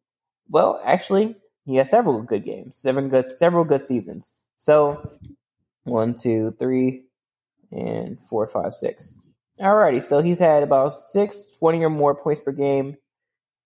well, 0.48 0.80
actually, 0.84 1.36
he 1.64 1.76
has 1.76 1.90
several 1.90 2.22
good 2.22 2.44
games, 2.44 2.76
seven 2.76 3.08
good, 3.08 3.24
several 3.24 3.64
good 3.64 3.80
seasons. 3.80 4.34
So, 4.58 5.10
one, 5.84 6.14
two, 6.14 6.54
three, 6.58 7.04
and 7.72 8.18
four, 8.28 8.46
five, 8.46 8.74
six. 8.74 9.14
Alrighty, 9.60 10.02
so 10.02 10.20
he's 10.20 10.40
had 10.40 10.62
about 10.64 10.94
six, 10.94 11.48
20 11.60 11.84
or 11.84 11.90
more 11.90 12.14
points 12.14 12.42
per 12.42 12.52
game 12.52 12.96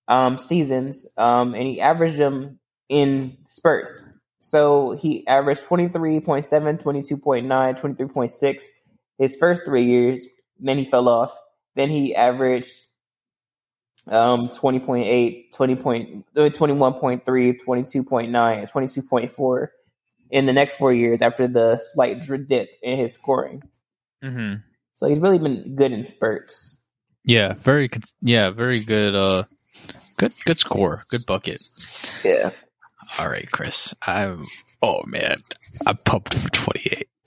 um, 0.09 0.39
seasons, 0.39 1.07
um, 1.17 1.55
and 1.55 1.63
he 1.63 1.81
averaged 1.81 2.17
them 2.17 2.59
in 2.89 3.37
spurts. 3.47 4.03
So 4.41 4.93
he 4.93 5.27
averaged 5.27 5.65
23.7, 5.65 6.83
22.9, 6.83 7.81
23.6 7.81 8.63
his 9.19 9.37
first 9.37 9.63
three 9.65 9.85
years. 9.85 10.27
Then 10.59 10.79
he 10.79 10.85
fell 10.85 11.09
off. 11.09 11.39
Then 11.77 11.91
he 11.91 12.15
averaged 12.15 12.73
um 14.07 14.49
20.8 14.49 15.53
20 15.53 15.73
uh, 15.75 15.77
21.3 16.41 17.23
22.9 17.23 18.59
and 18.59 18.69
22.4 18.71 19.69
in 20.31 20.47
the 20.47 20.53
next 20.55 20.77
four 20.77 20.95
years 20.95 21.21
after 21.21 21.47
the 21.47 21.79
slight 21.93 22.27
dip 22.49 22.71
in 22.83 22.99
his 22.99 23.13
scoring 23.13 23.63
mm-hmm. 24.25 24.55
so 24.95 25.09
he's 25.09 25.19
really 25.19 25.39
been 25.39 25.77
good 25.77 25.93
in 25.93 26.07
spurts 26.07 26.79
yeah, 27.29 27.53
very, 27.53 27.91
yeah, 28.23 28.49
very 28.49 28.81
good. 28.81 29.15
Uh, 29.15 29.45
good, 30.19 30.35
good 30.45 30.59
score, 30.59 31.05
good 31.09 31.27
bucket. 31.27 31.62
yeah 32.25 32.51
All 33.19 33.29
right, 33.29 33.51
Chris. 33.51 33.95
I'm. 34.07 34.45
Oh 34.83 35.03
man, 35.07 35.39
I'm 35.87 35.97
pumped 35.99 36.35
for 36.35 36.51
28. 36.51 37.09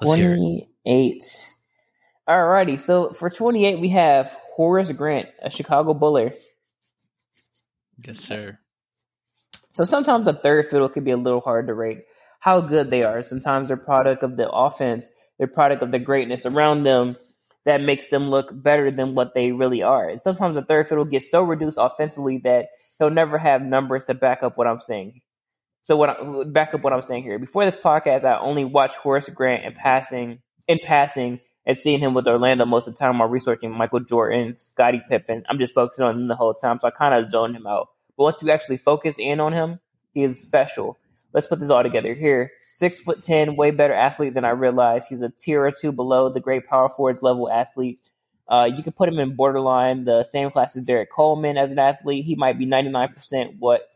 Let's 0.00 0.14
hear 0.14 0.34
it. 0.34 0.68
28 0.84 1.52
alrighty 2.28 2.80
so 2.80 3.10
for 3.10 3.30
28 3.30 3.78
we 3.78 3.90
have 3.90 4.36
horace 4.56 4.90
grant 4.90 5.28
a 5.42 5.50
chicago 5.50 5.94
buller 5.94 6.32
yes, 8.04 8.18
sir. 8.18 8.58
So 9.74 9.84
sometimes 9.84 10.26
a 10.26 10.32
third 10.32 10.70
fiddle 10.70 10.88
can 10.88 11.04
be 11.04 11.10
a 11.10 11.16
little 11.16 11.40
hard 11.40 11.66
to 11.66 11.74
rate 11.74 12.04
how 12.40 12.60
good 12.60 12.90
they 12.90 13.02
are. 13.02 13.22
Sometimes 13.22 13.68
they're 13.68 13.76
product 13.76 14.22
of 14.22 14.36
the 14.36 14.50
offense, 14.50 15.08
they're 15.38 15.46
product 15.46 15.82
of 15.82 15.90
the 15.90 15.98
greatness 15.98 16.46
around 16.46 16.84
them 16.84 17.16
that 17.66 17.82
makes 17.82 18.08
them 18.08 18.30
look 18.30 18.46
better 18.50 18.90
than 18.90 19.14
what 19.14 19.34
they 19.34 19.52
really 19.52 19.82
are. 19.82 20.08
And 20.08 20.20
sometimes 20.20 20.56
a 20.56 20.62
third 20.62 20.88
fiddle 20.88 21.04
gets 21.04 21.30
so 21.30 21.42
reduced 21.42 21.78
offensively 21.78 22.38
that 22.44 22.68
he'll 22.98 23.10
never 23.10 23.36
have 23.36 23.60
numbers 23.60 24.04
to 24.04 24.14
back 24.14 24.42
up 24.42 24.56
what 24.56 24.68
I'm 24.68 24.80
saying. 24.80 25.20
So 25.82 25.96
what 25.96 26.10
I, 26.10 26.44
back 26.44 26.74
up 26.74 26.82
what 26.82 26.92
I'm 26.92 27.02
saying 27.02 27.24
here. 27.24 27.38
Before 27.38 27.64
this 27.64 27.76
podcast, 27.76 28.24
I 28.24 28.38
only 28.38 28.64
watched 28.64 28.94
Horace 28.94 29.28
Grant 29.28 29.64
in 29.64 29.74
passing, 29.74 30.38
in 30.68 30.78
passing, 30.84 31.40
and 31.66 31.76
seeing 31.76 31.98
him 31.98 32.14
with 32.14 32.28
Orlando 32.28 32.64
most 32.64 32.86
of 32.86 32.94
the 32.94 32.98
time 32.98 33.18
while 33.18 33.28
researching 33.28 33.72
Michael 33.72 34.00
Jordan, 34.00 34.56
Scottie 34.58 35.02
Pippen. 35.08 35.42
I'm 35.48 35.58
just 35.58 35.74
focusing 35.74 36.04
on 36.04 36.14
him 36.14 36.28
the 36.28 36.36
whole 36.36 36.54
time, 36.54 36.78
so 36.80 36.86
I 36.86 36.92
kind 36.92 37.14
of 37.14 37.30
zoned 37.32 37.56
him 37.56 37.66
out. 37.66 37.88
But 38.16 38.24
once 38.24 38.42
you 38.42 38.50
actually 38.50 38.76
focus 38.76 39.16
in 39.18 39.40
on 39.40 39.52
him, 39.52 39.80
he 40.14 40.22
is 40.22 40.40
special. 40.40 40.98
Let's 41.32 41.48
put 41.48 41.58
this 41.58 41.70
all 41.70 41.82
together 41.82 42.14
here. 42.14 42.52
Six 42.76 43.00
foot 43.00 43.22
ten, 43.22 43.56
way 43.56 43.70
better 43.70 43.94
athlete 43.94 44.34
than 44.34 44.44
I 44.44 44.50
realized. 44.50 45.06
He's 45.08 45.22
a 45.22 45.30
tier 45.30 45.64
or 45.64 45.72
two 45.72 45.92
below 45.92 46.28
the 46.28 46.40
great 46.40 46.66
power 46.66 46.90
forwards 46.90 47.22
level 47.22 47.50
athlete. 47.50 48.02
Uh, 48.48 48.68
you 48.70 48.82
could 48.82 48.94
put 48.94 49.08
him 49.08 49.18
in 49.18 49.34
borderline 49.34 50.04
the 50.04 50.24
same 50.24 50.50
class 50.50 50.76
as 50.76 50.82
Derrick 50.82 51.10
Coleman 51.10 51.56
as 51.56 51.72
an 51.72 51.78
athlete. 51.78 52.26
He 52.26 52.34
might 52.34 52.58
be 52.58 52.66
99% 52.66 53.58
what 53.60 53.88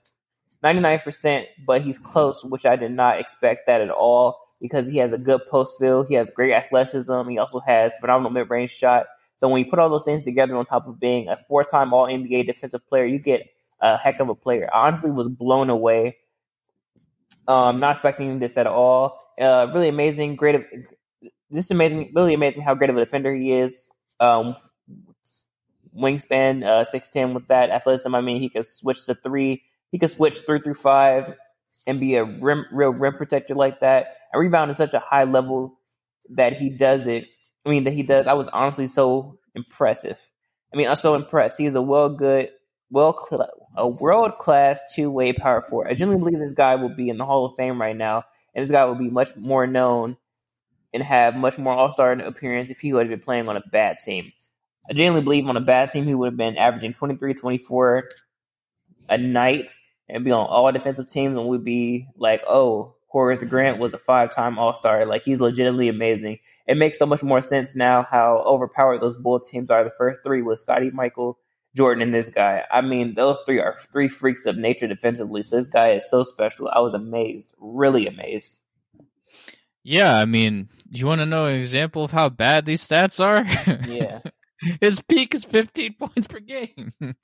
99%, 0.64 1.45
but 1.66 1.83
he's 1.83 1.99
close, 1.99 2.43
which 2.43 2.64
I 2.64 2.76
did 2.76 2.93
not 2.93 3.20
expect 3.20 3.66
that 3.66 3.83
at 3.83 3.91
all 3.91 4.41
because 4.62 4.89
he 4.89 4.97
has 4.97 5.12
a 5.12 5.18
good 5.18 5.43
post 5.51 5.74
feel. 5.78 6.03
He 6.03 6.14
has 6.14 6.31
great 6.31 6.55
athleticism. 6.55 7.28
He 7.28 7.37
also 7.37 7.61
has 7.61 7.93
phenomenal 8.01 8.31
mid 8.31 8.49
range 8.49 8.70
shot. 8.70 9.09
So 9.37 9.49
when 9.51 9.62
you 9.62 9.70
put 9.70 9.78
all 9.78 9.91
those 9.91 10.05
things 10.05 10.22
together 10.22 10.57
on 10.57 10.64
top 10.64 10.89
of 10.89 10.99
being 10.99 11.28
a 11.28 11.37
four 11.49 11.64
time 11.64 11.93
All 11.93 12.07
NBA 12.07 12.47
defensive 12.47 12.89
player, 12.89 13.05
you 13.05 13.18
get 13.18 13.47
a 13.83 13.99
heck 13.99 14.20
of 14.20 14.31
a 14.31 14.35
player. 14.35 14.70
I 14.72 14.89
honestly 14.89 15.11
was 15.11 15.28
blown 15.28 15.68
away. 15.68 16.16
Um, 17.49 17.80
not 17.80 17.97
expecting 17.97 18.38
this 18.38 18.57
at 18.57 18.66
all. 18.66 19.18
Uh, 19.41 19.66
really 19.72 19.88
amazing, 19.88 20.36
great. 20.36 20.55
of- 20.57 20.64
This 21.51 21.64
is 21.66 21.70
amazing, 21.70 22.12
really 22.14 22.34
amazing 22.34 22.62
how 22.62 22.74
great 22.74 22.91
of 22.91 22.97
a 22.97 23.01
defender 23.05 23.34
he 23.34 23.53
is. 23.53 23.86
Um, 24.20 24.57
wingspan, 25.97 26.64
uh, 26.64 26.84
six 26.84 27.11
ten 27.11 27.34
with 27.34 27.47
that 27.49 27.70
athleticism. 27.70 28.14
I 28.14 28.20
mean, 28.20 28.41
he 28.41 28.49
could 28.49 28.66
switch 28.66 29.05
to 29.07 29.14
three. 29.14 29.62
He 29.91 29.99
could 29.99 30.11
switch 30.11 30.38
three 30.41 30.61
through 30.61 30.74
five 30.74 31.36
and 31.86 31.99
be 31.99 32.14
a 32.16 32.24
rim, 32.24 32.66
real 32.70 32.91
rim 32.91 33.14
protector 33.16 33.55
like 33.55 33.80
that. 33.80 34.16
And 34.32 34.41
rebound 34.41 34.70
is 34.70 34.76
such 34.76 34.95
a 34.95 35.01
high 35.01 35.24
level 35.24 35.78
that 36.30 36.53
he 36.53 36.68
does 36.68 37.07
it. 37.07 37.26
I 37.66 37.70
mean, 37.70 37.84
that 37.84 37.93
he 37.95 38.03
does. 38.03 38.26
I 38.26 38.34
was 38.34 38.49
honestly 38.49 38.86
so 38.86 39.38
impressive. 39.55 40.18
I 40.72 40.76
mean, 40.76 40.86
I'm 40.88 40.97
so 40.97 41.14
impressed. 41.14 41.59
He 41.59 41.66
is 41.66 41.74
a 41.74 41.82
well 41.82 42.09
good, 42.11 42.51
well, 42.91 43.26
a 43.76 43.88
world 43.88 44.38
class 44.38 44.80
two 44.95 45.11
way 45.11 45.32
power 45.32 45.62
forward. 45.62 45.88
I 45.88 45.95
genuinely 45.95 46.32
believe 46.32 46.47
this 46.47 46.55
guy 46.55 46.74
will 46.74 46.95
be 46.95 47.09
in 47.09 47.18
the 47.18 47.24
Hall 47.24 47.47
of 47.47 47.57
Fame 47.57 47.80
right 47.80 47.97
now, 47.97 48.24
and 48.55 48.62
this 48.62 48.70
guy 48.70 48.84
will 48.84 48.97
be 48.97 49.11
much 49.11 49.36
more 49.36 49.66
known 49.66 50.16
and 50.93 51.03
have 51.03 51.36
much 51.36 51.57
more 51.57 51.72
All 51.72 51.93
Star 51.93 52.12
appearance 52.12 52.68
if 52.68 52.80
he 52.80 52.93
would 52.93 53.09
have 53.09 53.11
been 53.11 53.24
playing 53.24 53.49
on 53.49 53.57
a 53.57 53.62
bad 53.72 53.97
team. 54.05 54.32
I 54.88 54.93
genuinely 54.93 55.22
believe 55.22 55.47
on 55.47 55.57
a 55.57 55.61
bad 55.61 55.91
team 55.91 56.05
he 56.05 56.14
would 56.14 56.32
have 56.32 56.36
been 56.36 56.57
averaging 56.57 56.95
23, 56.95 57.34
24 57.34 58.09
a 59.09 59.18
night 59.18 59.72
and 60.09 60.24
be 60.24 60.32
on 60.32 60.47
all 60.47 60.70
defensive 60.72 61.09
teams 61.09 61.36
and 61.36 61.47
would 61.47 61.64
be 61.64 62.07
like, 62.16 62.43
oh, 62.49 62.95
Horace 63.07 63.43
Grant 63.45 63.78
was 63.78 63.93
a 63.93 63.99
five 63.99 64.34
time 64.34 64.59
All 64.59 64.74
Star. 64.74 65.07
Like 65.07 65.22
he's 65.22 65.41
legitimately 65.41 65.88
amazing. 65.88 66.38
It 66.66 66.76
makes 66.76 66.99
so 66.99 67.07
much 67.07 67.22
more 67.22 67.43
sense 67.43 67.74
now 67.74 68.07
how 68.09 68.43
overpowered 68.47 69.01
those 69.01 69.16
Bull 69.16 69.41
teams 69.41 69.70
are. 69.70 69.82
The 69.82 69.93
first 69.99 70.22
three 70.24 70.43
with 70.43 70.61
Scottie, 70.61 70.91
Michael, 70.91 71.38
Jordan, 71.76 72.02
and 72.02 72.14
this 72.14 72.28
guy. 72.30 72.62
I 72.70 72.80
mean, 72.80 73.14
those 73.14 73.38
three 73.46 73.60
are 73.60 73.76
three 73.92 74.08
freaks 74.08 74.46
of 74.46 74.56
nature 74.56 74.86
defensively. 74.88 75.42
So 75.42 75.56
this 75.56 75.68
guy 75.68 75.92
is 75.92 76.10
so 76.10 76.24
special. 76.24 76.68
I 76.68 76.80
was 76.80 76.94
amazed, 76.94 77.48
really 77.58 78.06
amazed. 78.06 78.56
Yeah, 79.82 80.14
I 80.16 80.24
mean, 80.26 80.68
you 80.90 81.06
want 81.06 81.20
to 81.20 81.26
know 81.26 81.46
an 81.46 81.58
example 81.58 82.04
of 82.04 82.10
how 82.10 82.28
bad 82.28 82.66
these 82.66 82.86
stats 82.86 83.22
are? 83.24 83.44
Yeah. 83.88 84.20
His 84.80 85.00
peak 85.00 85.34
is 85.34 85.44
15 85.44 85.94
points 85.98 86.26
per 86.26 86.40
game. 86.40 86.92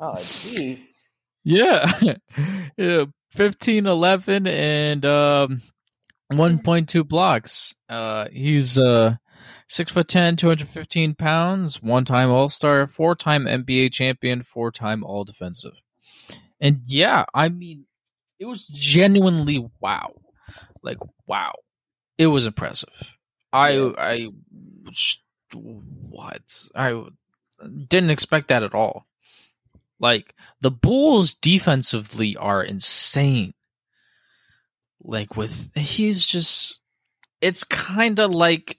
Oh, 0.00 0.14
jeez. 0.18 0.78
yeah. 1.42 1.90
yeah. 2.76 3.04
15, 3.32 3.86
11, 3.86 4.46
and 4.46 5.04
um, 5.04 5.60
1.2 6.32 7.06
blocks. 7.08 7.74
Uh, 7.88 8.28
he's 8.32 8.78
uh, 8.78 9.16
6 9.68 9.92
foot 9.92 10.08
10, 10.08 10.36
215 10.36 11.14
pounds, 11.14 11.82
one 11.82 12.04
time 12.04 12.30
All 12.30 12.48
Star, 12.48 12.86
four 12.86 13.14
time 13.14 13.44
NBA 13.44 13.92
champion, 13.92 14.42
four 14.42 14.70
time 14.72 15.04
All 15.04 15.24
Defensive. 15.24 15.82
And 16.60 16.80
yeah, 16.86 17.26
I 17.34 17.50
mean, 17.50 17.84
it 18.38 18.46
was 18.46 18.66
genuinely 18.66 19.68
wow. 19.80 20.14
Like 20.82 20.98
wow. 21.26 21.52
It 22.16 22.26
was 22.28 22.46
impressive. 22.46 23.16
I. 23.52 23.92
I 23.98 24.28
what? 25.52 26.42
I 26.74 27.04
didn't 27.88 28.10
expect 28.10 28.48
that 28.48 28.62
at 28.62 28.74
all. 28.74 29.06
Like 30.00 30.34
the 30.60 30.70
Bulls 30.70 31.34
defensively 31.34 32.36
are 32.36 32.62
insane. 32.62 33.54
Like 35.02 35.36
with 35.36 35.74
he's 35.76 36.26
just 36.26 36.80
it's 37.40 37.64
kind 37.64 38.18
of 38.18 38.30
like 38.30 38.78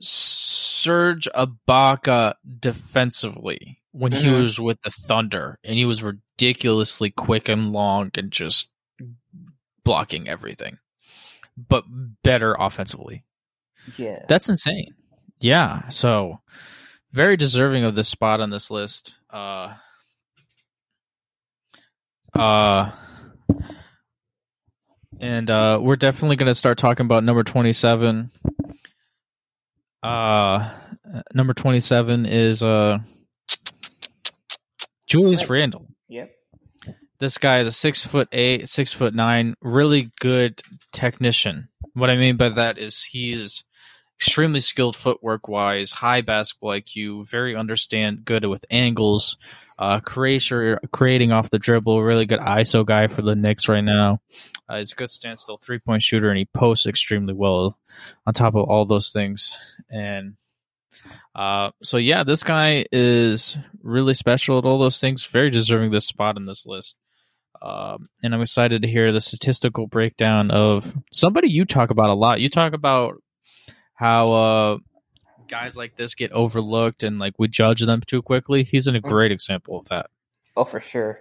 Serge 0.00 1.28
Ibaka 1.34 2.34
defensively 2.58 3.80
when 3.92 4.12
he 4.12 4.26
Mhm. 4.26 4.40
was 4.40 4.60
with 4.60 4.80
the 4.82 4.90
Thunder 4.90 5.58
and 5.64 5.76
he 5.76 5.84
was 5.84 6.02
ridiculously 6.02 7.10
quick 7.10 7.48
and 7.48 7.72
long 7.72 8.10
and 8.16 8.30
just 8.30 8.70
blocking 9.84 10.28
everything. 10.28 10.78
But 11.56 11.84
better 12.22 12.54
offensively. 12.58 13.24
Yeah. 13.98 14.24
That's 14.28 14.48
insane. 14.48 14.94
Yeah, 15.40 15.88
so 15.88 16.40
very 17.12 17.36
deserving 17.36 17.84
of 17.84 17.94
this 17.94 18.08
spot 18.08 18.40
on 18.40 18.50
this 18.50 18.70
list. 18.70 19.14
Uh 19.30 19.74
uh 22.34 22.92
and 25.20 25.50
uh 25.50 25.78
we're 25.82 25.96
definitely 25.96 26.36
going 26.36 26.46
to 26.46 26.54
start 26.54 26.78
talking 26.78 27.04
about 27.06 27.24
number 27.24 27.42
27. 27.42 28.30
Uh 30.02 30.70
number 31.34 31.52
27 31.54 32.26
is 32.26 32.62
uh 32.62 32.98
Julius 35.06 35.42
Right. 35.42 35.60
Randle. 35.60 35.88
Yep. 36.08 36.30
This 37.18 37.36
guy 37.36 37.60
is 37.60 37.66
a 37.66 37.72
six 37.72 38.06
foot 38.06 38.28
eight, 38.32 38.68
six 38.68 38.92
foot 38.92 39.14
nine, 39.14 39.54
really 39.60 40.10
good 40.20 40.62
technician. 40.92 41.68
What 41.94 42.08
I 42.10 42.16
mean 42.16 42.36
by 42.36 42.48
that 42.50 42.78
is 42.78 43.02
he 43.02 43.32
is 43.32 43.64
extremely 44.18 44.60
skilled 44.60 44.96
footwork 44.96 45.48
wise, 45.48 45.90
high 45.92 46.20
basketball 46.20 46.70
IQ, 46.70 47.28
very 47.28 47.56
understand 47.56 48.24
good 48.24 48.44
with 48.46 48.64
angles, 48.70 49.36
uh, 49.78 50.00
creator 50.00 50.78
creating 50.92 51.32
off 51.32 51.50
the 51.50 51.58
dribble, 51.58 52.02
really 52.02 52.26
good 52.26 52.40
ISO 52.40 52.84
guy 52.86 53.06
for 53.06 53.22
the 53.22 53.34
Knicks 53.34 53.68
right 53.68 53.84
now. 53.84 54.20
Uh, 54.68 54.78
he's 54.78 54.92
a 54.92 54.96
good 54.96 55.10
standstill 55.10 55.58
three 55.58 55.78
point 55.78 56.02
shooter, 56.02 56.28
and 56.30 56.38
he 56.38 56.44
posts 56.54 56.86
extremely 56.86 57.34
well. 57.34 57.78
On 58.26 58.32
top 58.32 58.54
of 58.54 58.68
all 58.68 58.84
those 58.86 59.10
things, 59.10 59.56
and 59.90 60.36
uh, 61.34 61.70
so 61.82 61.96
yeah, 61.96 62.24
this 62.24 62.42
guy 62.42 62.84
is 62.92 63.58
really 63.82 64.14
special 64.14 64.58
at 64.58 64.64
all 64.64 64.78
those 64.78 64.98
things. 64.98 65.26
Very 65.26 65.50
deserving 65.50 65.90
this 65.90 66.06
spot 66.06 66.36
in 66.36 66.46
this 66.46 66.66
list. 66.66 66.96
Um, 67.62 68.08
and 68.22 68.34
I'm 68.34 68.40
excited 68.40 68.82
to 68.82 68.88
hear 68.88 69.12
the 69.12 69.20
statistical 69.20 69.86
breakdown 69.86 70.50
of 70.50 70.96
somebody 71.12 71.50
you 71.50 71.64
talk 71.64 71.90
about 71.90 72.10
a 72.10 72.14
lot. 72.14 72.40
You 72.40 72.48
talk 72.48 72.72
about 72.72 73.22
how 73.94 74.32
uh, 74.32 74.78
guys 75.46 75.76
like 75.76 75.96
this 75.96 76.14
get 76.14 76.32
overlooked 76.32 77.02
and 77.02 77.18
like 77.18 77.34
we 77.38 77.48
judge 77.48 77.80
them 77.80 78.00
too 78.00 78.22
quickly. 78.22 78.62
He's 78.62 78.86
in 78.86 78.96
a 78.96 79.00
great 79.00 79.30
example 79.30 79.78
of 79.78 79.88
that. 79.88 80.06
Oh, 80.56 80.64
for 80.64 80.80
sure. 80.80 81.20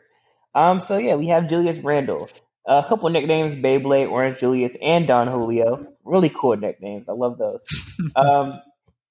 Um. 0.55 0.80
So 0.82 0.97
yeah, 0.97 1.15
we 1.15 1.28
have 1.28 1.47
Julius 1.47 1.78
Randle. 1.80 2.30
A 2.66 2.84
couple 2.88 3.10
nicknames: 3.10 3.55
Beyblade, 3.55 4.10
Orange 4.10 4.39
Julius, 4.39 4.76
and 4.82 5.07
Don 5.07 5.28
Julio. 5.28 5.88
Really 6.03 6.30
cool 6.30 6.55
nicknames. 6.57 7.10
I 7.10 7.14
love 7.14 7.38
those. 7.38 7.66
Um. 8.16 8.62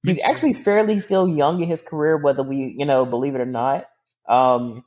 He's 0.05 0.22
actually 0.24 0.53
fairly 0.53 1.01
still 1.01 1.28
young 1.28 1.61
in 1.61 1.68
his 1.68 1.82
career, 1.82 2.16
whether 2.16 2.42
we, 2.44 2.74
you 2.78 2.86
know, 2.86 3.05
believe 3.05 3.34
it 3.34 3.40
or 3.40 3.44
not. 3.44 3.86
Um, 4.28 4.84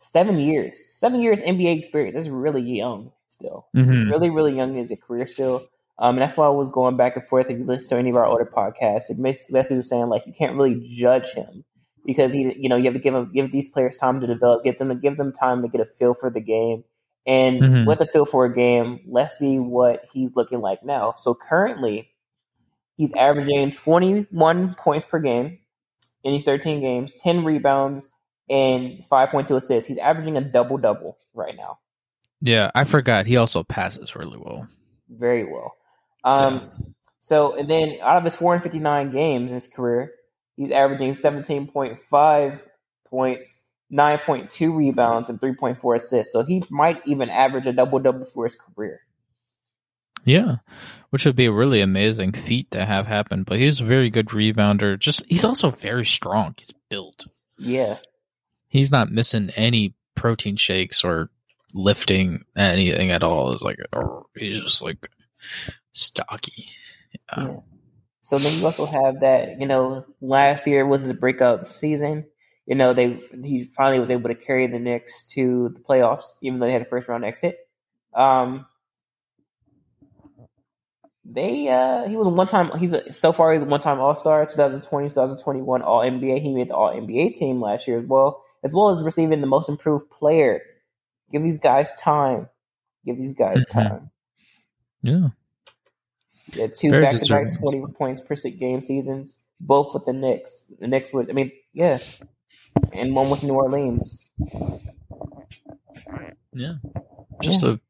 seven 0.00 0.38
years, 0.38 0.78
seven 0.96 1.20
years 1.20 1.40
NBA 1.40 1.78
experience. 1.78 2.14
That's 2.16 2.28
really 2.28 2.62
young 2.62 3.12
still. 3.30 3.66
Mhm. 3.76 4.10
Really, 4.10 4.30
really 4.30 4.56
young 4.56 4.76
in 4.76 4.86
his 4.86 4.92
career 5.06 5.26
still. 5.26 5.66
Um, 5.98 6.16
and 6.16 6.22
that's 6.22 6.36
why 6.36 6.46
I 6.46 6.50
was 6.50 6.70
going 6.70 6.96
back 6.96 7.16
and 7.16 7.26
forth. 7.28 7.48
If 7.48 7.58
you 7.58 7.64
listen 7.64 7.90
to 7.90 7.96
any 7.96 8.10
of 8.10 8.16
our 8.16 8.26
older 8.26 8.44
podcasts, 8.44 9.08
it 9.08 9.22
basically, 9.22 9.76
was 9.76 9.88
saying 9.88 10.08
like 10.08 10.26
you 10.26 10.32
can't 10.32 10.56
really 10.56 10.84
judge 10.90 11.28
him 11.32 11.64
because 12.04 12.32
he, 12.32 12.54
you 12.58 12.68
know, 12.68 12.76
you 12.76 12.84
have 12.84 12.94
to 12.94 13.00
give 13.00 13.14
him 13.14 13.30
give 13.32 13.52
these 13.52 13.70
players 13.70 13.98
time 13.98 14.20
to 14.20 14.26
develop, 14.26 14.64
get 14.64 14.78
them 14.78 14.88
to 14.88 14.94
give 14.96 15.16
them 15.16 15.32
time 15.32 15.62
to 15.62 15.68
get 15.68 15.80
a 15.80 15.84
feel 15.84 16.14
for 16.14 16.28
the 16.28 16.40
game. 16.40 16.82
And 17.26 17.62
Mhm. 17.62 17.86
with 17.86 18.00
a 18.00 18.06
feel 18.06 18.26
for 18.26 18.44
a 18.44 18.52
game, 18.52 19.00
let's 19.06 19.38
see 19.38 19.58
what 19.58 20.04
he's 20.12 20.34
looking 20.34 20.60
like 20.60 20.82
now. 20.84 21.14
So 21.18 21.34
currently, 21.34 22.12
He's 22.96 23.12
averaging 23.14 23.72
21 23.72 24.74
points 24.76 25.06
per 25.06 25.18
game 25.18 25.58
in 26.22 26.32
these 26.32 26.44
13 26.44 26.80
games, 26.80 27.12
10 27.20 27.44
rebounds, 27.44 28.08
and 28.48 29.02
5.2 29.10 29.56
assists. 29.56 29.88
He's 29.88 29.98
averaging 29.98 30.36
a 30.36 30.40
double 30.40 30.76
double 30.78 31.18
right 31.34 31.56
now. 31.56 31.78
Yeah, 32.40 32.70
I 32.74 32.84
forgot. 32.84 33.26
He 33.26 33.36
also 33.36 33.62
passes 33.62 34.14
really 34.14 34.38
well. 34.38 34.68
Very 35.08 35.44
well. 35.44 35.74
Um, 36.24 36.70
So, 37.24 37.56
and 37.56 37.70
then 37.70 37.98
out 38.02 38.18
of 38.18 38.24
his 38.24 38.34
459 38.34 39.12
games 39.12 39.48
in 39.50 39.54
his 39.54 39.68
career, 39.68 40.12
he's 40.56 40.72
averaging 40.72 41.14
17.5 41.14 42.60
points, 43.08 43.61
9.2 43.92 44.74
rebounds, 44.74 45.28
and 45.28 45.40
3.4 45.40 45.96
assists. 45.96 46.32
So 46.32 46.42
he 46.42 46.64
might 46.70 47.06
even 47.06 47.28
average 47.28 47.66
a 47.66 47.72
double 47.72 47.98
double 47.98 48.24
for 48.24 48.44
his 48.44 48.56
career. 48.56 49.00
Yeah, 50.24 50.56
which 51.10 51.26
would 51.26 51.36
be 51.36 51.46
a 51.46 51.52
really 51.52 51.80
amazing 51.80 52.32
feat 52.32 52.70
to 52.70 52.84
have 52.84 53.06
happen. 53.06 53.42
But 53.42 53.58
he's 53.58 53.80
a 53.80 53.84
very 53.84 54.08
good 54.08 54.28
rebounder. 54.28 54.98
Just 54.98 55.26
he's 55.26 55.44
also 55.44 55.68
very 55.68 56.06
strong. 56.06 56.54
He's 56.58 56.72
built. 56.88 57.26
Yeah. 57.58 57.98
He's 58.68 58.92
not 58.92 59.10
missing 59.10 59.50
any 59.56 59.94
protein 60.14 60.56
shakes 60.56 61.04
or 61.04 61.28
lifting 61.74 62.44
anything 62.56 63.10
at 63.10 63.24
all. 63.24 63.52
It's 63.52 63.62
like 63.62 63.78
or 63.92 64.26
he's 64.36 64.60
just 64.60 64.80
like 64.80 65.08
stocky. 65.92 66.68
Yeah. 67.12 67.44
Yeah. 67.44 67.56
So 68.22 68.38
then 68.38 68.58
you 68.58 68.64
also 68.64 68.86
have 68.86 69.20
that, 69.20 69.60
you 69.60 69.66
know, 69.66 70.06
last 70.22 70.66
year 70.66 70.86
was 70.86 71.02
his 71.02 71.12
breakup 71.14 71.70
season. 71.70 72.24
You 72.66 72.76
know, 72.76 72.94
they 72.94 73.20
he 73.42 73.64
finally 73.64 73.98
was 73.98 74.10
able 74.10 74.28
to 74.28 74.34
carry 74.36 74.66
the 74.68 74.78
Knicks 74.78 75.24
to 75.34 75.70
the 75.74 75.80
playoffs, 75.80 76.24
even 76.42 76.60
though 76.60 76.66
they 76.66 76.72
had 76.72 76.82
a 76.82 76.86
first 76.86 77.08
round 77.08 77.24
exit. 77.24 77.58
Um, 78.14 78.66
they 81.24 81.68
uh 81.68 82.08
he 82.08 82.16
was 82.16 82.26
one 82.28 82.46
time 82.48 82.76
he's 82.78 82.92
a, 82.92 83.12
so 83.12 83.32
far 83.32 83.52
he's 83.52 83.62
a 83.62 83.64
one 83.64 83.80
time 83.80 84.00
All 84.00 84.16
Star, 84.16 84.44
2020, 84.46 85.08
2021 85.08 85.82
All 85.82 86.00
NBA. 86.00 86.40
He 86.42 86.52
made 86.52 86.68
the 86.68 86.74
All 86.74 86.92
NBA 86.92 87.36
team 87.36 87.60
last 87.60 87.86
year 87.86 87.98
as 88.00 88.06
well, 88.06 88.42
as 88.64 88.74
well 88.74 88.90
as 88.90 89.02
receiving 89.02 89.40
the 89.40 89.46
Most 89.46 89.68
Improved 89.68 90.10
Player. 90.10 90.60
Give 91.30 91.42
these 91.42 91.58
guys 91.58 91.90
time. 92.00 92.48
Give 93.04 93.16
these 93.16 93.34
guys 93.34 93.64
Mhm. 93.66 93.70
time. 93.70 94.10
Yeah. 95.02 95.28
Yeah, 96.54 96.66
two 96.66 96.90
Very 96.90 97.02
back 97.04 97.20
to 97.20 97.26
back 97.28 97.56
twenty 97.58 97.84
points 97.94 98.20
per 98.20 98.36
se- 98.36 98.50
game 98.52 98.82
seasons, 98.82 99.38
both 99.60 99.94
with 99.94 100.04
the 100.04 100.12
Knicks. 100.12 100.66
The 100.80 100.86
Knicks 100.88 101.12
would, 101.12 101.30
I 101.30 101.32
mean, 101.32 101.50
yeah, 101.72 101.98
and 102.92 103.14
one 103.14 103.30
with 103.30 103.42
New 103.42 103.54
Orleans. 103.54 104.22
Yeah. 106.52 106.74
Just 107.42 107.62
a 107.62 107.80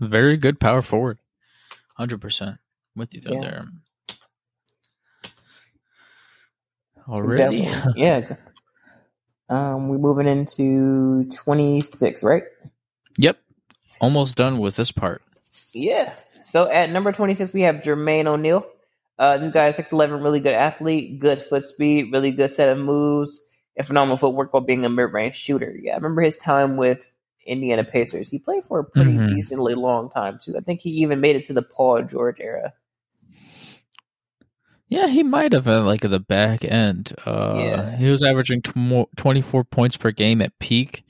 very 0.00 0.36
good 0.36 0.58
power 0.60 0.82
forward. 0.82 1.18
100% 1.98 2.58
with 2.94 3.14
you 3.14 3.20
Yeah. 3.24 3.40
there. 3.40 3.66
Already? 7.08 7.68
Yeah. 7.96 8.36
Um, 9.48 9.86
we're 9.88 9.98
moving 9.98 10.26
into 10.26 11.22
twenty 11.32 11.80
six, 11.80 12.24
right? 12.24 12.42
yep. 13.16 13.38
Almost 14.00 14.36
done 14.36 14.58
with 14.58 14.74
this 14.74 14.90
part. 14.90 15.22
Yeah. 15.72 16.12
So 16.46 16.68
at 16.68 16.90
number 16.90 17.12
twenty 17.12 17.36
six, 17.36 17.52
we 17.52 17.62
have 17.62 17.76
Jermaine 17.76 18.26
O'Neal. 18.26 18.66
Uh, 19.20 19.38
this 19.38 19.52
guy 19.52 19.68
is 19.68 19.76
six 19.76 19.92
eleven, 19.92 20.20
really 20.20 20.40
good 20.40 20.54
athlete, 20.54 21.20
good 21.20 21.40
foot 21.40 21.62
speed, 21.62 22.10
really 22.12 22.32
good 22.32 22.50
set 22.50 22.70
of 22.70 22.78
moves, 22.78 23.40
and 23.76 23.86
phenomenal 23.86 24.16
footwork 24.16 24.52
while 24.52 24.62
being 24.62 24.84
a 24.84 24.88
mid 24.88 25.12
range 25.12 25.36
shooter. 25.36 25.74
Yeah, 25.80 25.92
I 25.92 25.96
remember 25.96 26.22
his 26.22 26.36
time 26.36 26.76
with 26.76 27.04
Indiana 27.46 27.84
Pacers. 27.84 28.28
He 28.30 28.38
played 28.38 28.64
for 28.64 28.80
a 28.80 28.84
pretty 28.84 29.12
Mhm. 29.12 29.34
decently 29.34 29.74
long 29.74 30.10
time 30.10 30.38
too. 30.42 30.56
I 30.56 30.60
think 30.60 30.80
he 30.80 30.90
even 30.90 31.20
made 31.20 31.36
it 31.36 31.44
to 31.44 31.52
the 31.52 31.62
Paul 31.62 32.02
George 32.02 32.40
era. 32.40 32.72
Yeah, 34.88 35.08
he 35.08 35.22
might 35.24 35.52
have 35.52 35.66
at 35.66 35.78
like 35.82 36.04
at 36.04 36.10
the 36.12 36.20
back 36.20 36.64
end. 36.64 37.12
Uh, 37.24 37.56
Yeah. 37.58 37.96
He 37.96 38.08
was 38.08 38.22
averaging 38.22 38.62
tw- 38.62 39.08
24 39.16 39.64
points 39.64 39.96
per 39.96 40.12
game 40.12 40.40
at 40.40 40.56
peak 40.60 41.02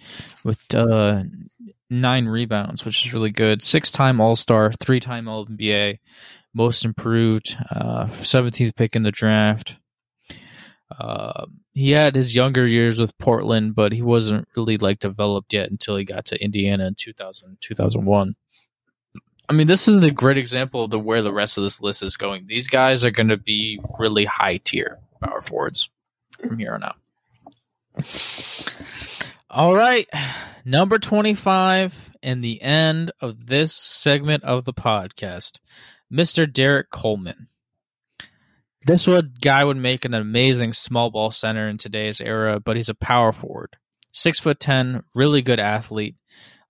with 0.44 0.74
uh, 0.74 1.22
nine 1.90 2.26
rebounds, 2.26 2.84
which 2.86 3.04
is 3.06 3.12
really 3.12 3.30
good. 3.30 3.62
Six 3.62 3.92
time 3.92 4.20
All 4.20 4.34
Star, 4.34 4.72
three 4.72 4.98
time 5.00 5.28
All 5.28 5.44
NBA, 5.46 5.98
most 6.54 6.86
improved, 6.86 7.54
uh, 7.70 8.06
17th 8.06 8.74
pick 8.76 8.96
in 8.96 9.02
the 9.02 9.12
draft. 9.12 9.78
Uh, 10.90 11.46
he 11.72 11.90
had 11.90 12.14
his 12.14 12.34
younger 12.34 12.66
years 12.66 12.98
with 12.98 13.16
Portland, 13.18 13.74
but 13.74 13.92
he 13.92 14.02
wasn't 14.02 14.48
really 14.56 14.78
like 14.78 15.00
developed 15.00 15.52
yet 15.52 15.70
until 15.70 15.96
he 15.96 16.04
got 16.04 16.26
to 16.26 16.42
Indiana 16.42 16.86
in 16.86 16.94
2000, 16.94 17.58
2001. 17.60 18.36
I 19.48 19.52
mean, 19.52 19.66
this 19.66 19.86
is 19.86 20.04
a 20.04 20.10
great 20.10 20.38
example 20.38 20.84
of 20.84 20.90
the 20.90 20.98
where 20.98 21.22
the 21.22 21.32
rest 21.32 21.56
of 21.56 21.64
this 21.64 21.80
list 21.80 22.02
is 22.02 22.16
going. 22.16 22.46
These 22.46 22.68
guys 22.68 23.04
are 23.04 23.10
going 23.10 23.28
to 23.28 23.36
be 23.36 23.80
really 23.98 24.24
high 24.24 24.58
tier 24.58 24.98
power 25.22 25.40
forwards 25.40 25.88
from 26.40 26.58
here 26.58 26.74
on 26.74 26.82
out. 26.82 26.96
All 29.50 29.74
right. 29.74 30.08
Number 30.64 30.98
25 30.98 32.12
and 32.22 32.42
the 32.42 32.60
end 32.60 33.12
of 33.20 33.46
this 33.46 33.72
segment 33.72 34.42
of 34.42 34.64
the 34.64 34.74
podcast. 34.74 35.60
Mr. 36.12 36.52
Derrick 36.52 36.90
Coleman. 36.90 37.48
This 38.86 39.06
would 39.08 39.40
guy 39.40 39.64
would 39.64 39.76
make 39.76 40.04
an 40.04 40.14
amazing 40.14 40.72
small 40.72 41.10
ball 41.10 41.32
center 41.32 41.68
in 41.68 41.76
today's 41.76 42.20
era, 42.20 42.60
but 42.60 42.76
he's 42.76 42.88
a 42.88 42.94
power 42.94 43.32
forward. 43.32 43.76
Six 44.12 44.38
foot 44.38 44.60
ten, 44.60 45.02
really 45.14 45.42
good 45.42 45.58
athlete. 45.58 46.14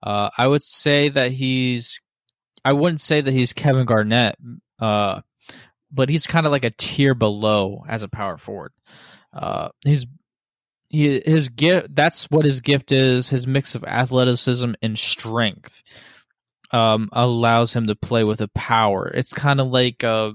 Uh, 0.03 0.31
I 0.37 0.47
would 0.47 0.63
say 0.63 1.11
that 1.11 1.33
he's 1.33 2.01
I 2.65 2.73
wouldn't 2.73 3.03
say 3.03 3.21
that 3.21 3.35
he's 3.35 3.53
Kevin 3.53 3.85
Garnett, 3.85 4.37
uh, 4.81 5.21
but 5.93 6.09
he's 6.09 6.27
kind 6.27 6.47
of 6.47 6.53
like 6.53 6.65
a 6.65 6.71
tier 6.71 7.15
below 7.15 7.85
as 7.87 8.03
a 8.03 8.09
power 8.09 8.39
forward. 8.39 8.73
Uh, 9.33 9.69
he's 9.85 10.07
he, 10.89 11.21
his 11.21 11.51
gift 11.51 11.95
that's 11.95 12.25
what 12.31 12.45
his 12.47 12.61
gift 12.61 12.93
is 12.93 13.29
his 13.29 13.47
mix 13.47 13.75
of 13.75 13.85
athleticism 13.85 14.73
and 14.81 14.99
strength 14.99 15.83
um, 16.73 17.09
allows 17.13 17.75
him 17.75 17.89
to 17.89 17.97
play 17.97 18.25
with 18.25 18.41
a 18.41 18.49
power 18.49 19.09
it's 19.09 19.33
kind 19.33 19.61
of 19.61 19.67
like 19.67 20.05
uh, 20.05 20.33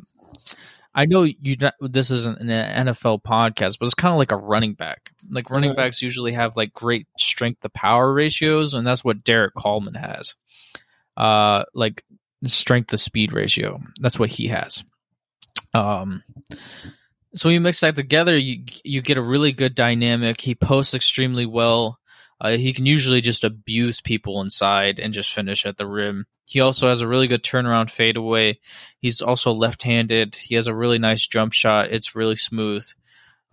i 0.93 1.05
know 1.05 1.23
you 1.23 1.55
this 1.79 2.11
isn't 2.11 2.39
an 2.39 2.87
nfl 2.87 3.21
podcast 3.21 3.77
but 3.79 3.85
it's 3.85 3.93
kind 3.93 4.13
of 4.13 4.17
like 4.17 4.31
a 4.31 4.37
running 4.37 4.73
back. 4.73 5.11
Like 5.29 5.49
running 5.49 5.75
backs 5.75 6.01
usually 6.01 6.33
have 6.33 6.57
like 6.57 6.73
great 6.73 7.07
strength 7.17 7.61
to 7.61 7.69
power 7.69 8.13
ratios 8.13 8.73
and 8.73 8.85
that's 8.85 9.03
what 9.03 9.23
derrick 9.23 9.53
coleman 9.55 9.93
has. 9.93 10.35
Uh 11.15 11.63
like 11.73 12.03
strength 12.45 12.87
to 12.87 12.97
speed 12.97 13.33
ratio. 13.33 13.79
That's 13.99 14.19
what 14.19 14.31
he 14.31 14.47
has. 14.47 14.83
Um 15.73 16.23
so 17.33 17.47
when 17.47 17.53
you 17.53 17.61
mix 17.61 17.79
that 17.79 17.95
together, 17.95 18.37
you 18.37 18.65
you 18.83 19.01
get 19.01 19.17
a 19.17 19.23
really 19.23 19.53
good 19.53 19.73
dynamic. 19.73 20.41
He 20.41 20.53
posts 20.53 20.93
extremely 20.93 21.45
well. 21.45 21.97
Uh, 22.41 22.57
he 22.57 22.73
can 22.73 22.87
usually 22.87 23.21
just 23.21 23.43
abuse 23.43 24.01
people 24.01 24.41
inside 24.41 24.99
and 24.99 25.13
just 25.13 25.31
finish 25.31 25.63
at 25.63 25.77
the 25.77 25.85
rim. 25.85 26.25
He 26.45 26.59
also 26.59 26.89
has 26.89 27.01
a 27.01 27.07
really 27.07 27.27
good 27.27 27.43
turnaround 27.43 27.91
fadeaway. 27.91 28.59
He's 28.99 29.21
also 29.21 29.51
left-handed. 29.51 30.35
He 30.35 30.55
has 30.55 30.65
a 30.65 30.73
really 30.73 30.97
nice 30.97 31.27
jump 31.27 31.53
shot. 31.53 31.91
It's 31.91 32.15
really 32.15 32.35
smooth. 32.35 32.83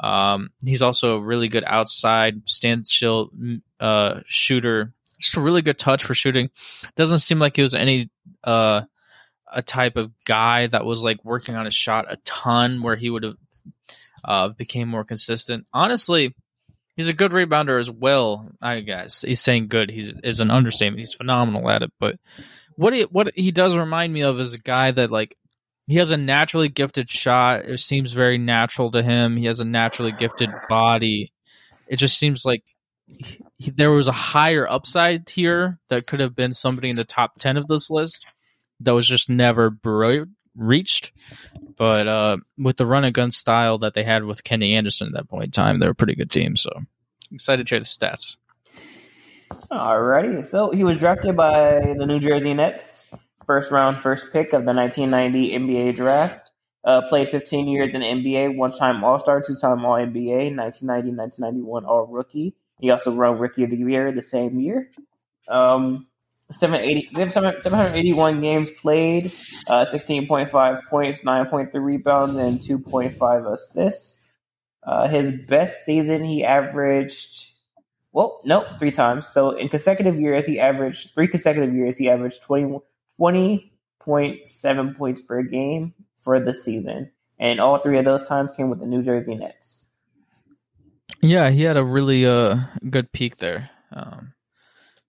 Um, 0.01 0.51
he's 0.65 0.81
also 0.81 1.17
a 1.17 1.21
really 1.21 1.49
good 1.49 1.65
outside 1.67 2.49
standstill 2.49 3.31
uh, 3.79 4.21
shooter. 4.25 4.95
Just 5.21 5.37
a 5.37 5.43
really 5.43 5.63
good 5.63 5.79
touch 5.79 6.03
for 6.03 6.15
shooting. 6.15 6.49
Doesn't 6.97 7.19
seem 7.19 7.39
like 7.39 7.57
he 7.57 7.63
was 7.63 7.75
any 7.75 8.09
uh, 8.43 8.83
a 9.53 9.61
type 9.61 9.97
of 9.97 10.13
guy 10.25 10.67
that 10.67 10.87
was 10.87 11.03
like 11.03 11.23
working 11.25 11.57
on 11.57 11.67
his 11.67 11.75
shot 11.75 12.07
a 12.09 12.17
ton, 12.25 12.83
where 12.83 12.97
he 12.97 13.11
would 13.11 13.25
have 13.25 13.37
uh, 14.25 14.49
became 14.49 14.89
more 14.89 15.05
consistent. 15.05 15.67
Honestly, 15.75 16.35
he's 16.99 17.09
a 17.09 17.15
good 17.15 17.31
rebounder 17.31 17.81
as 17.81 17.91
well. 17.91 18.51
I 18.61 18.81
guess 18.81 19.23
he's 19.23 19.41
saying 19.41 19.69
good. 19.69 19.91
He's 19.91 20.13
is 20.23 20.41
an 20.41 20.51
understatement. 20.51 20.99
He's 20.99 21.15
phenomenal 21.15 21.71
at 21.71 21.83
it. 21.83 21.93
But 21.99 22.17
what 22.77 22.93
he 22.93 23.03
what 23.03 23.31
he 23.35 23.53
does 23.53 23.77
remind 23.77 24.13
me 24.13 24.23
of 24.23 24.39
is 24.39 24.53
a 24.53 24.59
guy 24.59 24.91
that 24.91 25.11
like 25.11 25.37
he 25.87 25.95
has 25.95 26.11
a 26.11 26.19
naturally 26.19 26.69
gifted 26.69 27.09
shot. 27.09 27.65
It 27.65 27.79
seems 27.79 28.13
very 28.13 28.37
natural 28.37 28.91
to 28.91 29.03
him. 29.03 29.37
He 29.37 29.47
has 29.47 29.61
a 29.61 29.65
naturally 29.65 30.13
gifted 30.13 30.51
body. 30.69 31.33
It 31.87 31.97
just 31.97 32.19
seems 32.19 32.45
like 32.45 32.65
he, 33.07 33.41
he, 33.57 33.71
there 33.71 33.93
was 33.93 34.09
a 34.09 34.13
higher 34.13 34.69
upside 34.69 35.31
here 35.31 35.79
that 35.89 36.07
could 36.07 36.21
have 36.21 36.35
been 36.35 36.53
somebody 36.53 36.91
in 36.91 36.97
the 36.97 37.05
top 37.05 37.37
10 37.39 37.57
of 37.57 37.69
this 37.69 37.89
list 37.89 38.35
that 38.81 38.93
was 38.93 39.09
just 39.09 39.31
never 39.31 39.71
brilliant 39.71 40.31
reached. 40.59 41.13
But 41.77 42.09
uh, 42.09 42.37
with 42.59 42.77
the 42.77 42.87
run 42.87 43.05
and 43.05 43.15
gun 43.15 43.31
style 43.31 43.79
that 43.79 43.95
they 43.95 44.03
had 44.03 44.25
with 44.25 44.45
Kenny 44.45 44.75
Anderson 44.75 45.09
at 45.09 45.13
that 45.15 45.29
point 45.29 45.45
in 45.45 45.51
time, 45.53 45.79
they're 45.79 45.91
a 45.91 45.95
pretty 45.95 46.15
good 46.15 46.31
team. 46.31 46.57
So 46.57 46.71
excited 47.33 47.67
to 47.67 47.69
share 47.69 47.79
the 47.79 47.85
stats. 47.85 48.37
Alrighty, 49.71 50.45
so 50.45 50.71
he 50.71 50.85
was 50.85 50.99
drafted 50.99 51.37
by 51.37 51.95
the 51.97 52.05
New 52.05 52.21
Jersey 52.21 52.53
Nets, 52.53 53.11
first 53.47 53.71
round, 53.71 53.97
first 53.97 54.33
pick 54.33 54.53
of 54.53 54.65
the 54.65 54.75
1990 54.75 55.59
NBA 55.59 55.97
draft. 55.97 56.51
Uh, 56.85 57.03
played 57.09 57.29
15 57.29 57.69
years 57.69 57.93
in 57.93 58.01
NBA, 58.01 58.57
one 58.57 58.73
time 58.73 59.03
All 59.05 59.19
Star, 59.19 59.43
two 59.43 59.57
time 59.57 59.85
All 59.85 59.95
NBA, 59.95 60.57
1990, 60.57 61.11
1991 61.11 61.85
All 61.85 62.07
Rookie. 62.07 62.55
He 62.81 62.91
also 62.91 63.13
won 63.13 63.39
Rookie 63.39 63.65
of 63.65 63.71
the 63.71 63.77
Year 63.77 64.13
the 64.13 64.23
same 64.23 64.61
year. 64.61 64.91
Um, 65.49 66.07
780, 66.51 67.31
781 67.31 68.41
games 68.41 68.71
played, 68.71 69.33
uh, 69.67 69.85
16.5 69.85 70.85
points, 70.89 71.21
9.3 71.21 71.71
rebounds, 71.75 72.37
and 72.37 72.59
2.5 72.61 73.55
assists. 73.55 74.25
Uh, 74.83 75.07
his 75.09 75.39
best 75.43 75.85
season, 75.85 76.25
he 76.25 76.45
averaged, 76.45 77.51
well, 78.13 78.41
nope, 78.45 78.67
three 78.79 78.91
times. 78.91 79.29
So 79.29 79.51
in 79.51 79.69
consecutive 79.69 80.19
years, 80.19 80.47
he 80.47 80.59
averaged, 80.59 81.13
three 81.13 81.29
consecutive 81.29 81.75
years, 81.75 81.99
he 81.99 82.09
averaged 82.09 82.43
20, 82.43 82.81
20.7 83.21 84.97
points 84.97 85.21
per 85.21 85.43
game 85.43 85.93
for 86.21 86.41
the 86.41 86.55
season. 86.55 87.11
And 87.39 87.61
all 87.61 87.79
three 87.79 87.99
of 87.99 88.07
those 88.07 88.27
times 88.27 88.55
came 88.55 88.71
with 88.71 88.81
the 88.81 88.87
New 88.87 89.03
Jersey 89.03 89.35
Nets. 89.35 89.85
Yeah, 91.21 91.51
he 91.51 91.63
had 91.63 91.77
a 91.77 91.85
really 91.85 92.25
uh, 92.25 92.57
good 92.89 93.13
peak 93.13 93.37
there. 93.37 93.71
Um, 93.93 94.33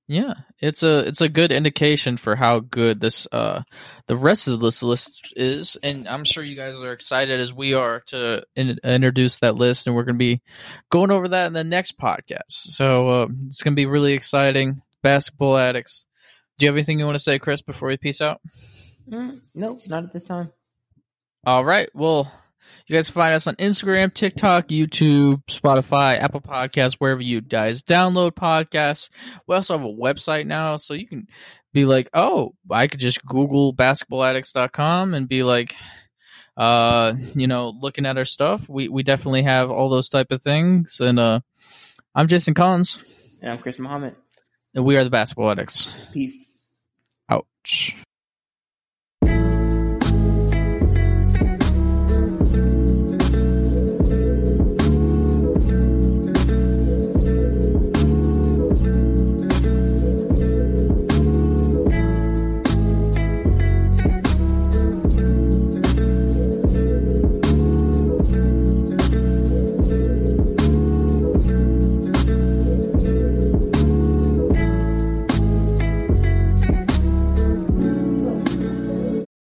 yeah, 0.10 0.34
it's 0.57 0.82
a 0.82 1.07
it's 1.07 1.22
a 1.22 1.30
good 1.30 1.51
indication 1.51 2.18
for 2.18 2.36
how 2.36 2.62
good 2.62 2.99
this 2.99 3.28
uh 3.32 3.62
the 4.07 4.18
rest 4.18 4.47
of 4.47 4.60
this 4.60 4.82
list 4.82 5.34
is, 5.36 5.78
and 5.84 6.07
I'm 6.07 6.24
sure 6.24 6.43
you 6.43 6.55
guys 6.55 6.74
are 6.74 6.93
excited 6.93 7.39
as 7.39 7.53
we 7.53 7.76
are 7.76 7.99
to 8.07 8.43
in, 8.55 8.80
introduce 8.84 9.36
that 9.38 9.53
list, 9.53 9.86
and 9.86 9.95
we're 9.95 10.05
going 10.05 10.16
to 10.16 10.18
be 10.18 10.41
going 10.89 11.12
over 11.12 11.28
that 11.28 11.45
in 11.45 11.53
the 11.53 11.64
next 11.64 11.99
podcast. 11.99 12.49
So 12.49 13.10
uh, 13.10 13.28
it's 13.45 13.62
going 13.62 13.74
to 13.74 13.80
be 13.80 13.86
really 13.86 14.14
exciting. 14.14 14.82
Basketball 15.03 15.57
addicts. 15.57 16.07
Do 16.57 16.66
you 16.66 16.72
have 16.72 16.76
anything 16.76 16.97
you 16.97 17.05
want 17.05 17.16
to 17.16 17.24
say, 17.24 17.38
Chris, 17.38 17.62
before 17.62 17.89
we 17.89 17.97
peace 17.97 18.20
out? 18.20 18.41
Mm, 19.07 19.39
no, 19.53 19.80
not 19.89 20.05
at 20.05 20.12
this 20.12 20.24
time. 20.24 20.51
All 21.45 21.64
right. 21.64 21.88
Well, 21.93 22.32
you 22.88 22.95
guys 22.95 23.10
find 23.10 23.34
us 23.34 23.47
on 23.47 23.55
Instagram, 23.55 24.14
TikTok, 24.14 24.68
YouTube, 24.68 25.43
Spotify, 25.45 26.20
Apple 26.20 26.41
Podcasts, 26.41 26.95
wherever 26.95 27.22
you 27.22 27.41
guys 27.41 27.84
download 27.84 28.32
podcasts. 28.32 29.10
We 29.47 29.55
also 29.55 29.78
have 29.78 29.86
a 29.86 29.91
website 29.91 30.45
now, 30.45 30.78
so 30.78 30.93
you 30.93 31.07
can 31.07 31.28
be 31.74 31.86
like, 31.86 32.10
oh, 32.14 32.55
I 32.70 32.88
could 32.88 32.99
just 32.99 33.26
Google 33.26 33.74
basketballaddicts.com 33.74 35.14
and 35.14 35.28
be 35.28 35.43
like, 35.43 35.76
uh, 36.57 37.14
you 37.36 37.47
know, 37.47 37.74
looking 37.80 38.05
at 38.05 38.18
our 38.18 38.26
stuff. 38.26 38.68
We 38.68 38.89
we 38.89 39.03
definitely 39.03 39.43
have 39.43 39.72
all 39.72 39.89
those 39.89 40.10
type 40.10 40.32
of 40.32 40.41
things. 40.41 40.99
And 40.99 41.20
uh, 41.20 41.39
I'm 42.14 42.28
Jason 42.28 42.53
Collins. 42.53 43.01
And 43.41 43.51
I'm 43.51 43.60
Chris 43.60 43.80
Muhammad. 43.80 44.16
And 44.76 44.86
we 44.86 44.97
are 44.97 45.03
the 45.03 45.10
Basketball 45.10 45.51
Addicts. 45.51 45.93
Peace. 46.14 46.66
Ouch. 47.30 47.95